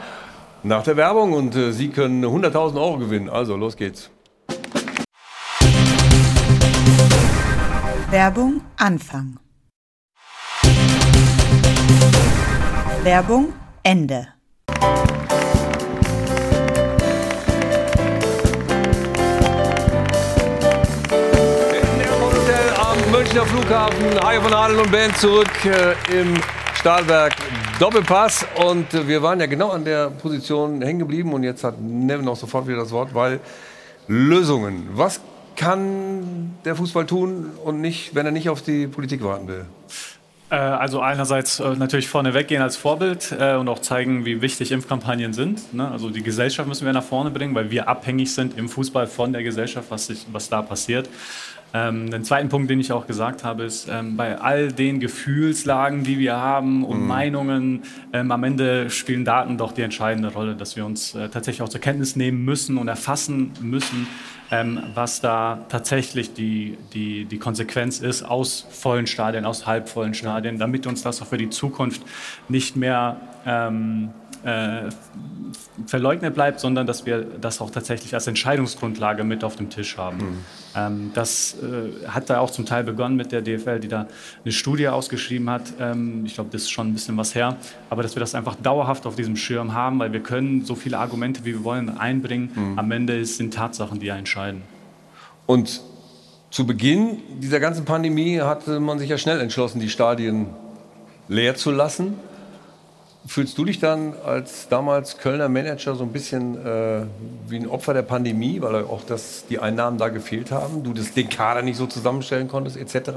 [0.64, 3.30] nach der Werbung und äh, Sie können 100.000 Euro gewinnen.
[3.30, 4.10] Also los geht's.
[8.10, 9.40] Werbung Anfang.
[13.04, 13.54] Werbung
[13.84, 14.37] Ende.
[23.46, 24.20] Flughafen.
[24.22, 26.34] Hajo von Adel und Band zurück äh, im
[26.76, 27.36] Stahlberg
[27.80, 28.46] Doppelpass.
[28.66, 31.34] Und äh, wir waren ja genau an der Position hängen geblieben.
[31.34, 33.40] Und jetzt hat Nevin auch sofort wieder das Wort, weil
[34.08, 34.90] Lösungen.
[34.94, 35.22] Was
[35.56, 39.66] kann der Fußball tun und nicht, wenn er nicht auf die Politik warten will?
[40.50, 44.72] Äh, Also einerseits äh, natürlich vorne weggehen als Vorbild äh, und auch zeigen, wie wichtig
[44.72, 45.74] Impfkampagnen sind.
[45.74, 45.90] Ne?
[45.92, 49.34] Also die Gesellschaft müssen wir nach vorne bringen, weil wir abhängig sind im Fußball von
[49.34, 51.10] der Gesellschaft, was, sich, was da passiert.
[51.74, 56.04] Ähm, den zweiten Punkt, den ich auch gesagt habe, ist, ähm, bei all den Gefühlslagen,
[56.04, 57.08] die wir haben und Mhm.
[57.08, 57.82] Meinungen,
[58.14, 61.70] ähm, am Ende spielen Daten doch die entscheidende Rolle, dass wir uns äh, tatsächlich auch
[61.70, 64.08] zur Kenntnis nehmen müssen und erfassen müssen,
[64.50, 70.58] ähm, was da tatsächlich die, die, die Konsequenz ist aus vollen Stadien, aus halbvollen Stadien,
[70.58, 72.02] damit uns das auch für die Zukunft
[72.48, 74.12] nicht mehr ähm,
[74.48, 74.90] äh,
[75.86, 80.46] verleugnet bleibt, sondern dass wir das auch tatsächlich als Entscheidungsgrundlage mit auf dem Tisch haben.
[80.74, 84.08] Ähm, das äh, hat da auch zum Teil begonnen mit der DFL, die da
[84.44, 85.74] eine Studie ausgeschrieben hat.
[85.82, 87.58] Ähm, ich glaube, das ist schon ein bisschen was her.
[87.90, 90.98] Aber dass wir das einfach dauerhaft auf diesem Schirm haben, weil wir können so viele
[90.98, 92.52] Argumente, wie wir wollen, einbringen.
[92.56, 92.80] Mhm.
[92.80, 94.62] Am Ende sind Tatsachen, die ja entscheiden.
[95.46, 95.82] Und
[96.52, 100.48] zu Beginn dieser ganzen Pandemie hatte man sich ja schnell entschlossen, die Stadien
[101.28, 102.14] leer zu lassen.
[103.28, 107.06] Fühlst du dich dann als damals Kölner Manager so ein bisschen äh,
[107.48, 111.14] wie ein Opfer der Pandemie, weil auch das, die Einnahmen da gefehlt haben, du das,
[111.14, 113.12] den Kader nicht so zusammenstellen konntest etc.?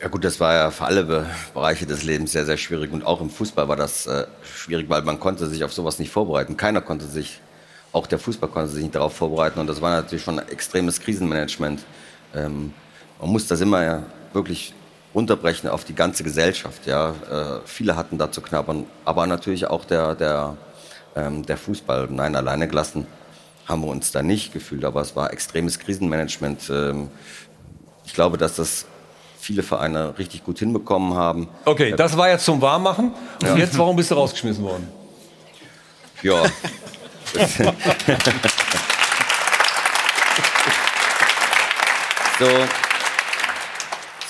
[0.00, 2.92] Ja gut, das war ja für alle Be Bereiche des Lebens sehr, sehr schwierig.
[2.92, 6.10] Und auch im Fußball war das äh, schwierig, weil man konnte sich auf sowas nicht
[6.10, 6.56] vorbereiten.
[6.56, 7.40] Keiner konnte sich,
[7.92, 9.58] auch der Fußball konnte sich nicht darauf vorbereiten.
[9.58, 11.84] Und das war natürlich schon ein extremes Krisenmanagement.
[12.34, 12.72] Ähm,
[13.20, 14.02] man muss das immer ja
[14.32, 14.72] wirklich
[15.14, 16.86] runterbrechen auf die ganze Gesellschaft.
[16.86, 17.10] Ja.
[17.10, 20.56] Äh, viele hatten da zu knabbern, aber natürlich auch der, der,
[21.16, 22.08] ähm, der Fußball.
[22.10, 23.06] Nein, alleine gelassen
[23.68, 26.68] haben wir uns da nicht gefühlt, aber es war extremes Krisenmanagement.
[26.70, 27.08] Ähm,
[28.04, 28.86] ich glaube, dass das
[29.38, 31.48] viele Vereine richtig gut hinbekommen haben.
[31.64, 33.12] Okay, das war jetzt zum Warmmachen.
[33.40, 33.56] Und Ja.
[33.56, 34.88] jetzt, warum bist du rausgeschmissen worden?
[36.22, 36.42] Ja.
[42.38, 42.46] so,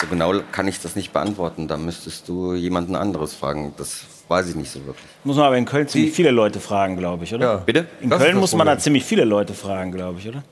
[0.02, 1.68] so genau kann ich das nicht beantworten.
[1.68, 3.72] Da müsstest du jemanden anderes fragen.
[3.76, 5.06] Das weiß ich nicht so wirklich.
[5.24, 7.44] Muss man aber in Köln ziemlich viele Leute fragen, glaube ich, oder?
[7.46, 7.56] Ja.
[7.56, 7.86] Bitte?
[8.00, 10.42] In Das Köln muss man da ziemlich viele Leute fragen, glaube ich, oder?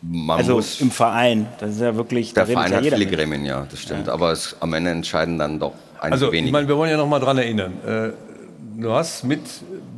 [0.00, 1.46] Man also muss- im Verein.
[1.60, 2.34] Das ist ja wirklich.
[2.34, 3.18] Der Verein ja hat jeder viele mit.
[3.18, 4.08] Gremien, ja, das stimmt.
[4.08, 6.52] Aber es, am Ende entscheiden dann doch einige Also, ich wenige.
[6.52, 7.72] meine, wir wollen ja noch mal dran erinnern.
[7.86, 9.40] Äh, du hast mit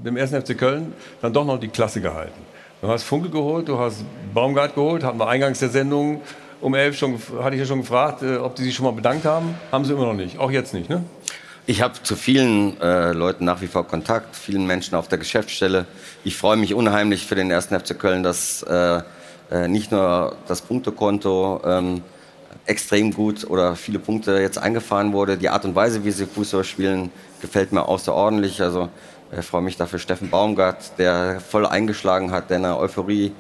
[0.05, 0.33] dem 1.
[0.33, 2.39] FC Köln dann doch noch die Klasse gehalten.
[2.83, 4.05] Du hast Funke geholt, du hast
[4.35, 6.21] Baumgart geholt, hatten wir eingangs der Sendung
[6.65, 9.27] um 11 schon, hatte ich ja schon gefragt, äh, ob die sich schon mal bedankt
[9.27, 9.55] haben.
[9.71, 10.39] Haben sie immer noch nicht.
[10.39, 11.05] Auch jetzt nicht, ne?
[11.67, 15.85] Ich habe zu vielen äh, Leuten nach wie vor Kontakt, vielen Menschen auf der Geschäftsstelle.
[16.25, 17.67] Ich freue mich unheimlich für den 1.
[17.67, 19.03] FC Köln, dass äh,
[19.51, 22.03] äh, nicht nur das Punktekonto ähm,
[22.65, 25.37] extrem gut oder viele Punkte jetzt eingefahren wurde.
[25.37, 27.11] Die Art und Weise, wie sie Fußball spielen,
[27.43, 28.63] gefällt mir außerordentlich.
[28.63, 28.89] Also
[29.39, 33.33] ich freue mich dafür Steffen Baumgart, der voll eingeschlagen hat, der eine Euphorie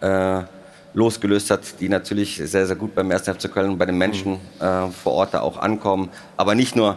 [0.00, 0.42] äh,
[0.92, 3.22] losgelöst hat, die natürlich sehr, sehr gut beim 1.
[3.28, 6.08] FC Köln und bei den Menschen äh, vor Ort da auch ankommen.
[6.36, 6.96] Aber nicht nur,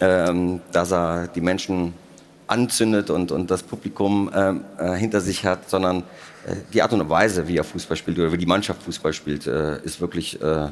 [0.00, 1.94] ähm, dass er die Menschen
[2.46, 5.98] anzündet und, und das Publikum ähm, äh, hinter sich hat, sondern
[6.46, 9.46] äh, die Art und Weise, wie er Fußball spielt oder wie die Mannschaft Fußball spielt,
[9.46, 10.70] äh, ist wirklich äh, ähm,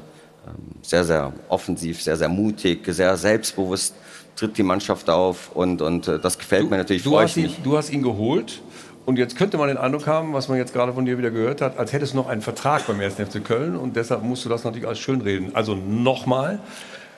[0.83, 3.95] sehr, sehr offensiv, sehr, sehr mutig, sehr selbstbewusst
[4.35, 7.77] tritt die Mannschaft auf und, und äh, das gefällt mir natürlich, Du hast, ihn, du
[7.77, 8.61] hast ihn geholt
[9.05, 11.61] und jetzt könnte man den Eindruck haben, was man jetzt gerade von dir wieder gehört
[11.61, 13.15] hat, als hättest du noch einen Vertrag beim 1.
[13.15, 15.55] FC Köln und deshalb musst du das natürlich als schönreden.
[15.55, 16.61] Also nochmal.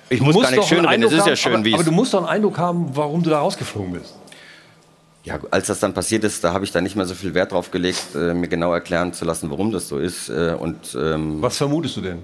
[0.09, 2.20] Ich muss gar nicht schönreden, es ist ja schön, aber, wie Aber du musst doch
[2.20, 4.15] einen Eindruck haben, warum du da rausgeflogen bist.
[5.24, 7.52] Ja, als das dann passiert ist, da habe ich da nicht mehr so viel Wert
[7.52, 10.28] drauf gelegt, äh, mir genau erklären zu lassen, warum das so ist.
[10.28, 12.19] Äh, und, ähm, Was vermutest du denn?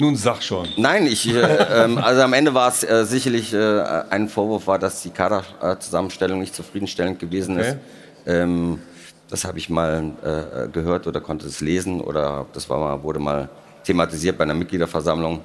[0.00, 0.66] Nun sag schon.
[0.78, 1.40] Nein, ich, äh,
[1.84, 6.40] ähm, also am Ende war es äh, sicherlich äh, ein Vorwurf war, dass die Kaderzusammenstellung
[6.40, 7.76] nicht zufriedenstellend gewesen ist.
[8.24, 8.42] Okay.
[8.42, 8.80] Ähm,
[9.28, 13.20] das habe ich mal äh, gehört oder konnte es lesen oder das war mal, wurde
[13.20, 13.50] mal
[13.84, 15.44] thematisiert bei einer Mitgliederversammlung.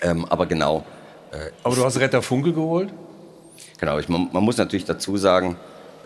[0.00, 0.84] Ähm, aber genau.
[1.30, 2.88] Äh, Aber du hast Retter Funke geholt?
[3.78, 5.56] Genau, ich, man, man muss natürlich dazu sagen,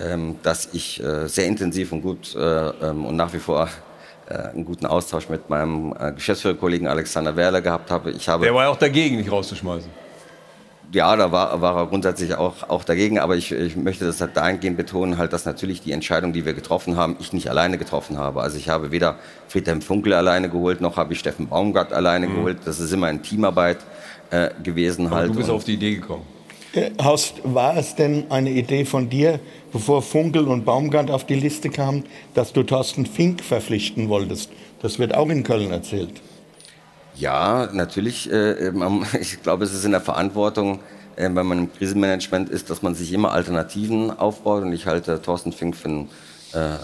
[0.00, 3.68] ähm, dass ich äh, sehr intensiv und gut äh, ähm, und nach wie vor
[4.34, 8.10] einen guten Austausch mit meinem äh, Geschäftsführerkollegen Alexander Werle gehabt habe.
[8.10, 9.90] Ich habe Der war ja auch dagegen, nicht rauszuschmeißen.
[10.92, 14.36] ja, da war, war er grundsätzlich auch, auch dagegen, aber ich, ich möchte das halt
[14.36, 18.16] dahingehend betonen, halt, dass natürlich die Entscheidung, die wir getroffen haben, ich nicht alleine getroffen
[18.18, 18.40] habe.
[18.42, 19.16] Also ich habe weder
[19.48, 22.58] Friedhelm Funkel alleine geholt, noch habe ich Steffen Baumgart alleine geholt.
[22.64, 23.78] Das ist immer eine Teamarbeit
[24.30, 25.28] äh, gewesen Aber halt.
[25.30, 26.24] du bist Und- auf die Idee gekommen.
[26.72, 29.40] Äh, Horst, war es denn eine Idee von dir,
[29.72, 32.04] bevor Funkel und Baumgart auf die Liste kamen,
[32.34, 34.50] dass du Thorsten Fink verpflichten wolltest?
[34.82, 36.20] Das wird auch in Köln erzählt.
[37.14, 38.30] Ja, natürlich.
[38.30, 40.80] Äh, man, ich glaube, es ist in der Verantwortung,
[41.16, 44.62] äh, wenn man im Krisenmanagement ist, dass man sich immer Alternativen aufbaut.
[44.62, 46.08] Und ich halte Thorsten Fink für einen
[46.52, 46.76] äh,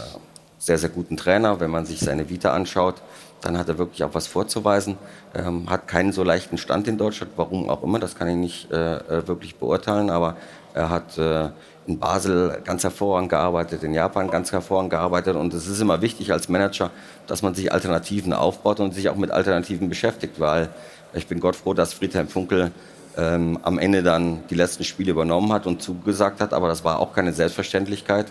[0.59, 1.61] sehr, sehr guten Trainer.
[1.61, 2.97] Wenn man sich seine Vita anschaut,
[3.45, 4.97] dann hat er wirklich auch was vorzuweisen.
[5.35, 8.73] Ähm, hat keinen so leichten Stand in Deutschland, warum auch immer, das kann ich nicht
[8.73, 10.11] äh, äh wirklich beurteilen.
[10.11, 10.37] Aber
[10.73, 11.51] er hat äh,
[11.87, 15.37] in Basel ganz hervorragend gearbeitet, in Japan ganz hervorragend gearbeitet.
[15.37, 16.91] Und es ist immer wichtig als Manager,
[17.27, 20.71] dass man sich Alternativen aufbaut und sich auch mit Alternativen beschäftigt, weil
[21.13, 22.73] ich bin Gott froh, dass Friedhelm Funkel
[23.17, 26.53] ähm, am Ende dann die letzten Spiele übernommen hat und zugesagt hat.
[26.55, 28.27] Aber das war auch keine Selbstverständlichkeit.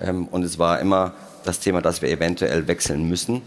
[0.00, 1.12] Ähm, und es war immer
[1.44, 3.42] das Thema, dass wir eventuell wechseln müssen.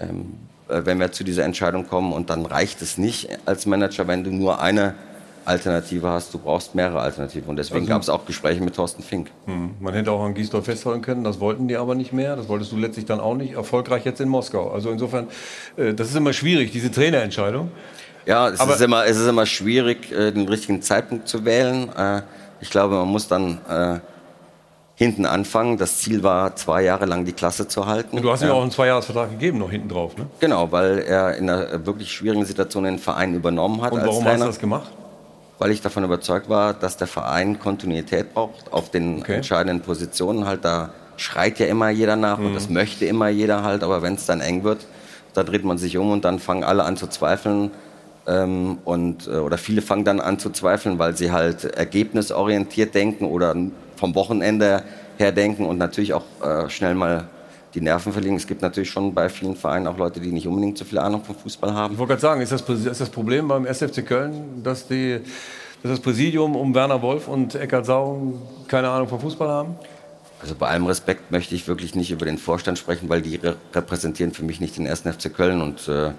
[0.00, 4.06] Ähm, äh, wenn wir zu dieser Entscheidung kommen und dann reicht es nicht als Manager,
[4.08, 4.94] wenn du nur eine
[5.46, 7.48] Alternative hast, du brauchst mehrere Alternativen.
[7.50, 9.30] Und deswegen Also- gab es auch Gespräche mit Thorsten Fink.
[9.44, 9.72] Hm.
[9.78, 12.34] Man hätte auch an Giesdorf festhalten können, das wollten die aber nicht mehr.
[12.34, 13.52] Das wolltest du letztlich dann auch nicht.
[13.52, 14.70] Erfolgreich jetzt in Moskau.
[14.70, 15.28] Also insofern,
[15.76, 17.70] äh, das ist immer schwierig, diese Trainerentscheidung.
[18.24, 21.90] Ja, es, Aber- ist, immer, es ist immer schwierig, äh, den richtigen Zeitpunkt zu wählen.
[21.94, 22.22] Äh,
[22.60, 23.98] Ich glaube, man muss dann äh,
[24.96, 25.76] hinten anfangen.
[25.78, 28.20] Das Ziel war, zwei Jahre lang die Klasse zu halten.
[28.22, 30.16] Du hast ihm auch einen Zweijahresvertrag gegeben, noch hinten drauf.
[30.16, 30.26] Ne?
[30.40, 34.40] Genau, weil er in einer wirklich schwierigen Situation den Verein übernommen hat Und warum hast
[34.40, 34.90] du das gemacht?
[35.58, 40.46] Weil ich davon überzeugt war, dass der Verein Kontinuität braucht auf den entscheidenden Positionen.
[40.46, 42.54] Halt, da schreit ja immer jeder nach und Mhm.
[42.54, 43.82] das möchte immer jeder halt.
[43.84, 44.86] Aber wenn es dann eng wird,
[45.32, 47.70] da dreht man sich um und dann fangen alle an zu zweifeln.
[48.26, 53.26] Ähm, und, äh, oder viele fangen dann an zu zweifeln, weil sie halt ergebnisorientiert denken
[53.26, 53.54] oder
[54.04, 54.82] vom Wochenende
[55.16, 57.26] her denken und natürlich auch äh, schnell mal
[57.72, 58.36] die Nerven verlieren.
[58.36, 61.24] Es gibt natürlich schon bei vielen Vereinen auch Leute, die nicht unbedingt so viel Ahnung
[61.24, 61.94] vom Fußball haben.
[61.94, 65.20] Ich wollte gerade sagen, ist das, ist das Problem beim SFC Köln, dass, die,
[65.82, 68.34] dass das Präsidium um Werner Wolf und Eckhard Sau
[68.68, 69.76] keine Ahnung vom Fußball haben?
[70.42, 73.56] Also bei allem Respekt möchte ich wirklich nicht über den Vorstand sprechen, weil die re
[73.72, 75.00] repräsentieren für mich nicht den 1.
[75.00, 76.10] FC Köln und äh,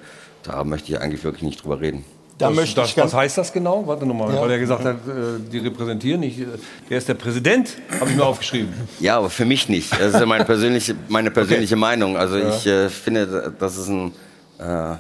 [0.41, 2.03] da möchte ich eigentlich wirklich nicht drüber reden.
[2.37, 3.87] Da was, das, was heißt das genau?
[3.87, 4.41] Warte nochmal, Ja.
[4.41, 6.37] weil er gesagt hat, äh, die repräsentieren nicht.
[6.39, 6.45] äh,
[6.89, 8.73] Der ist der Präsident, habe ich mir aufgeschrieben.
[8.99, 9.89] Ja, aber für mich nicht.
[9.97, 12.17] Das ist meine persönliche, meine persönliche Meinung.
[12.17, 12.49] Also Ja.
[12.49, 14.11] ich äh, finde, dass es ein
[14.59, 14.95] äh,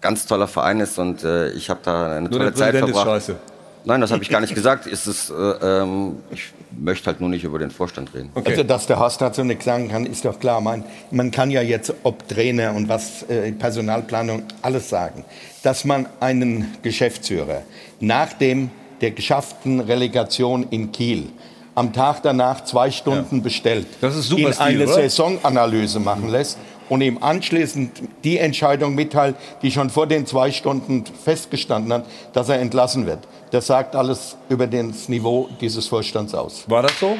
[0.00, 2.88] ganz toller Verein ist und äh, ich habe da eine Nur tolle der Zeit Präsident
[2.90, 3.16] ist verbracht.
[3.26, 3.36] scheiße.
[3.84, 4.86] Nein, das habe ich gar nicht gesagt.
[4.86, 8.30] Ist es, äh, ähm, ich möchte halt nur nicht über den Vorstand reden.
[8.34, 10.60] Also, dass der Horst dazu nichts sagen kann, ist doch klar.
[10.60, 15.24] Man, man kann ja jetzt, ob Trainer und was, äh, Personalplanung, alles sagen.
[15.62, 17.62] Dass man einen Geschäftsführer
[18.00, 18.70] nach dem
[19.00, 21.28] der geschafften Relegation in Kiel
[21.74, 24.94] am Tag danach zwei Stunden bestellt, Das ist super ihn Stil, eine oder?
[24.94, 26.58] Saisonanalyse machen lässt
[26.90, 32.04] und ihm anschließend die Entscheidung mitteilt, die schon vor den zwei Stunden festgestanden hat,
[32.34, 33.20] dass er entlassen wird.
[33.52, 36.64] Das sagt alles über das Niveau dieses Vorstands aus.
[36.68, 37.16] War das so?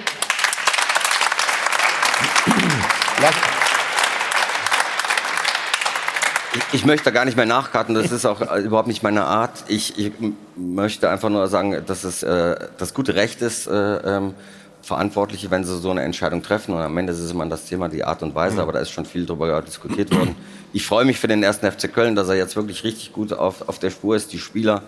[6.72, 9.52] Ich- möchte da gar nicht mehr nachkarten, das ist auch äh, überhaupt nicht meine Art.
[9.68, 10.12] Ich, ich
[10.56, 14.34] möchte einfach nur sagen, dass es äh, das gute Recht ist, äh, ähm,
[14.90, 16.74] Verantwortliche, wenn sie so eine Entscheidung treffen.
[16.74, 18.60] Und am Ende ist es immer das Thema, die Art und Weise, Mhm.
[18.62, 20.34] aber da ist schon viel drüber diskutiert worden.
[20.72, 23.68] Ich freue mich für den ersten FC Köln, dass er jetzt wirklich richtig gut auf,
[23.68, 24.32] auf der Spur ist.
[24.32, 24.82] Die Spieler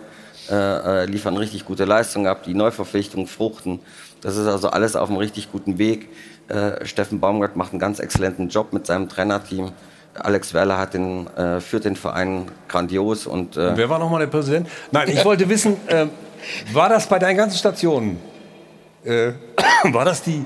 [0.51, 3.79] äh, äh, liefern richtig gute Leistungen ab, die Neuverpflichtungen fruchten.
[4.23, 6.09] Das ist also alles auf einem richtig guten Weg.
[6.49, 9.71] Äh, Steffen Baumgart macht einen ganz exzellenten Job mit seinem Trainerteam.
[10.15, 14.19] Alex Werler hat den, äh, führt den Verein grandios und, äh, Und wer war nochmal
[14.21, 14.69] der Präsident?
[14.91, 16.07] Nein, ich wollte wissen, äh,
[16.73, 18.19] war das bei deinen ganzen Stationen,
[19.05, 19.33] äh,
[19.93, 20.45] war das die,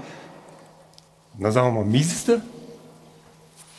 [1.38, 2.40] na sagen wir mal, mieseste?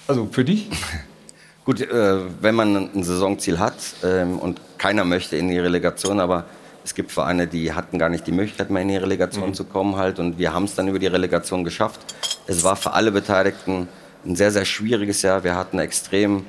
[0.08, 0.70] Also für dich?
[1.66, 6.46] Gut, äh, wenn man ein Saisonziel hat ähm, und keiner möchte in die Relegation, aber
[6.86, 9.98] es gibt Vereine, die hatten gar nicht die Möglichkeit mehr in die Relegation zu kommen
[9.98, 12.00] halt und wir haben es dann über die Relegation geschafft.
[12.48, 13.90] Es war für alle Beteiligten
[14.26, 15.44] ein sehr, sehr schwieriges Jahr.
[15.44, 16.46] Wir hatten extrem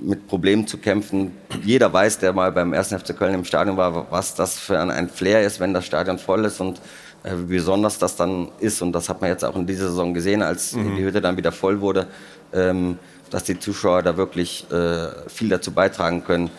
[0.00, 1.32] mit Problemen zu kämpfen.
[1.62, 2.88] Jeder weiß, der mal beim 1.
[2.88, 6.18] FC Köln im Stadion war, was das für ein, ein Flair ist, wenn das Stadion
[6.18, 6.80] voll ist und
[7.24, 8.80] wie besonders das dann ist.
[8.82, 10.96] Und das hat man jetzt auch in dieser Saison gesehen, als Mhm.
[10.96, 12.06] die Hütte dann wieder voll wurde,
[12.52, 12.98] ähm,
[13.30, 16.50] dass die Zuschauer da wirklich äh, viel dazu beitragen können,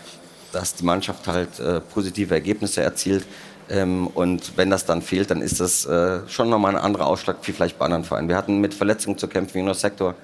[0.52, 3.26] dass die Mannschaft halt äh, positive Ergebnisse erzielt.
[3.70, 7.38] Ähm, und wenn das dann fehlt, dann ist das äh, schon nochmal ein anderer Ausschlag
[7.44, 8.28] wie vielleicht bei anderen Vereinen.
[8.30, 9.60] Wir hatten mit Verletzungen zu kämpfen.
[9.60, 10.16] Jonas Sektor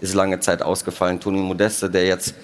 [0.00, 1.20] ist lange Zeit ausgefallen.
[1.20, 2.34] Toni Modeste, der jetzt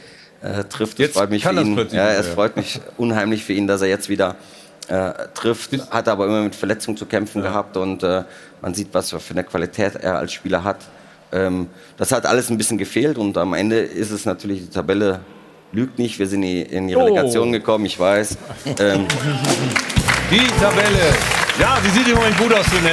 [0.41, 1.89] äh, trifft, Jetzt es freut mich kann für ihn.
[1.93, 4.37] Ja, es freut mich unheimlich für ihn, dass er jetzt wieder
[4.89, 5.71] äh, trifft.
[5.91, 8.25] Hat aber immer mit Verletzungen zu kämpfen gehabt und äh,
[8.61, 10.79] man sieht, was für eine Qualität er als Spieler hat.
[11.33, 15.21] Ähm, das hat alles ein bisschen gefehlt und am Ende ist es natürlich die Tabelle
[15.73, 16.19] lügt nicht.
[16.19, 17.05] Wir sind in die- Oh.
[17.05, 18.37] Relegation gekommen, ich weiß.
[18.79, 19.07] Ähm,
[20.31, 21.15] Die Tabelle.
[21.59, 22.93] Ja, die sieht im Moment gut aus für den.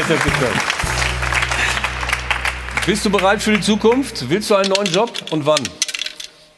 [2.85, 4.29] Bist du bereit für die Zukunft?
[4.29, 5.59] Willst du einen neuen Job und wann?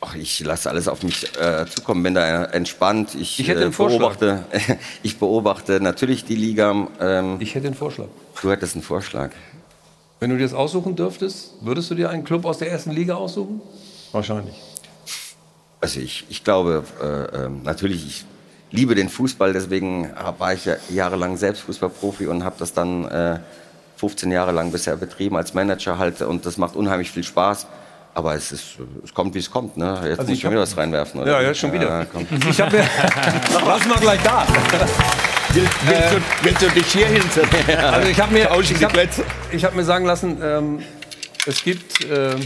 [0.03, 3.13] Ach, ich lasse alles auf mich äh, zukommen, bin da entspannt.
[3.13, 4.15] Ich, Ich hätte äh, einen Vorschlag.
[4.15, 4.45] beobachte,
[5.03, 6.87] ich beobachte natürlich die Liga.
[6.99, 8.07] Ähm, ich hätte einen Vorschlag.
[8.41, 9.29] Du hättest einen Vorschlag.
[10.19, 13.13] Wenn du dir das aussuchen dürftest, würdest du dir einen Club aus der ersten Liga
[13.15, 13.61] aussuchen?
[14.11, 14.55] Wahrscheinlich.
[15.79, 18.25] Also ich, ich glaube, äh, ähm, natürlich, ich
[18.71, 23.39] liebe den Fußball, deswegen war ich ja jahrelang selbst Fußballprofi und habe das dann äh,
[23.97, 27.67] 15 Jahre lang bisher betrieben als Manager halt und das macht unheimlich viel Spaß.
[28.13, 29.77] Aber es, ist, es kommt, wie es kommt.
[29.77, 29.85] Ne?
[30.03, 31.21] Jetzt Also muss ich schon hab- wieder was reinwerfen.
[31.21, 31.31] Oder?
[31.31, 31.87] Ja, ja, schon wieder.
[32.01, 32.05] Ja.
[32.49, 32.85] Ich habe mir.
[33.65, 34.45] Lass mal gleich da.
[35.53, 37.47] Willst, willst, du, willst du dich hier hinsetzen?
[37.77, 38.93] Also ich habe mir, ich hab,
[39.51, 40.79] ich hab mir sagen lassen, ähm,
[41.45, 42.39] es gibt ähm,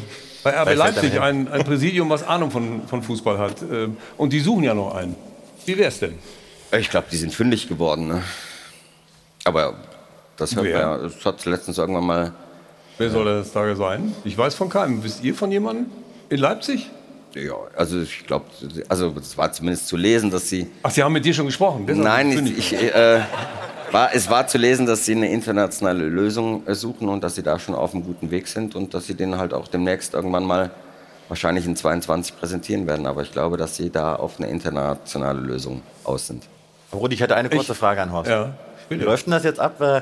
[0.44, 3.62] bei RB Leipzig ein, ein Präsidium, was Ahnung von, von Fußball hat.
[3.64, 5.16] Ähm, und die suchen ja noch einen.
[5.66, 6.18] Wie wär's denn?
[6.78, 8.08] Ich glaube, die sind fündig geworden.
[8.08, 8.22] Ne?
[9.46, 9.76] Aber
[10.38, 12.32] das hört man ja, das hat letztens irgendwann mal.
[12.97, 14.13] Wer soll das da sein?
[14.23, 15.03] Ich weiß von keinem.
[15.03, 15.88] Wisst ihr von jemandem
[16.30, 16.89] in Leipzig?
[17.34, 18.45] Ja, also ich glaube,
[18.88, 20.67] also es war zumindest zu lesen, dass sie.
[20.84, 21.85] Ach, Sie haben mit dir schon gesprochen?
[21.85, 23.19] Deshalb Nein, ich, ich, äh,
[23.91, 27.43] war, es war zu lesen, dass sie eine internationale Lösung äh, suchen und dass sie
[27.43, 30.45] da schon auf einem guten Weg sind und dass sie den halt auch demnächst irgendwann
[30.45, 30.72] mal
[31.27, 33.05] wahrscheinlich in 22 präsentieren werden.
[33.05, 36.43] Aber ich glaube, dass sie da auf eine internationale Lösung aus sind.
[36.93, 38.30] Rudi, ich hätte eine kurze Frage an Horst.
[38.30, 38.53] Ja,
[38.88, 39.81] Wie läuft denn das jetzt ab?
[39.81, 40.01] Äh,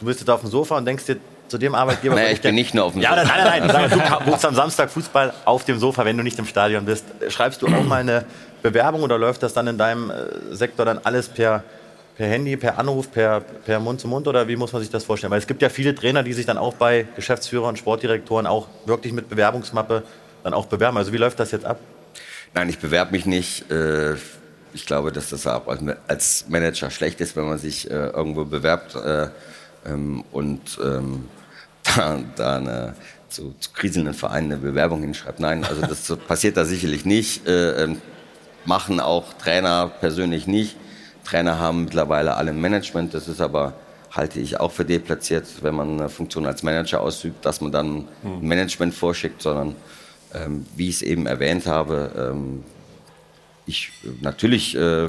[0.00, 1.18] Du bist jetzt auf dem Sofa und denkst dir
[1.50, 2.14] zu dem Arbeitgeber.
[2.14, 3.36] Naja, ich bin nicht nur auf dem ja, Sofa.
[3.36, 3.90] Nein, nein, nein.
[3.90, 7.04] Sag Du guckst am Samstag Fußball auf dem Sofa, wenn du nicht im Stadion bist.
[7.28, 8.24] Schreibst du auch mal eine
[8.62, 11.62] Bewerbung oder läuft das dann in deinem äh, Sektor dann alles per,
[12.16, 15.04] per Handy, per Anruf, per, per Mund zu Mund oder wie muss man sich das
[15.04, 15.30] vorstellen?
[15.30, 19.12] Weil es gibt ja viele Trainer, die sich dann auch bei Geschäftsführern, Sportdirektoren auch wirklich
[19.12, 20.02] mit Bewerbungsmappe
[20.44, 20.96] dann auch bewerben.
[20.96, 21.78] Also wie läuft das jetzt ab?
[22.54, 23.70] Nein, ich bewerbe mich nicht.
[23.70, 24.14] Äh,
[24.72, 28.44] Ich glaube, dass das auch als- als Manager schlecht ist, wenn man sich äh, irgendwo
[28.44, 29.26] bewerbt äh,
[29.84, 31.26] ähm, und ähm,
[31.96, 32.94] da, da eine,
[33.28, 35.40] zu, zu kriselnden Vereinen eine Bewerbung hinschreibt.
[35.40, 37.46] Nein, also das passiert da sicherlich nicht.
[37.46, 38.00] Äh, ähm,
[38.64, 40.76] machen auch Trainer persönlich nicht.
[41.24, 43.14] Trainer haben mittlerweile alle Management.
[43.14, 43.74] Das ist aber,
[44.10, 48.08] halte ich auch für deplatziert, wenn man eine Funktion als Manager ausübt, dass man dann
[48.24, 49.76] ein Management vorschickt, sondern
[50.34, 52.64] ähm, wie ich es eben erwähnt habe, ähm,
[53.66, 55.08] ich natürlich äh,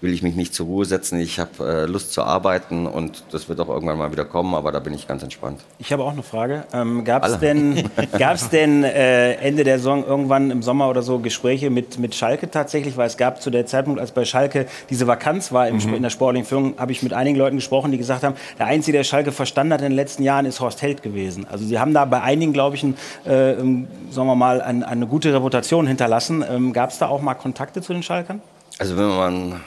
[0.00, 1.18] will ich mich nicht zur Ruhe setzen.
[1.18, 4.70] Ich habe äh, Lust zu arbeiten und das wird auch irgendwann mal wieder kommen, aber
[4.72, 5.60] da bin ich ganz entspannt.
[5.78, 6.64] Ich habe auch eine Frage.
[6.72, 11.18] Ähm, Gab es denn, gab's denn äh, Ende der Saison irgendwann im Sommer oder so
[11.18, 12.96] Gespräche mit, mit Schalke tatsächlich?
[12.96, 15.94] Weil es gab zu der Zeitpunkt, als bei Schalke diese Vakanz war im, Mhm.
[15.94, 18.98] In der sportlichen Führung, habe ich mit einigen Leuten gesprochen, die gesagt haben, der Einzige,
[18.98, 21.46] der Schalke verstanden hat in den letzten Jahren, ist Horst Held gewesen.
[21.50, 25.06] Also sie haben da bei einigen, glaube ich, ein, äh, sagen wir mal, ein, eine
[25.06, 26.44] gute Reputation hinterlassen.
[26.48, 28.42] Ähm, Gab es da auch mal Kontakte zu den Schalkern?
[28.78, 29.60] Also wenn man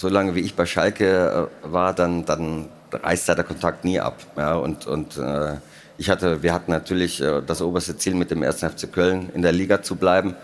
[0.00, 4.00] so lange wie ich bei Schalke äh, war, dann, dann reißt da der Kontakt nie
[4.00, 4.16] ab.
[4.34, 5.56] Ja, und und äh,
[5.98, 8.60] ich hatte, wir hatten natürlich äh, das oberste Ziel, mit dem 1.
[8.60, 10.36] FC Köln in der Liga zu bleiben.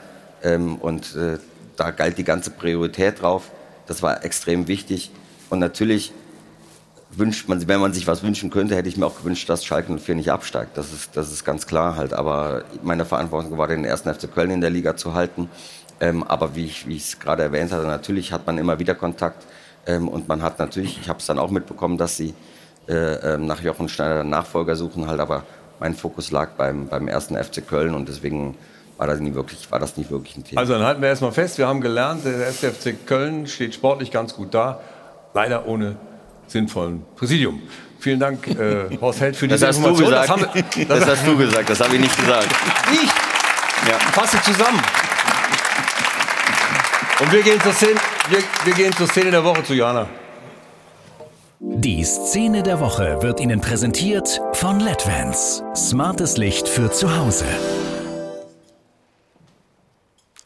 [0.43, 1.39] Ähm, und äh,
[1.77, 3.51] da galt die ganze Priorität drauf.
[3.87, 5.11] Das war extrem wichtig.
[5.49, 6.13] Und natürlich
[7.11, 9.91] wünscht man, wenn man sich was wünschen könnte, hätte ich mir auch gewünscht, dass Schalke
[9.91, 10.77] 04 nicht absteigt.
[10.77, 12.13] Das ist, das ist ganz klar halt.
[12.13, 14.03] Aber meine Verantwortung war, den 1.
[14.03, 15.49] FC Köln in der Liga zu halten.
[16.01, 19.45] Ähm, aber wie ich es gerade erwähnt hatte, natürlich hat man immer wieder Kontakt.
[19.87, 22.35] Ähm, und man hat natürlich, ich habe es dann auch mitbekommen, dass sie
[22.89, 22.95] äh,
[23.35, 25.21] ähm, nach Jochen Schneider einen Nachfolger suchen halt.
[25.21, 25.45] Aber
[25.81, 27.29] mein Fokus lag beim, beim 1.
[27.29, 28.57] FC Köln und deswegen
[28.99, 30.61] war das, nie wirklich, war das nicht wirklich ein Thema.
[30.61, 34.35] Also dann halten wir erstmal fest, wir haben gelernt, der SFC Köln steht sportlich ganz
[34.35, 34.81] gut da,
[35.35, 35.97] leider ohne
[36.47, 37.61] sinnvollen Präsidium.
[37.99, 40.07] Vielen Dank, äh, Horst Held, für Das diese Information.
[40.09, 40.29] gesagt.
[40.31, 42.49] haben wir- Das hast du gesagt, das habe ich nicht gesagt.
[42.93, 43.11] Ich?
[43.91, 43.99] Ja.
[44.13, 44.81] Fasse zusammen.
[47.19, 47.95] Und wir gehen, zur Szene,
[48.29, 50.07] wir, wir gehen zur Szene der Woche zu Jana.
[51.61, 55.65] Die Szene der Woche wird Ihnen präsentiert von LEDVANCE.
[55.75, 57.47] Smartes Licht für zu Hause.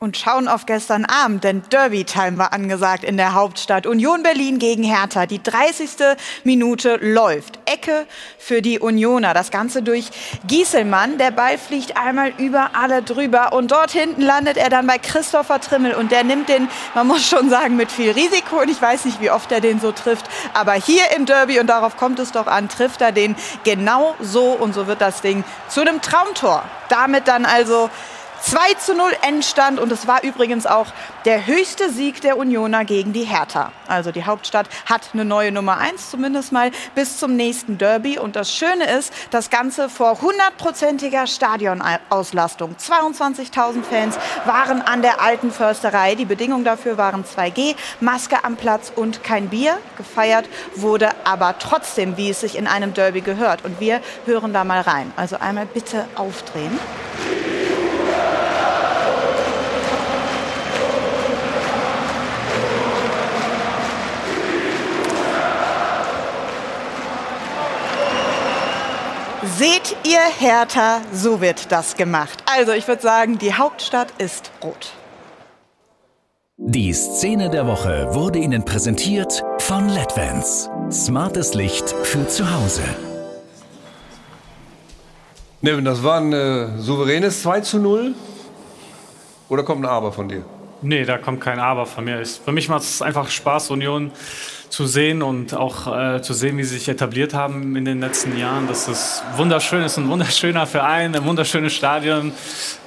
[0.03, 3.87] Und schauen auf gestern Abend, denn Derby-Time war angesagt in der Hauptstadt.
[3.87, 5.27] Union Berlin gegen Hertha.
[5.27, 6.17] Die 30.
[6.43, 7.59] Minute läuft.
[7.67, 8.07] Ecke
[8.39, 9.35] für die Unioner.
[9.35, 10.09] Das Ganze durch
[10.47, 11.19] Gieselmann.
[11.19, 13.53] Der Ball fliegt einmal über alle drüber.
[13.53, 15.93] Und dort hinten landet er dann bei Christopher Trimmel.
[15.93, 18.63] Und der nimmt den, man muss schon sagen, mit viel Risiko.
[18.63, 20.25] Und ich weiß nicht, wie oft er den so trifft.
[20.55, 24.53] Aber hier im Derby, und darauf kommt es doch an, trifft er den genau so.
[24.53, 26.65] Und so wird das Ding zu einem Traumtor.
[26.89, 27.91] Damit dann also
[28.43, 30.87] 2 zu 0 Endstand und es war übrigens auch
[31.25, 33.73] der höchste Sieg der Unioner gegen die Hertha.
[33.87, 38.19] Also die Hauptstadt hat eine neue Nummer 1, zumindest mal bis zum nächsten Derby.
[38.19, 42.77] Und das Schöne ist, das Ganze vor hundertprozentiger Stadionauslastung.
[42.77, 46.15] 22.000 Fans waren an der alten Försterei.
[46.15, 49.77] Die Bedingungen dafür waren 2G, Maske am Platz und kein Bier.
[49.99, 53.65] Gefeiert wurde aber trotzdem, wie es sich in einem Derby gehört.
[53.65, 55.13] Und wir hören da mal rein.
[55.17, 56.79] Also einmal bitte aufdrehen.
[69.61, 72.43] Und ihr Hertha, so wird das gemacht.
[72.47, 74.93] Also ich würde sagen, die Hauptstadt ist rot.
[76.57, 80.71] Die Szene der Woche wurde Ihnen präsentiert von LEDVANCE.
[80.91, 82.81] Smartes Licht für zu Hause.
[85.61, 88.15] Nevin, das war ein äh, souveränes 2 zu 0.
[89.51, 90.43] Oder kommt ein Aber von dir?
[90.81, 92.23] Nee, da kommt kein Aber von mir.
[92.23, 94.11] Ich, für mich macht es einfach Spaß, Union
[94.71, 95.87] zu sehen und auch
[96.17, 98.69] äh, zu sehen, wie sie sich etabliert haben in den letzten Jahren.
[98.69, 102.33] Das ist wunderschön, ist ein wunderschöner Verein, ein wunderschönes Stadion,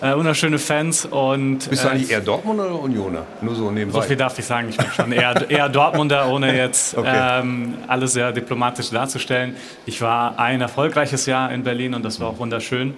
[0.01, 1.05] äh, wunderschöne Fans.
[1.05, 3.26] Und, Bist du äh, eigentlich eher Dortmund oder Unioner?
[3.41, 3.99] Nur so nebenbei.
[3.99, 7.39] so viel darf ich sagen, ich bin schon eher, eher Dortmunder, ohne jetzt Okay.
[7.41, 9.55] ähm, alles sehr diplomatisch darzustellen.
[9.85, 12.93] Ich war ein erfolgreiches Jahr in Berlin und das war auch wunderschön.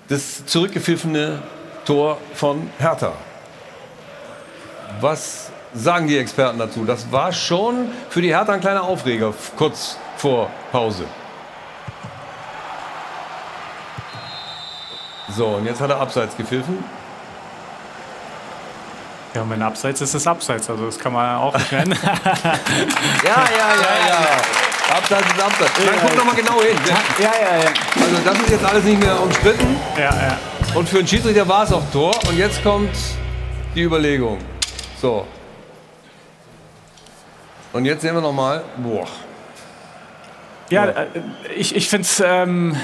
[0.09, 1.43] das zurückgepfiffene
[1.85, 3.13] Tor von Hertha.
[5.01, 6.85] Was sagen die Experten dazu?
[6.85, 11.05] Das war schon für die Hertha ein kleiner Aufreger kurz vor Pause.
[15.35, 16.85] So, und jetzt hat er abseits gepfiffen.
[19.35, 21.99] Ja, und wenn Abseits ist es Abseits, also das kann man auch nicht nennen.
[23.25, 24.95] Ja, ja, ja, ja.
[24.95, 25.73] Abseits ist Abseits.
[25.87, 26.77] Dann guck noch mal genau hin.
[27.19, 27.71] Ja, ja, ja.
[27.99, 29.77] Also das ist jetzt alles nicht mehr umstritten.
[29.97, 30.39] Ja, ja.
[30.75, 32.13] Und für den Schiedsrichter war es auch Tor.
[32.29, 32.95] Und jetzt kommt
[33.75, 34.39] die Überlegung.
[35.03, 35.27] So.
[37.73, 38.63] Und jetzt sehen wir noch mal.
[38.77, 39.09] Boah.
[40.71, 41.07] Ja, äh,
[41.57, 42.77] ich, ich finde es ähm,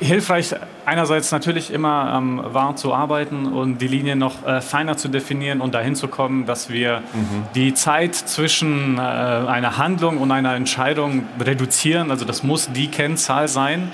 [0.00, 0.54] äh, hilfreich,
[0.84, 5.60] einerseits natürlich immer am VAR zu arbeiten und die Linie noch äh, feiner zu definieren
[5.60, 7.02] und dahin zu kommen, dass wir
[7.56, 12.12] die Zeit zwischen äh, einer Handlung und einer Entscheidung reduzieren.
[12.12, 13.90] Also das muss die Kennzahl sein.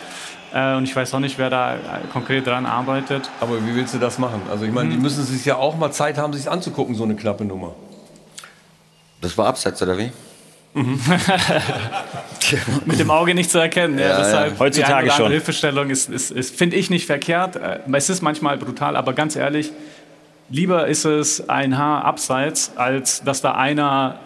[0.53, 1.79] Äh, und ich weiß auch nicht, wer da äh,
[2.13, 3.31] konkret dran arbeitet.
[3.41, 4.43] Aber wie willst du das machen?
[4.51, 7.15] Also ich meine, die müssen sich ja auch mal Zeit haben, sich anzugucken, so eine
[7.15, 7.75] knappe Nummer.
[9.21, 10.11] Das war Abseits, oder wie?
[12.85, 13.99] mit dem Auge nicht zu erkennen.
[13.99, 14.59] Ja, Ja, deshalb ja.
[14.61, 15.31] Heutzutage die schon.
[15.31, 17.57] Hilfestellung ist, ist, ist finde ich, nicht verkehrt.
[17.57, 19.73] Äh, Es ist manchmal brutal, aber ganz ehrlich,
[20.49, 24.21] lieber ist es ein Haar abseits, als dass da einer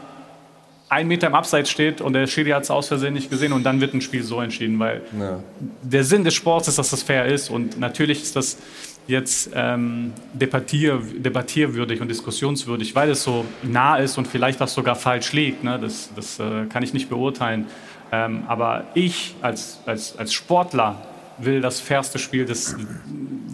[0.94, 3.64] ein Meter im Abseits steht und der Schiri hat es aus Versehen nicht gesehen und
[3.64, 5.40] dann wird ein Spiel so entschieden, weil Ja.
[5.82, 8.58] der Sinn des Sports ist, dass das fair ist und natürlich ist das
[9.06, 14.94] jetzt ähm, debattier, debattierwürdig und diskussionswürdig, weil es so nah ist und vielleicht auch sogar
[14.96, 15.62] falsch liegt.
[15.62, 15.78] Ne?
[15.80, 17.66] Das, das äh, kann ich nicht beurteilen.
[18.12, 21.02] Ähm, aber ich als, als, als Sportler
[21.38, 22.76] will das fairste Spiel, das,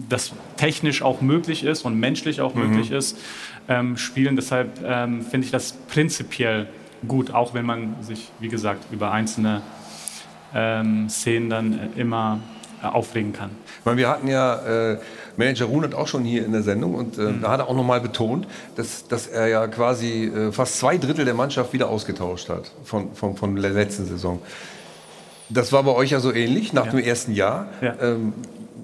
[0.07, 2.61] das technisch auch möglich ist und menschlich auch Mhm.
[2.69, 3.17] möglich ist,
[3.67, 4.35] ähm, spielen.
[4.37, 6.67] Deshalb ähm, finde ich das prinzipiell
[7.07, 9.61] gut, auch wenn man sich, wie gesagt, über einzelne
[10.53, 12.39] ähm, Szenen dann äh, immer
[12.83, 13.51] äh, aufregen kann.
[13.79, 14.97] Ich meine, wir hatten ja äh,
[15.37, 17.83] Manager Runert auch schon hier in der Sendung und äh, da hat er auch noch
[17.83, 22.49] mal betont, dass, dass er ja quasi äh, fast zwei Drittel der Mannschaft wieder ausgetauscht
[22.49, 24.41] hat von, von, von der letzten Saison.
[25.49, 27.67] Das war bei euch ja so ähnlich nach dem ersten Jahr.
[27.81, 28.33] Ähm,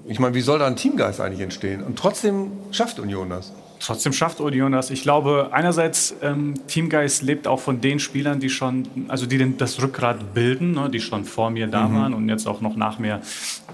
[0.06, 1.82] ich meine, wie soll da ein Teamgeist eigentlich entstehen?
[1.82, 3.52] Und trotzdem schafft Union das.
[3.80, 4.90] Trotzdem schafft Union das.
[4.90, 9.56] Ich glaube, einerseits ähm, Teamgeist lebt auch von den Spielern, die schon, also die den,
[9.56, 11.94] das Rückgrat bilden, ne, die schon vor mir da Mhm.
[11.94, 13.20] waren und jetzt auch noch nach mir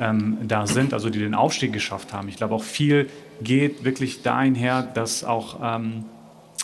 [0.00, 2.28] ähm, da sind, also die den Aufstieg geschafft haben.
[2.28, 3.08] Ich glaube, auch viel
[3.42, 6.04] geht wirklich dahin her, dass auch ähm,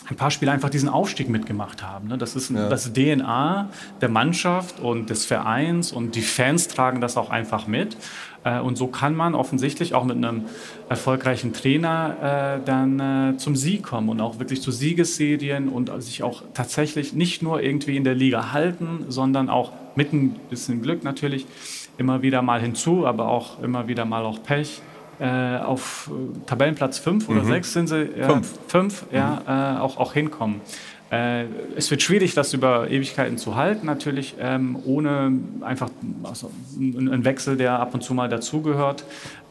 [0.09, 2.09] ein paar Spieler einfach diesen Aufstieg mitgemacht haben.
[2.09, 2.17] Ne?
[2.17, 3.69] Das ist ein, das DNA
[4.01, 7.97] der Mannschaft und des Vereins und die Fans tragen das auch einfach mit.
[8.43, 10.45] Äh, Und so kann man offensichtlich auch mit einem
[10.89, 16.23] erfolgreichen Trainer äh, dann äh, zum Sieg kommen und auch wirklich zu Siegesserien und sich
[16.23, 21.03] auch tatsächlich nicht nur irgendwie in der Liga halten, sondern auch mit ein bisschen Glück
[21.03, 21.45] natürlich
[21.97, 24.81] immer wieder mal hinzu, aber auch immer wieder mal auch Pech.
[25.19, 27.47] Äh, auf äh, Tabellenplatz 5 oder Mhm.
[27.47, 28.09] 6 sind sie.
[28.17, 28.53] Ja, Fünf.
[28.67, 30.61] fünf, ja, äh, auch, auch hinkommen.
[31.11, 31.43] Äh,
[31.75, 35.89] es wird schwierig, das über Ewigkeiten zu halten, natürlich, ähm, ohne einfach
[36.23, 39.03] also, einen Wechsel, der ab und zu mal dazugehört.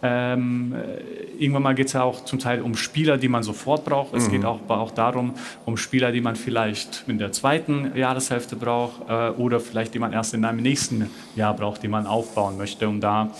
[0.02, 3.84] Ähm, äh, irgendwann mal geht es ja auch zum Teil um Spieler, die man sofort
[3.84, 4.14] braucht.
[4.14, 4.32] Es Mhm.
[4.32, 5.34] geht auch, auch darum,
[5.66, 10.14] um Spieler, die man vielleicht in der zweiten Jahreshälfte braucht äh, oder vielleicht die man
[10.14, 13.30] erst in einem nächsten Jahr braucht, die man aufbauen möchte, um da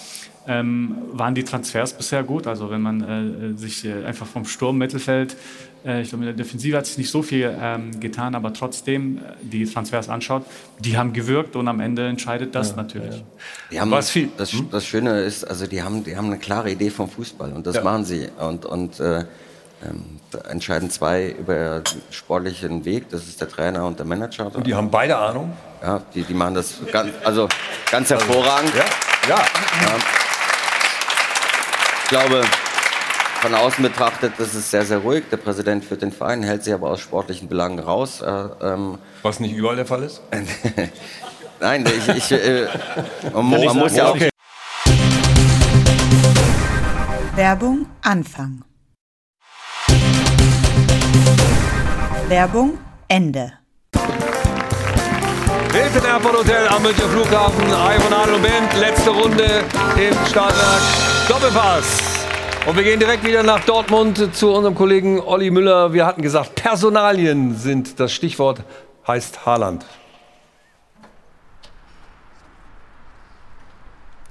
[0.47, 2.47] ähm, waren die Transfers bisher gut.
[2.47, 3.01] Also wenn man
[3.55, 5.37] äh, sich äh, einfach vom Sturm Mittelfeld
[5.85, 9.21] ich glaube, in der Defensive hat sich nicht so viel ähm, getan, aber trotzdem, äh,
[9.41, 10.45] die Transfers anschaut,
[10.79, 13.25] die haben gewirkt und am Ende entscheidet das natürlich.
[13.71, 14.69] Die haben, Was viel- das, Hm?
[14.71, 17.77] das Schöne ist, also die haben, die haben eine klare Idee vom Fußball und das
[17.77, 17.83] Ja.
[17.83, 18.29] machen sie.
[18.39, 19.21] Und, und äh,
[19.83, 24.55] ähm, da entscheiden zwei über den sportlichen Weg, das ist der Trainer und der Manager.
[24.55, 25.53] Und die haben beide Ahnung?
[25.83, 27.49] Ja, die, die machen das ganz, also
[27.91, 28.73] ganz hervorragend.
[28.75, 28.85] Ja,
[29.37, 29.45] ja.
[32.03, 32.43] Ich glaube,
[33.41, 35.25] von außen betrachtet, das ist sehr, sehr ruhig.
[35.31, 38.21] Der Präsident führt den Verein, hält sich aber aus sportlichen Belangen raus.
[38.21, 38.31] Äh,
[38.63, 40.21] ähm, Was nicht überall der Fall ist?
[41.61, 42.67] Nein, ich, ich, äh,
[43.33, 44.29] man, man muss ja auch Okay.
[47.35, 48.65] Werbung Anfang.
[52.29, 53.53] Werbung Ende.
[55.73, 57.67] Hilton Airport Hotel am Münchner Flughafen.
[57.69, 58.77] Ivan Adel und Band.
[58.79, 59.65] Letzte Runde
[59.97, 60.83] im Startwerk
[61.29, 62.10] Doppelpass.
[62.67, 65.95] Und wir gehen direkt wieder nach Dortmund zu unserem Kollegen Olli Müller.
[65.95, 68.63] Wir hatten gesagt, Personalien sind das Stichwort,
[69.07, 69.87] heißt Haaland.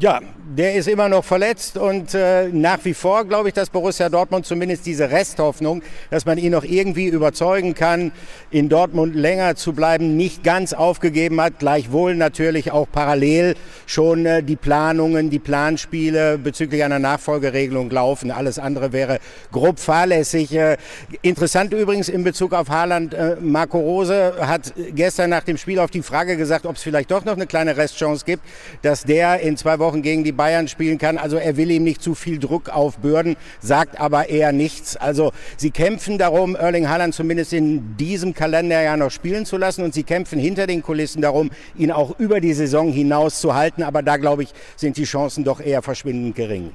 [0.02, 0.22] Ja,
[0.56, 4.46] der ist immer noch verletzt und äh, nach wie vor glaube ich, dass Borussia Dortmund
[4.46, 8.12] zumindest diese Resthoffnung, dass man ihn noch irgendwie überzeugen kann,
[8.50, 11.60] in Dortmund länger zu bleiben, nicht ganz aufgegeben hat.
[11.60, 13.56] Gleichwohl natürlich auch parallel
[13.86, 18.32] schon äh, die Planungen, die Planspiele bezüglich einer Nachfolgeregelung laufen.
[18.32, 19.20] Alles andere wäre
[19.52, 20.56] grob fahrlässig.
[20.56, 20.78] Äh,
[21.22, 25.92] interessant übrigens in Bezug auf Haaland, äh, Marco Rose hat gestern nach dem Spiel auf
[25.92, 28.44] die Frage gesagt, ob es vielleicht doch noch eine kleine Restchance gibt,
[28.82, 31.18] dass der in zwei Wochen gegen die Bayern spielen kann.
[31.18, 34.96] Also er will ihm nicht zu viel Druck aufbürden, sagt aber eher nichts.
[34.96, 39.94] Also sie kämpfen darum, Erling Haaland zumindest in diesem Kalenderjahr noch spielen zu lassen und
[39.94, 43.84] sie kämpfen hinter den Kulissen darum, ihn auch über die Saison hinaus zu halten.
[43.84, 46.72] Aber da glaube ich, sind die Chancen doch eher verschwindend gering.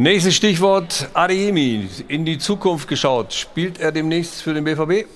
[0.00, 1.88] Nächstes Stichwort Adeyemi.
[2.06, 3.32] In die Zukunft geschaut.
[3.32, 5.08] Spielt er demnächst für den BVB?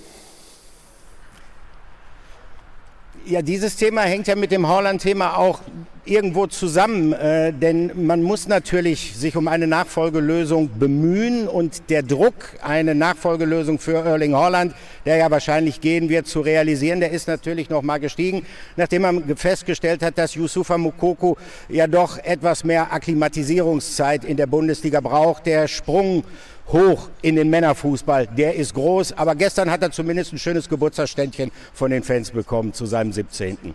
[3.24, 5.60] Ja, dieses Thema hängt ja mit dem Haaland-Thema auch
[6.04, 12.34] irgendwo zusammen, äh, denn man muss natürlich sich um eine Nachfolgelösung bemühen und der Druck,
[12.60, 14.74] eine Nachfolgelösung für Erling Haaland,
[15.04, 18.44] der ja wahrscheinlich gehen wird, zu realisieren, der ist natürlich noch mal gestiegen,
[18.76, 21.36] nachdem man festgestellt hat, dass Yusufa Mukoko
[21.68, 25.46] ja doch etwas mehr Akklimatisierungszeit in der Bundesliga braucht.
[25.46, 26.24] Der Sprung
[26.68, 28.26] hoch in den Männerfußball.
[28.26, 32.72] Der ist groß, aber gestern hat er zumindest ein schönes Geburtstagsständchen von den Fans bekommen
[32.72, 33.74] zu seinem 17.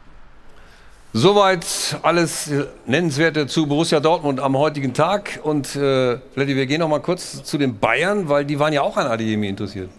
[1.18, 2.52] Soweit alles
[2.86, 5.40] Nennenswerte zu Borussia Dortmund am heutigen Tag.
[5.42, 8.84] Und äh, Freddy, wir gehen noch mal kurz zu den Bayern, weil die waren ja
[8.84, 9.90] auch an Adeyemi interessiert.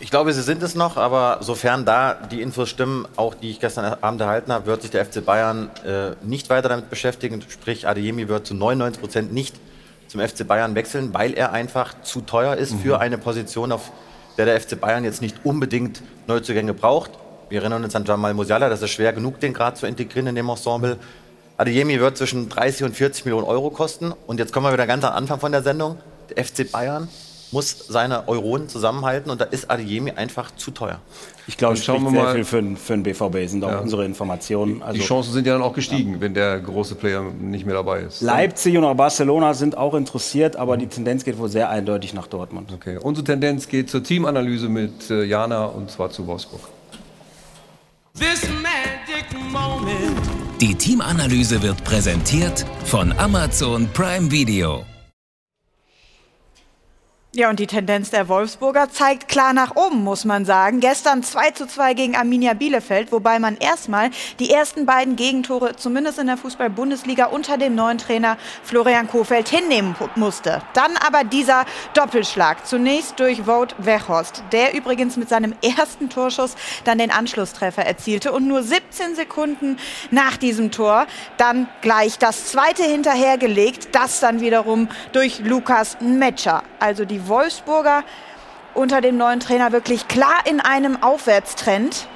[0.00, 3.60] Ich glaube, sie sind es noch, aber sofern da die Infos stimmen, auch die ich
[3.60, 7.44] gestern Abend erhalten habe, wird sich der FC Bayern äh, nicht weiter damit beschäftigen.
[7.50, 9.54] Sprich, Adeyemi wird zu 99 Prozent nicht
[10.08, 13.92] zum FC Bayern wechseln, weil er einfach zu teuer ist für eine Position, auf
[14.38, 17.10] der der FC Bayern jetzt nicht unbedingt Neuzugänge braucht.
[17.52, 20.34] Wir erinnern uns an Jamal Musiala, das ist schwer genug, den gerade zu integrieren in
[20.34, 20.96] dem Ensemble.
[21.58, 24.14] Adeyemi wird zwischen 30 und 40 Millionen Euro kosten.
[24.26, 25.98] Und jetzt kommen wir wieder ganz am Anfang von der Sendung.
[26.34, 27.08] Der FC Bayern
[27.50, 31.00] muss seine Euronen zusammenhalten und da ist Adeyemi einfach zu teuer.
[31.46, 32.34] Ich glaube, es schauen spricht wir sehr mal.
[32.36, 33.78] viel für, den- für den BVB, sind auch Ja.
[33.80, 34.82] unsere Informationen.
[34.82, 38.00] Also die Chancen sind ja dann auch gestiegen, wenn der große Player nicht mehr dabei
[38.00, 38.22] ist.
[38.22, 42.28] Leipzig und auch Barcelona sind auch interessiert, aber die Tendenz geht wohl sehr eindeutig nach
[42.28, 42.72] Dortmund.
[42.72, 42.96] Okay.
[42.96, 46.62] Unsere Tendenz geht zur Teamanalyse mit äh, Jana und zwar zu Wolfsburg.
[50.60, 54.84] Die Teamanalyse wird präsentiert von Amazon Prime Video.
[57.34, 60.80] Ja, und die Tendenz der Wolfsburger zeigt klar nach oben, muss man sagen.
[60.80, 66.18] Gestern 2 zu 2 gegen Arminia Bielefeld, wobei man erstmal die ersten beiden Gegentore, zumindest
[66.18, 70.60] in der Fußball-Bundesliga, unter dem neuen Trainer Florian Kohfeldt hinnehmen musste.
[70.74, 71.64] Dann aber dieser
[71.94, 72.66] Doppelschlag.
[72.66, 76.54] Zunächst durch Wout Weghorst, der übrigens mit seinem ersten Torschuss
[76.84, 79.78] dann den Anschlusstreffer erzielte und nur 17 Sekunden
[80.10, 81.06] nach diesem Tor
[81.38, 86.62] dann gleich das zweite hinterhergelegt, das dann wiederum durch Lukas Metscher.
[86.78, 88.04] Also die Wolfsburger
[88.74, 92.08] unter dem neuen Trainer wirklich klar in einem Aufwärtstrend.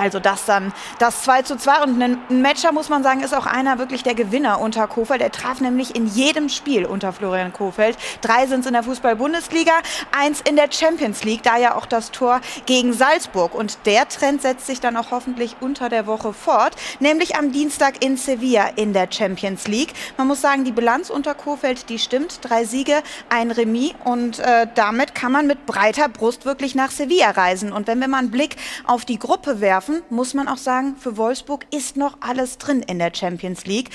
[0.00, 3.46] Also das dann das 2 zu 2 und ein Matcher, muss man sagen, ist auch
[3.46, 5.20] einer wirklich der Gewinner unter Kofeld.
[5.20, 7.96] Er traf nämlich in jedem Spiel unter Florian Kofeld.
[8.20, 9.72] Drei sind es in der Fußball-Bundesliga,
[10.16, 13.54] eins in der Champions League, da ja auch das Tor gegen Salzburg.
[13.54, 18.04] Und der Trend setzt sich dann auch hoffentlich unter der Woche fort, nämlich am Dienstag
[18.04, 19.94] in Sevilla in der Champions League.
[20.16, 22.38] Man muss sagen, die Bilanz unter Kofeld, die stimmt.
[22.42, 27.30] Drei Siege, ein Remis und äh, damit kann man mit breiter Brust wirklich nach Sevilla
[27.30, 27.72] reisen.
[27.72, 31.16] Und wenn wir mal einen Blick auf die Gruppe werfen, muss man auch sagen, für
[31.16, 33.90] Wolfsburg ist noch alles drin in der Champions League.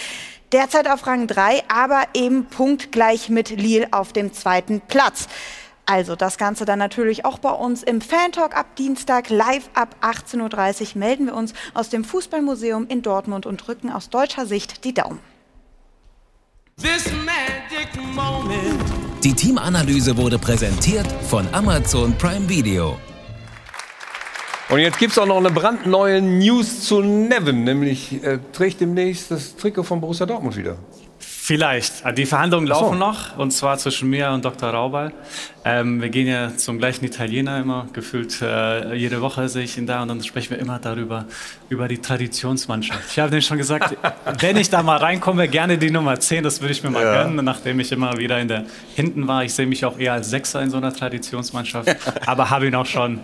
[0.52, 5.28] Derzeit auf Rang 3, aber eben punktgleich mit Lille auf dem zweiten Platz.
[5.86, 10.94] Also das Ganze dann natürlich auch bei uns im Fan-Talk ab Dienstag live ab 18.30
[10.96, 14.94] Uhr melden wir uns aus dem Fußballmuseum in Dortmund und drücken aus deutscher Sicht die
[14.94, 15.20] Daumen.
[19.24, 22.98] Die Teamanalyse wurde präsentiert von Amazon Prime Video.
[24.72, 29.30] Und jetzt gibt es auch noch eine brandneue News zu Nevin, nämlich äh, trägt demnächst
[29.30, 30.78] das Trikot von Borussia Dortmund wieder.
[31.20, 32.04] Vielleicht.
[32.18, 32.82] Die Verhandlungen Ach so.
[32.86, 34.70] laufen noch, und zwar zwischen mir und Dr.
[34.70, 35.12] Raubal.
[35.64, 39.86] Ähm, wir gehen ja zum gleichen Italiener immer, gefühlt äh, jede Woche sehe ich ihn
[39.86, 41.26] da und dann sprechen wir immer darüber,
[41.70, 43.00] über die Traditionsmannschaft.
[43.12, 43.96] Ich habe denen schon gesagt,
[44.40, 47.24] wenn ich da mal reinkomme, gerne die Nummer 10, das würde ich mir mal Ja.
[47.24, 48.64] gönnen, nachdem ich immer wieder in der
[48.96, 49.44] hinten war.
[49.44, 52.88] Ich sehe mich auch eher als Sechser in so einer Traditionsmannschaft, aber habe ihn auch
[52.88, 53.20] schon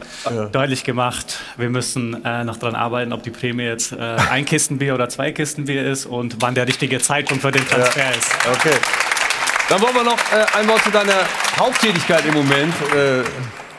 [0.51, 1.39] deutlich gemacht.
[1.57, 5.31] Wir müssen äh, noch dran arbeiten, ob die Prämie jetzt äh, ein Kistenbier oder zwei
[5.31, 8.09] Kistenbier ist und wann der richtige Zeitpunkt für den Transfer Ja.
[8.11, 8.31] ist.
[8.47, 8.75] Okay.
[9.69, 11.25] Dann wollen wir noch äh, ein Wort zu deiner
[11.59, 13.23] Haupttätigkeit im Moment äh,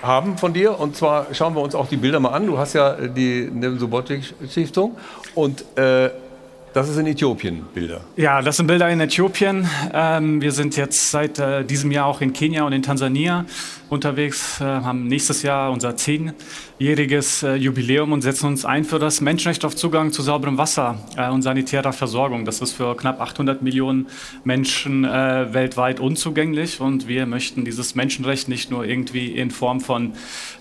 [0.02, 0.78] haben von dir.
[0.78, 2.46] Und zwar schauen wir uns auch die Bilder mal an.
[2.46, 4.98] Du hast ja äh, die Nevin Subotic Stiftung
[5.34, 6.10] und äh,
[6.72, 8.00] das ist in Äthiopien Bilder.
[8.16, 9.68] Ja, das sind Bilder in Äthiopien.
[9.92, 13.44] Ähm, wir sind jetzt seit äh, diesem Jahr auch in Kenia und in Tansania
[13.88, 19.20] unterwegs, äh, haben nächstes Jahr unser zehnjähriges äh, Jubiläum und setzen uns ein für das
[19.20, 22.44] Menschenrecht auf Zugang zu sauberem Wasser äh, und sanitärer Versorgung.
[22.44, 24.08] Das ist für knapp 800 Millionen
[24.44, 30.12] Menschen äh, weltweit unzugänglich und wir möchten dieses Menschenrecht nicht nur irgendwie in Form von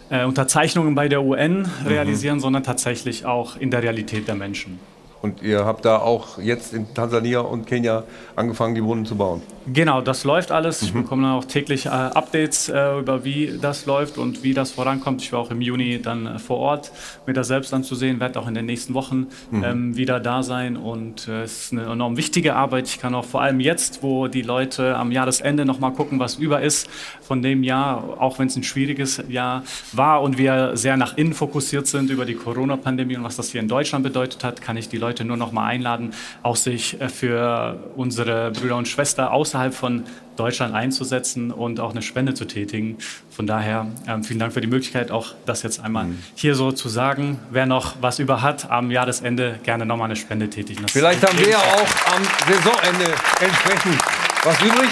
[0.10, 4.80] äh, Unterzeichnungen bei der UN realisieren, sondern tatsächlich auch in der Realität der Menschen.
[5.22, 8.04] Und ihr habt da auch jetzt in Tansania und Kenia
[8.36, 9.42] angefangen, die Brunnen zu bauen.
[9.74, 10.82] Genau, das läuft alles.
[10.82, 10.88] Mhm.
[10.88, 14.72] Ich bekomme dann auch täglich äh, Updates äh, über wie das läuft und wie das
[14.72, 15.22] vorankommt.
[15.22, 16.92] Ich war auch im Juni dann äh, vor Ort,
[17.26, 19.64] mir das selbst anzusehen, werde auch in den nächsten Wochen Mhm.
[19.64, 22.88] ähm, wieder da sein und äh, es ist eine enorm wichtige Arbeit.
[22.88, 26.36] Ich kann auch vor allem jetzt, wo die Leute am Jahresende noch mal gucken, was
[26.36, 26.90] über ist
[27.22, 29.64] von dem Jahr, auch wenn es ein schwieriges Jahr
[29.94, 33.62] war und wir sehr nach innen fokussiert sind über die Corona-Pandemie und was das hier
[33.62, 36.14] in Deutschland bedeutet hat, kann ich die Leute nur noch mal einladen,
[36.44, 40.04] auch sich äh, für unsere Brüder und Schwestern außerhalb von
[40.36, 42.98] Deutschland einzusetzen und auch eine Spende zu tätigen.
[43.30, 46.90] Von daher ähm, vielen Dank für die Möglichkeit, auch das jetzt einmal hier so zu
[46.90, 47.40] sagen.
[47.50, 50.84] Wer noch was über hat, am Jahresende gerne noch mal eine Spende tätigen.
[50.84, 54.02] Das Vielleicht haben wir ja auch am Saisonende entsprechend
[54.44, 54.90] was übrig.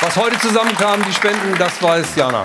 [0.00, 2.44] Was heute zusammenkam, die Spenden, das weiß Jana.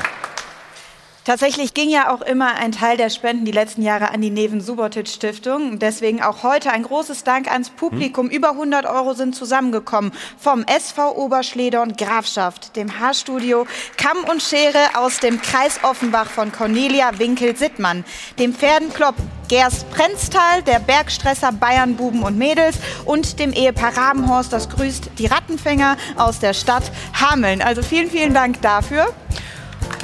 [1.26, 4.62] Tatsächlich ging ja auch immer ein Teil der Spenden die letzten Jahre an die Neven
[4.62, 5.80] Subotic Stiftung.
[5.80, 8.30] Deswegen auch heute ein großes Dank ans Publikum.
[8.30, 13.66] Über 100 Euro sind zusammengekommen vom SV Oberschledorn Grafschaft, dem Haarstudio
[13.98, 18.06] Kamm und Schere aus dem Kreis Offenbach von Cornelia Winkel-Sittmann,
[18.38, 19.16] dem Pferdenclub
[19.48, 25.26] Gerst Prenztal, der Bergstresser Bayern Buben und Mädels und dem Ehepaar Rabenhorst, das grüßt die
[25.26, 27.64] Rattenfänger aus der Stadt Hameln.
[27.64, 29.08] Also vielen, vielen Dank dafür.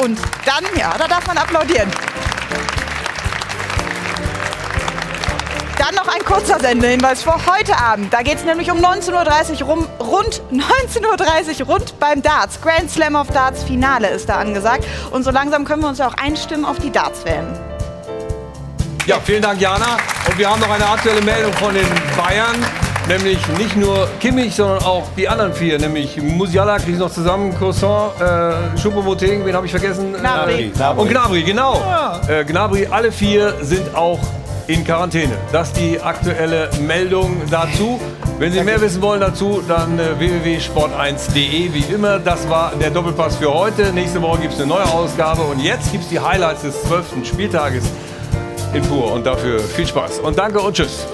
[0.02, 1.88] Und dann, ja, da darf man applaudieren.
[5.78, 8.12] Dann noch ein kurzer Sendehinweis für heute Abend.
[8.12, 12.60] Da geht es nämlich um 19.30 Uhr rum, rund 19.30 Uhr rund beim Darts.
[12.62, 14.86] Grand Slam of Darts Finale ist da angesagt.
[15.12, 17.54] Und so langsam können wir uns ja auch einstimmen auf die Darts-WM.
[19.06, 19.98] Ja, vielen Dank, Jana.
[20.28, 21.88] Und wir haben noch eine aktuelle Meldung von den
[22.18, 22.56] Bayern.
[23.08, 25.78] Nämlich nicht nur Kimmich, sondern auch die anderen vier.
[25.80, 30.14] Nämlich Musiala kriegen noch zusammen, Croissant, äh, Schupomoteng, wen habe ich vergessen?
[30.14, 30.66] Gnabry.
[30.66, 31.02] Äh, Gnabry.
[31.02, 31.82] Und Gnabry, genau.
[32.28, 34.20] Äh, Gnabry, alle vier sind auch
[34.68, 35.34] in Quarantäne.
[35.52, 38.00] Das ist die aktuelle Meldung dazu.
[38.40, 41.74] Wenn Sie mehr wissen wollen dazu, dann äh, www.sport1.de.
[41.74, 43.92] Wie immer, das war der Doppelpass für heute.
[43.94, 45.42] Nächste Woche gibt es eine neue Ausgabe.
[45.42, 47.26] Und jetzt gibt es die Highlights des 12.
[47.26, 47.84] Spieltages
[48.74, 49.12] in pur.
[49.12, 50.20] Und dafür viel Spaß.
[50.20, 51.06] Und danke und tschüss.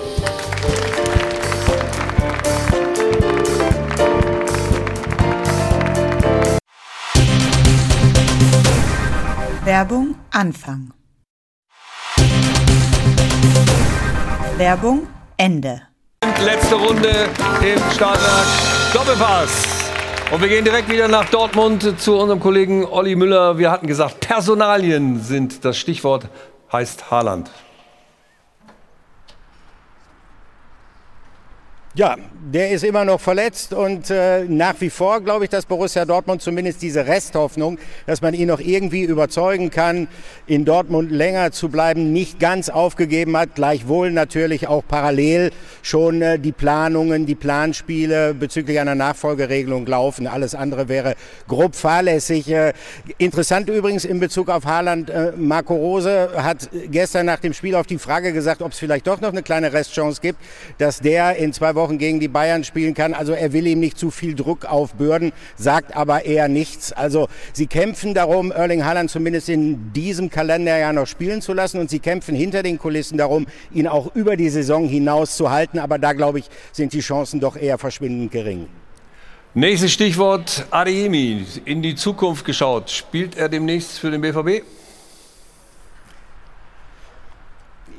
[9.67, 10.93] Werbung Anfang.
[14.55, 15.81] Werbung Ende.
[16.41, 17.09] Letzte Runde
[17.61, 18.47] im Startwerk
[18.93, 19.91] Doppelpass.
[20.31, 23.57] Und wir gehen direkt wieder nach Dortmund zu unserem Kollegen Olli Müller.
[23.57, 26.29] Wir hatten gesagt, Personalien sind das Stichwort,
[26.71, 27.51] heißt Haaland.
[31.97, 32.15] Ja,
[32.53, 36.41] der ist immer noch verletzt und äh, nach wie vor glaube ich, dass Borussia Dortmund
[36.41, 40.07] zumindest diese Resthoffnung, dass man ihn noch irgendwie überzeugen kann,
[40.45, 43.55] in Dortmund länger zu bleiben, nicht ganz aufgegeben hat.
[43.55, 45.51] Gleichwohl natürlich auch parallel
[45.81, 50.27] schon äh, die Planungen, die Planspiele bezüglich einer Nachfolgeregelung laufen.
[50.27, 51.15] Alles andere wäre
[51.47, 52.49] grob fahrlässig.
[52.49, 52.73] Äh,
[53.17, 57.87] interessant übrigens in Bezug auf Haaland, äh, Marco Rose hat gestern nach dem Spiel auf
[57.87, 60.39] die Frage gesagt, ob es vielleicht doch noch eine kleine Restchance gibt,
[60.77, 63.13] dass der in zwei Wochen Wochen gegen die Bayern spielen kann.
[63.13, 66.91] Also er will ihm nicht zu viel Druck aufbürden, sagt aber eher nichts.
[66.91, 71.89] Also sie kämpfen darum, Erling Haaland zumindest in diesem Kalenderjahr noch spielen zu lassen und
[71.89, 75.79] sie kämpfen hinter den Kulissen darum, ihn auch über die Saison hinaus zu halten.
[75.79, 78.67] Aber da, glaube ich, sind die Chancen doch eher verschwindend gering.
[79.53, 81.45] Nächstes Stichwort Adeyemi.
[81.63, 82.89] In die Zukunft geschaut.
[82.89, 84.63] Spielt er demnächst für den BVB?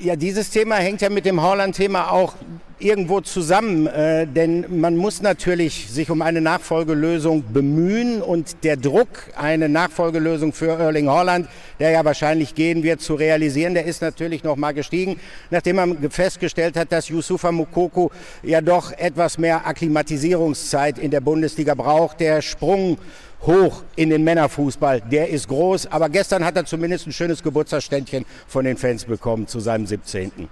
[0.01, 2.35] Ja, dieses Thema hängt ja mit dem Haaland-Thema auch
[2.79, 9.09] irgendwo zusammen, äh, denn man muss natürlich sich um eine Nachfolgelösung bemühen und der Druck,
[9.37, 11.49] eine Nachfolgelösung für Erling Haaland,
[11.81, 15.19] der ja wahrscheinlich gehen wird, zu realisieren, der ist natürlich noch mal gestiegen,
[15.51, 18.13] nachdem man festgestellt hat, dass Yusufa Mukoko
[18.45, 22.21] ja doch etwas mehr Akklimatisierungszeit in der Bundesliga braucht.
[22.21, 22.99] Der Sprung
[23.43, 25.01] hoch in den Männerfußball.
[25.03, 29.47] Der ist groß, aber gestern hat er zumindest ein schönes Geburtstagsständchen von den Fans bekommen
[29.47, 30.49] zu seinem 17.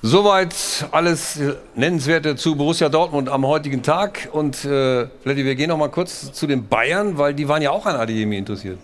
[0.00, 0.54] Soweit
[0.92, 1.40] alles
[1.74, 4.28] Nennenswerte zu Borussia Dortmund am heutigen Tag.
[4.30, 7.72] Und äh, Freddy, wir gehen noch mal kurz zu den Bayern, weil die waren ja
[7.72, 8.78] auch an Adeyemi interessiert.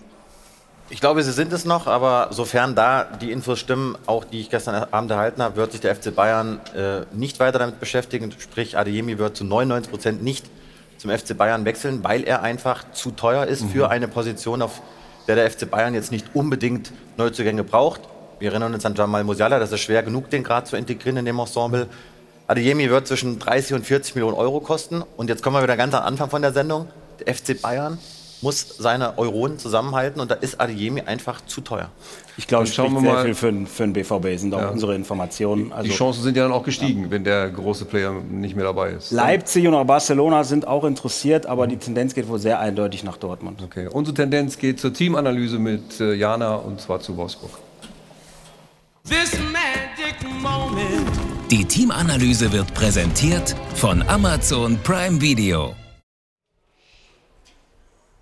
[0.90, 4.50] Ich glaube, sie sind es noch, aber sofern da die Infos stimmen, auch die ich
[4.50, 8.34] gestern Abend erhalten habe, wird sich der FC Bayern äh, nicht weiter damit beschäftigen.
[8.38, 10.44] Sprich, Adeyemi wird zu 99 Prozent nicht
[10.98, 13.70] zum FC Bayern wechseln, weil er einfach zu teuer ist mhm.
[13.70, 14.80] für eine Position, auf
[15.26, 18.02] der der FC Bayern jetzt nicht unbedingt Neuzugänge braucht.
[18.38, 21.24] Wir erinnern uns an Jamal Musiala, das ist schwer genug, den gerade zu integrieren in
[21.24, 21.88] dem Ensemble.
[22.46, 25.02] Adeyemi wird zwischen 30 und 40 Millionen Euro kosten.
[25.16, 26.88] Und jetzt kommen wir wieder ganz am Anfang von der Sendung.
[27.20, 27.98] Der FC Bayern
[28.42, 31.90] muss seine Euronen zusammenhalten und da ist Adeyemi einfach zu teuer.
[32.36, 33.24] Ich glaube, es spricht sehr mal.
[33.24, 34.68] viel für, für den BVB, sind auch ja.
[34.70, 35.72] unsere Informationen.
[35.72, 37.10] Also, die Chancen sind ja dann auch gestiegen, ja.
[37.10, 39.12] wenn der große Player nicht mehr dabei ist.
[39.12, 43.16] Leipzig und auch Barcelona sind auch interessiert, aber die Tendenz geht wohl sehr eindeutig nach
[43.16, 43.62] Dortmund.
[43.62, 43.88] Okay.
[43.90, 47.52] Unsere Tendenz geht zur Teamanalyse mit äh, Jana und zwar zu Wolfsburg.
[51.50, 55.74] Die Teamanalyse wird präsentiert von Amazon Prime Video.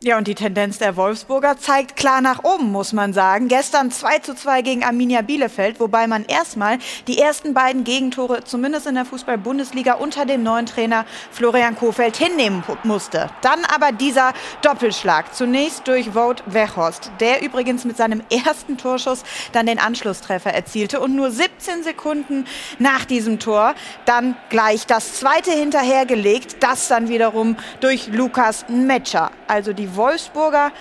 [0.04, 3.46] Ja, und die Tendenz der Wolfsburger zeigt klar nach oben, muss man sagen.
[3.46, 8.88] Gestern 2 zu 2 gegen Arminia Bielefeld, wobei man erstmal die ersten beiden Gegentore, zumindest
[8.88, 13.30] in der Fußball-Bundesliga, unter dem neuen Trainer Florian Kohfeldt hinnehmen musste.
[13.42, 15.36] Dann aber dieser Doppelschlag.
[15.36, 19.22] Zunächst durch Wout Weghorst, der übrigens mit seinem ersten Torschuss
[19.52, 22.46] dann den Anschlusstreffer erzielte und nur 17 Sekunden
[22.80, 29.30] nach diesem Tor dann gleich das zweite hinterhergelegt, das dann wiederum durch Lukas Metscher.
[29.46, 30.72] Also die Wolfsburger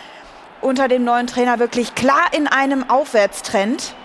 [0.62, 3.96] unter dem neuen Trainer wirklich klar in einem Aufwärtstrend.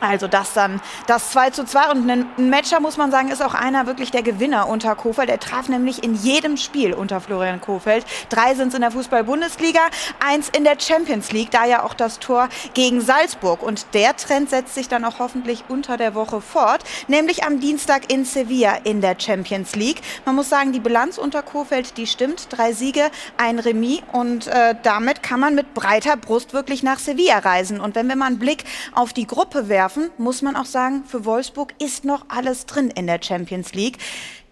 [0.00, 3.54] Also das dann das 2 zu 2 und ein Matcher, muss man sagen, ist auch
[3.54, 5.30] einer wirklich der Gewinner unter Kofeld.
[5.30, 8.04] Er traf nämlich in jedem Spiel unter Florian Kofeld.
[8.28, 9.80] Drei sind es in der Fußball-Bundesliga,
[10.20, 13.62] eins in der Champions League, da ja auch das Tor gegen Salzburg.
[13.62, 18.12] Und der Trend setzt sich dann auch hoffentlich unter der Woche fort, nämlich am Dienstag
[18.12, 20.02] in Sevilla in der Champions League.
[20.26, 22.48] Man muss sagen, die Bilanz unter Kofeld, die stimmt.
[22.50, 27.38] Drei Siege, ein Remis und äh, damit kann man mit breiter Brust wirklich nach Sevilla
[27.38, 27.80] reisen.
[27.80, 28.64] Und wenn wir mal einen Blick
[28.94, 32.90] auf die Gruppe werfen, werfen, muss man auch sagen, für Wolfsburg ist noch alles drin
[32.90, 33.98] in der Champions League.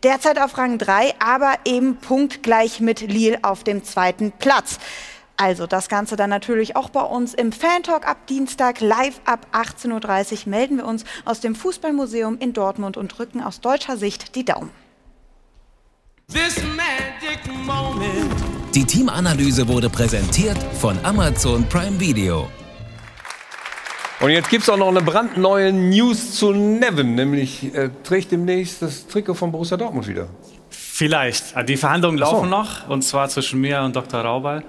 [0.04, 4.78] Derzeit auf Rang 3, aber eben punktgleich mit Lille auf dem zweiten Platz.
[5.36, 10.46] Also das Ganze dann natürlich auch bei uns im Fan-Talk ab Dienstag live ab 18.30
[10.46, 14.44] Uhr melden wir uns aus dem Fußballmuseum in Dortmund und drücken aus deutscher Sicht die
[14.44, 14.70] Daumen.
[18.72, 22.48] Die Teamanalyse wurde präsentiert von Amazon Prime Video.
[24.24, 28.80] Und jetzt gibt es auch noch eine brandneue News zu Nevin, nämlich er trägt demnächst
[28.80, 30.28] das Trikot von Borussia Dortmund wieder.
[30.70, 31.54] Vielleicht.
[31.68, 32.56] Die Verhandlungen laufen so.
[32.56, 34.22] noch, und zwar zwischen mir und Dr.
[34.22, 34.64] Raubal.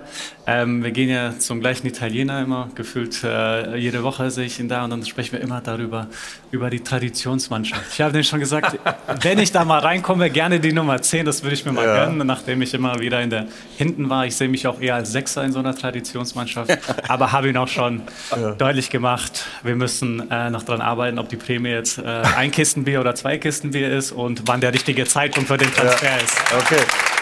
[0.47, 4.69] Ähm, wir gehen ja zum gleichen Italiener immer, gefühlt äh, jede Woche sehe ich ihn
[4.69, 6.07] da und dann sprechen wir immer darüber,
[6.51, 7.81] über die Traditionsmannschaft.
[7.91, 8.77] Ich habe denen schon gesagt,
[9.21, 12.05] wenn ich da mal reinkomme, gerne die Nummer 10, das würde ich mir mal ja.
[12.05, 13.47] gönnen, nachdem ich immer wieder in der
[13.77, 14.27] hinten war.
[14.27, 16.77] Ich sehe mich auch eher als Sechser in so einer Traditionsmannschaft,
[17.07, 18.51] aber habe ihn auch schon ja.
[18.51, 22.03] deutlich gemacht, wir müssen äh, noch dran arbeiten, ob die Prämie jetzt äh,
[22.37, 26.17] ein Kistenbier oder zwei Kistenbier ist und wann der richtige Zeitpunkt für den Transfer ja.
[26.17, 26.37] ist.
[26.55, 27.14] Okay.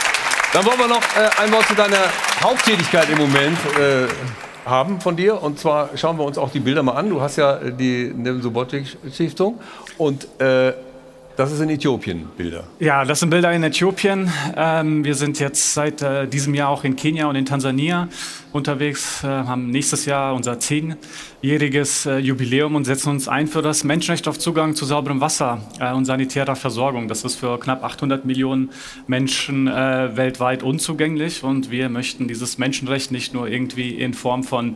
[0.54, 1.98] Dann wollen wir noch äh, ein Wort zu deiner
[2.44, 4.06] Haupttätigkeit im Moment äh,
[4.70, 5.42] haben von dir.
[5.42, 7.10] Und zwar schauen wir uns auch die Bilder mal an.
[7.10, 9.60] Du hast ja die Nevin Subotic Stiftung
[9.98, 10.74] und äh,
[11.36, 12.66] das ist in Äthiopien Bilder.
[12.80, 14.32] Ja, das sind Bilder in Äthiopien.
[14.56, 18.08] Ähm, wir sind jetzt seit äh, diesem Jahr auch in Kenia und in Tansania
[18.52, 23.84] unterwegs, äh, haben nächstes Jahr unser zehnjähriges äh, Jubiläum und setzen uns ein für das
[23.84, 27.08] Menschenrecht auf Zugang zu sauberem Wasser äh, und sanitärer Versorgung.
[27.08, 28.70] Das ist für knapp 800 Millionen
[29.08, 34.76] Menschen äh, weltweit unzugänglich und wir möchten dieses Menschenrecht nicht nur irgendwie in Form von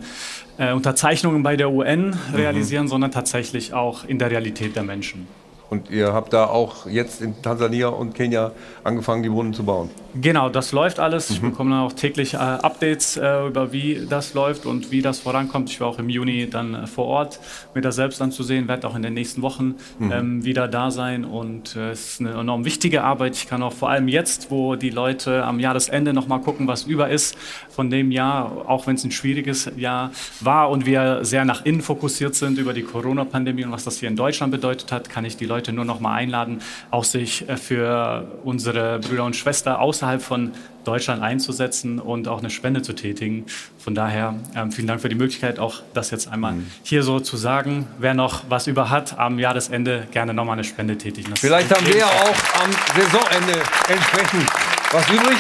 [0.58, 2.90] äh, Unterzeichnungen bei der UN realisieren, mhm.
[2.90, 5.28] sondern tatsächlich auch in der Realität der Menschen.
[5.70, 8.52] Und ihr habt da auch jetzt in Tansania und Kenia
[8.86, 9.90] angefangen, die Brunnen zu bauen.
[10.20, 11.30] Genau, das läuft alles.
[11.30, 11.52] Ich Mhm.
[11.52, 15.70] bekomme dann auch täglich äh, Updates äh, über wie das läuft und wie das vorankommt.
[15.70, 17.40] Ich war auch im Juni dann äh, vor Ort,
[17.76, 20.12] mir das selbst anzusehen, werde auch in den nächsten Wochen Mhm.
[20.12, 23.36] ähm, wieder da sein und äh, es ist eine enorm wichtige Arbeit.
[23.36, 26.84] Ich kann auch vor allem jetzt, wo die Leute am Jahresende noch mal gucken, was
[26.86, 27.38] über ist
[27.70, 31.82] von dem Jahr, auch wenn es ein schwieriges Jahr war und wir sehr nach innen
[31.82, 35.36] fokussiert sind über die Corona-Pandemie und was das hier in Deutschland bedeutet hat, kann ich
[35.36, 36.62] die Leute nur noch mal einladen,
[36.92, 40.52] auch sich äh, für unsere Brüder und Schwestern außerhalb von
[40.84, 43.46] Deutschland einzusetzen und auch eine Spende zu tätigen.
[43.78, 47.36] Von daher ähm, vielen Dank für die Möglichkeit, auch das jetzt einmal hier so zu
[47.36, 47.88] sagen.
[48.00, 51.32] Wer noch was über hat, am Jahresende gerne nochmal eine Spende tätigen.
[51.32, 53.60] Das Vielleicht haben wir ja auch am Saisonende
[53.90, 54.50] entsprechend
[54.92, 55.38] was übrig.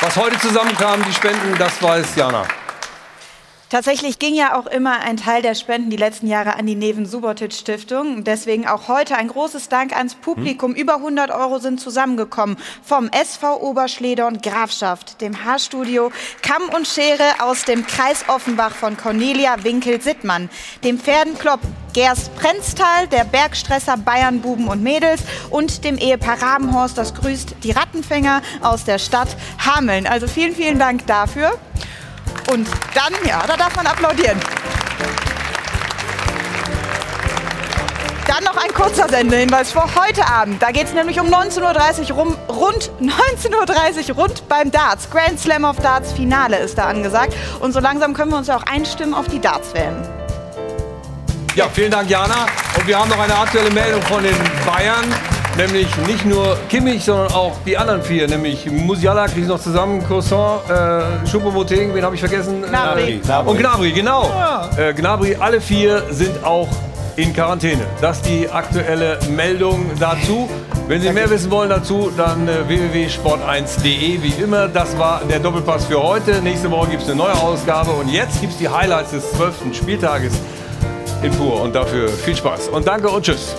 [0.00, 2.44] Was heute zusammenkam, die Spenden, das weiß Jana.
[3.72, 7.06] Tatsächlich ging ja auch immer ein Teil der Spenden die letzten Jahre an die Neven
[7.06, 8.22] Subotic Stiftung.
[8.22, 10.74] Deswegen auch heute ein großes Dank ans Publikum.
[10.74, 16.12] Über 100 Euro sind zusammengekommen vom SV Oberschledorn Grafschaft, dem Haarstudio
[16.42, 20.50] Kamm und Schere aus dem Kreis Offenbach von Cornelia Winkel-Sittmann,
[20.84, 21.60] dem Pferdenklopp
[21.94, 27.70] Gerst Prenztal, der Bergstresser Bayern Buben und Mädels und dem Ehepaar Rabenhorst, das grüßt die
[27.70, 29.34] Rattenfänger aus der Stadt
[29.64, 30.06] Hameln.
[30.06, 31.58] Also vielen, vielen Dank dafür.
[32.50, 34.38] Und dann, ja, da darf man applaudieren.
[38.26, 40.62] Dann noch ein kurzer Sendehinweis für heute Abend.
[40.62, 45.10] Da geht es nämlich um 19.30 Uhr rum, rund 19.30 Uhr rund beim Darts.
[45.10, 47.34] Grand Slam of Darts Finale ist da angesagt.
[47.60, 49.96] Und so langsam können wir uns auch einstimmen auf die Darts-WM.
[51.54, 52.46] Ja, vielen Dank, Jana.
[52.78, 55.04] Und wir haben noch eine aktuelle Meldung von den Bayern.
[55.56, 58.26] Nämlich nicht nur Kimmich, sondern auch die anderen vier.
[58.26, 62.62] Nämlich Musiala kriege ich noch zusammen, Croissant, äh, Choupo-Moting, wen habe ich vergessen?
[62.62, 63.20] Gnabry.
[63.28, 64.30] Äh, Und Gnabry, genau.
[64.78, 66.68] Äh, Gnabry, alle vier sind auch
[67.16, 67.82] in Quarantäne.
[68.00, 70.48] Das ist die aktuelle Meldung dazu.
[70.88, 74.22] Wenn Sie mehr wissen wollen dazu, dann äh, www.sport1.de.
[74.22, 76.40] Wie immer, das war der Doppelpass für heute.
[76.40, 77.90] Nächste Woche gibt es eine neue Ausgabe.
[77.90, 79.74] Und jetzt gibt es die Highlights des 12.
[79.76, 80.32] Spieltages
[81.22, 81.60] in Pur.
[81.60, 82.68] Und dafür viel Spaß.
[82.68, 83.54] Und danke und tschüss.